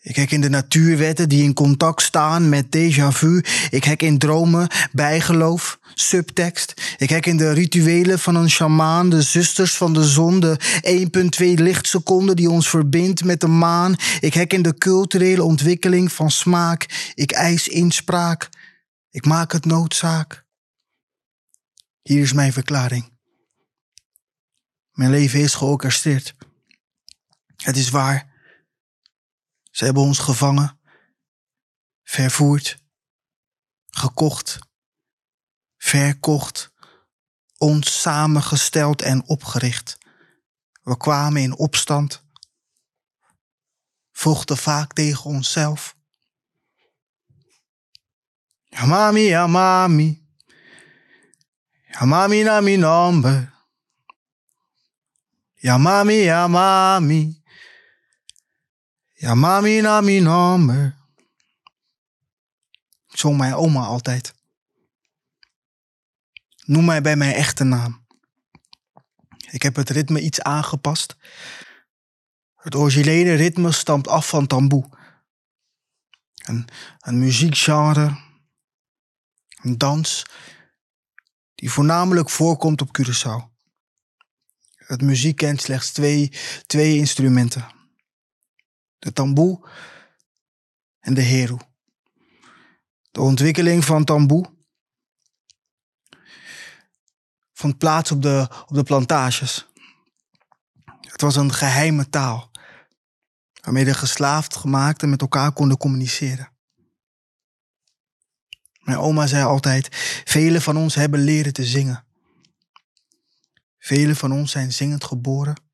Ik 0.09 0.17
hek 0.17 0.31
in 0.31 0.41
de 0.41 0.49
natuurwetten 0.49 1.29
die 1.29 1.43
in 1.43 1.55
contact 1.55 2.03
staan 2.03 2.49
met 2.49 2.67
déjà 2.77 3.09
vu. 3.09 3.43
Ik 3.71 3.85
hek 3.85 4.03
in 4.03 4.19
dromen, 4.19 4.69
bijgeloof, 4.93 5.79
subtekst. 5.95 6.95
Ik 6.97 7.09
hek 7.09 7.27
in 7.27 7.37
de 7.37 7.53
rituelen 7.53 8.19
van 8.19 8.35
een 8.35 8.51
shamaan, 8.51 9.11
de 9.11 9.23
zusters 9.23 9.77
van 9.77 9.93
de 9.93 10.05
zon, 10.05 10.41
de 10.41 10.57
1,2 11.41 11.55
lichtseconden 11.55 12.37
die 12.37 12.51
ons 12.51 12.69
verbindt 12.69 13.25
met 13.25 13.41
de 13.41 13.47
maan. 13.47 13.97
Ik 14.21 14.35
hek 14.35 14.53
in 14.53 14.63
de 14.63 14.75
culturele 14.75 15.43
ontwikkeling 15.43 16.13
van 16.13 16.31
smaak. 16.31 17.13
Ik 17.15 17.31
eis 17.31 17.69
inspraak. 17.69 18.49
Ik 19.11 19.25
maak 19.25 19.53
het 19.53 19.65
noodzaak. 19.65 20.45
Hier 22.03 22.23
is 22.23 22.33
mijn 22.33 22.53
verklaring. 22.53 23.11
Mijn 24.93 25.11
leven 25.11 25.41
is 25.41 25.55
georchestreerd. 25.55 26.35
Het 27.57 27.77
is 27.77 27.91
waar. 27.91 28.37
Ze 29.79 29.85
hebben 29.85 30.03
ons 30.03 30.19
gevangen, 30.19 30.81
vervoerd, 32.03 32.85
gekocht, 33.87 34.59
verkocht, 35.77 36.73
ons 37.57 38.01
samengesteld 38.01 39.03
en 39.03 39.29
opgericht. 39.29 39.99
We 40.83 40.97
kwamen 40.97 41.43
in 41.43 41.57
opstand, 41.57 42.25
vochten 44.11 44.57
vaak 44.57 44.93
tegen 44.93 45.25
onszelf. 45.25 45.97
Ja 48.63 48.85
mami, 48.85 49.21
ja 49.21 49.47
mami, 49.47 50.29
ja 51.87 52.05
mami 52.05 52.43
na 52.43 52.61
mi 52.61 52.77
nombre. 52.77 53.51
Ja 55.55 55.79
mami, 55.79 56.15
ja 56.15 56.47
mami. 56.49 57.38
Ja, 59.21 59.35
mami 59.35 59.81
na 59.81 60.01
mi 60.01 60.21
nummer. 60.21 60.97
Zong 63.07 63.37
mijn 63.37 63.55
oma 63.55 63.85
altijd. 63.85 64.35
Noem 66.65 66.85
mij 66.85 67.03
bij 67.03 67.17
mijn 67.17 67.35
echte 67.35 67.65
naam. 67.65 68.07
Ik 69.51 69.63
heb 69.63 69.77
het 69.77 69.91
ritme 69.91 70.21
iets 70.21 70.43
aangepast. 70.43 71.17
Het 72.55 72.75
originele 72.75 73.35
ritme 73.35 73.73
stamt 73.73 74.09
af 74.09 74.29
van 74.29 74.47
tamboe. 74.47 74.89
Een, 76.35 76.69
een 76.99 77.19
muziekgenre, 77.19 78.19
een 79.63 79.79
dans, 79.79 80.27
die 81.55 81.71
voornamelijk 81.71 82.31
voorkomt 82.31 82.81
op 82.81 82.99
Curaçao. 82.99 83.57
Het 84.75 85.03
muziek 85.03 85.37
kent 85.37 85.61
slechts 85.61 85.93
twee, 85.93 86.33
twee 86.67 86.97
instrumenten 86.97 87.77
de 88.99 89.13
tamboe 89.13 89.69
en 91.01 91.15
de 91.15 91.23
heru. 91.23 91.57
De 93.11 93.21
ontwikkeling 93.21 93.85
van 93.85 94.05
tamboe 94.05 94.57
vond 97.53 97.79
plaats 97.79 98.11
op 98.11 98.23
de, 98.23 98.49
op 98.67 98.75
de 98.75 98.83
plantages. 98.83 99.67
Het 101.01 101.21
was 101.21 101.37
een 101.37 101.53
geheime 101.53 102.09
taal, 102.09 102.51
waarmee 103.61 103.85
de 103.85 103.95
geslaafd 103.95 104.57
gemaakten 104.57 105.11
met 105.11 105.21
elkaar 105.21 105.53
konden 105.53 105.77
communiceren. 105.77 106.53
Mijn 108.81 108.99
oma 108.99 109.27
zei 109.27 109.45
altijd: 109.45 109.89
Velen 110.25 110.63
van 110.63 110.77
ons 110.77 110.95
hebben 110.95 111.21
leren 111.21 111.53
te 111.53 111.65
zingen. 111.65 112.05
Velen 113.79 114.17
van 114.17 114.33
ons 114.33 114.51
zijn 114.51 114.73
zingend 114.73 115.05
geboren 115.05 115.68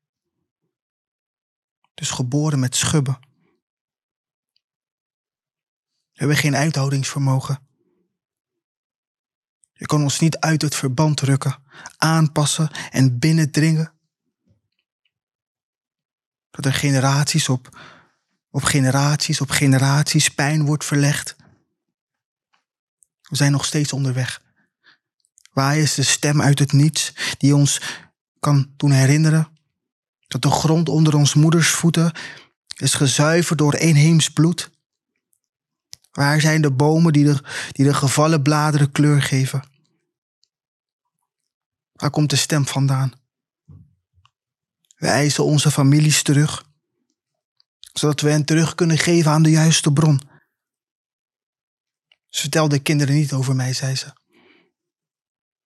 dus 1.95 2.09
geboren 2.09 2.59
met 2.59 2.75
schubben. 2.75 3.19
We 6.11 6.21
hebben 6.21 6.37
geen 6.37 6.55
uithoudingsvermogen. 6.55 7.67
Je 9.73 9.85
kan 9.85 10.01
ons 10.01 10.19
niet 10.19 10.37
uit 10.37 10.61
het 10.61 10.75
verband 10.75 11.21
rukken, 11.21 11.63
aanpassen 11.97 12.71
en 12.91 13.19
binnendringen. 13.19 13.93
Dat 16.49 16.65
er 16.65 16.73
generaties 16.73 17.49
op, 17.49 17.79
op 18.49 18.63
generaties 18.63 19.41
op 19.41 19.49
generaties 19.49 20.29
pijn 20.29 20.65
wordt 20.65 20.85
verlegd. 20.85 21.35
We 23.21 23.35
zijn 23.35 23.51
nog 23.51 23.65
steeds 23.65 23.93
onderweg. 23.93 24.43
Waar 25.51 25.77
is 25.77 25.93
de 25.93 26.03
stem 26.03 26.41
uit 26.41 26.59
het 26.59 26.71
niets 26.71 27.13
die 27.37 27.55
ons 27.55 27.81
kan 28.39 28.73
doen 28.77 28.91
herinneren 28.91 29.54
dat 30.39 30.51
de 30.51 30.57
grond 30.57 30.89
onder 30.89 31.15
ons 31.15 31.33
moeders 31.33 31.69
voeten 31.69 32.11
is 32.75 32.93
gezuiverd 32.93 33.59
door 33.59 33.73
eenheems 33.73 34.29
bloed? 34.29 34.71
Waar 36.11 36.41
zijn 36.41 36.61
de 36.61 36.71
bomen 36.71 37.13
die 37.13 37.23
de, 37.23 37.43
die 37.71 37.85
de 37.85 37.93
gevallen 37.93 38.41
bladeren 38.41 38.91
kleur 38.91 39.21
geven? 39.21 39.63
Waar 41.91 42.09
komt 42.09 42.29
de 42.29 42.35
stem 42.35 42.65
vandaan? 42.65 43.13
We 44.95 45.07
eisen 45.07 45.43
onze 45.43 45.71
families 45.71 46.23
terug, 46.23 46.65
zodat 47.93 48.21
we 48.21 48.29
hen 48.29 48.45
terug 48.45 48.75
kunnen 48.75 48.97
geven 48.97 49.31
aan 49.31 49.43
de 49.43 49.49
juiste 49.49 49.93
bron. 49.93 50.21
Ze 52.29 52.49
de 52.49 52.79
kinderen 52.79 53.15
niet 53.15 53.33
over 53.33 53.55
mij, 53.55 53.73
zei 53.73 53.95
ze. 53.95 54.13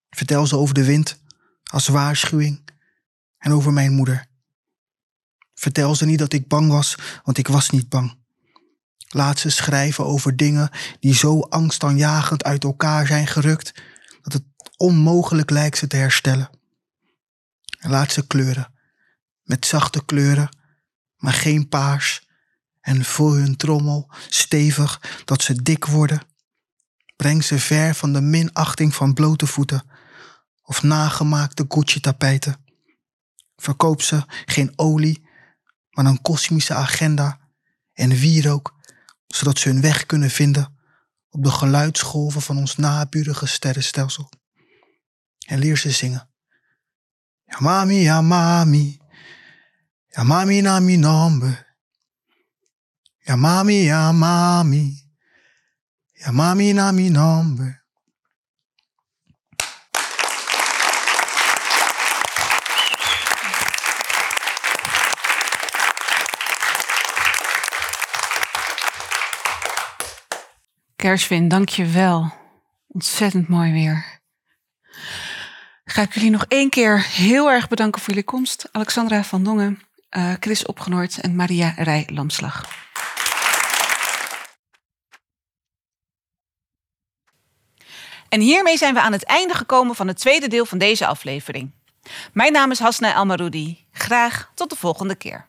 Vertel 0.10 0.48
ze 0.48 0.56
over 0.56 0.74
de 0.74 0.86
wind 0.86 1.20
als 1.64 1.88
waarschuwing 1.88 2.62
En 3.38 3.52
over 3.52 3.74
mijn 3.74 3.92
moeder. 3.92 4.29
Vertel 5.60 5.96
ze 5.96 6.06
niet 6.06 6.20
dat 6.20 6.34
ik 6.34 6.48
bang 6.48 6.70
was, 6.72 6.96
want 7.24 7.38
ik 7.38 7.48
was 7.48 7.70
niet 7.70 7.90
bang. 7.90 8.18
Laat 9.10 9.40
ze 9.40 9.50
schrijven 9.50 10.06
over 10.06 10.36
dingen 10.36 10.70
die 11.00 11.14
zo 11.14 11.40
angstaanjagend 11.40 12.44
uit 12.44 12.64
elkaar 12.64 13.08
zijn 13.08 13.28
gerukt 13.28 13.82
dat 14.22 14.34
het 14.34 14.44
onmogelijk 14.78 15.50
lijkt 15.50 15.78
ze 15.78 15.88
te 15.88 15.96
herstellen. 15.96 16.50
En 17.80 17.90
laat 17.90 18.12
ze 18.12 18.28
kleuren, 18.28 18.74
met 19.44 19.66
zachte 19.66 20.06
kleuren, 20.06 20.58
maar 21.18 21.34
geen 21.34 21.70
paars. 21.70 22.28
En 22.82 23.06
vul 23.06 23.34
hun 23.34 23.56
trommel 23.56 24.10
stevig 24.30 25.02
dat 25.26 25.42
ze 25.42 25.62
dik 25.62 25.86
worden. 25.86 26.22
Breng 27.16 27.44
ze 27.44 27.60
ver 27.60 27.96
van 27.96 28.14
de 28.14 28.22
minachting 28.22 28.96
van 28.96 29.14
blote 29.14 29.48
voeten 29.48 29.84
of 30.64 30.84
nagemaakte 30.84 31.66
Gucci-tapijten. 31.68 32.58
Verkoop 33.56 34.02
ze 34.02 34.24
geen 34.46 34.74
olie, 34.76 35.28
maar 36.00 36.12
een 36.12 36.22
kosmische 36.22 36.74
agenda 36.74 37.40
en 37.94 38.10
wierook, 38.10 38.76
zodat 39.28 39.60
ze 39.60 39.70
hun 39.70 39.82
weg 39.82 40.06
kunnen 40.06 40.30
vinden 40.30 40.78
op 41.30 41.44
de 41.44 41.52
geluidsgolven 41.52 42.42
van 42.42 42.58
ons 42.58 42.76
naburige 42.76 43.46
sterrenstelsel. 43.46 44.30
En 45.48 45.60
leer 45.60 45.78
ze 45.78 45.92
zingen. 45.92 46.30
Ja 47.46 47.58
mami, 47.60 47.96
ja 47.96 48.22
mami, 48.22 49.00
ja 50.06 50.24
mami 50.24 50.62
na 50.62 50.80
mi 50.80 50.98
nombre. 50.98 51.66
Ja 53.18 53.36
mami, 53.36 53.84
ja 53.84 54.12
mami, 54.12 55.04
ja 56.12 56.32
mami 56.32 56.74
na 56.74 56.92
mi 56.92 57.10
nombre. 57.10 57.80
Kersvin, 71.00 71.48
dank 71.48 71.70
je 71.70 71.86
wel. 71.86 72.34
Ontzettend 72.88 73.48
mooi 73.48 73.72
weer. 73.72 74.20
Ga 75.86 76.02
ik 76.02 76.14
jullie 76.14 76.30
nog 76.30 76.46
één 76.48 76.70
keer 76.70 77.06
heel 77.06 77.52
erg 77.52 77.68
bedanken 77.68 78.02
voor 78.02 78.10
jullie 78.10 78.24
komst. 78.24 78.70
Alexandra 78.72 79.24
van 79.24 79.44
Dongen, 79.44 79.82
uh, 80.18 80.34
Chris 80.40 80.66
Opgenoord 80.66 81.20
en 81.20 81.36
Maria 81.36 81.74
Rij 81.78 82.08
Lamslag. 82.14 82.66
En 88.30 88.40
hiermee 88.40 88.78
zijn 88.78 88.94
we 88.94 89.02
aan 89.02 89.12
het 89.12 89.24
einde 89.24 89.54
gekomen 89.54 89.96
van 89.96 90.08
het 90.08 90.18
tweede 90.18 90.48
deel 90.48 90.66
van 90.66 90.78
deze 90.78 91.06
aflevering. 91.08 91.72
Mijn 92.34 92.52
naam 92.52 92.72
is 92.72 92.80
Hasna 92.80 93.14
Elmaroudi. 93.14 93.86
Graag 93.92 94.52
tot 94.56 94.70
de 94.70 94.76
volgende 94.76 95.16
keer. 95.16 95.49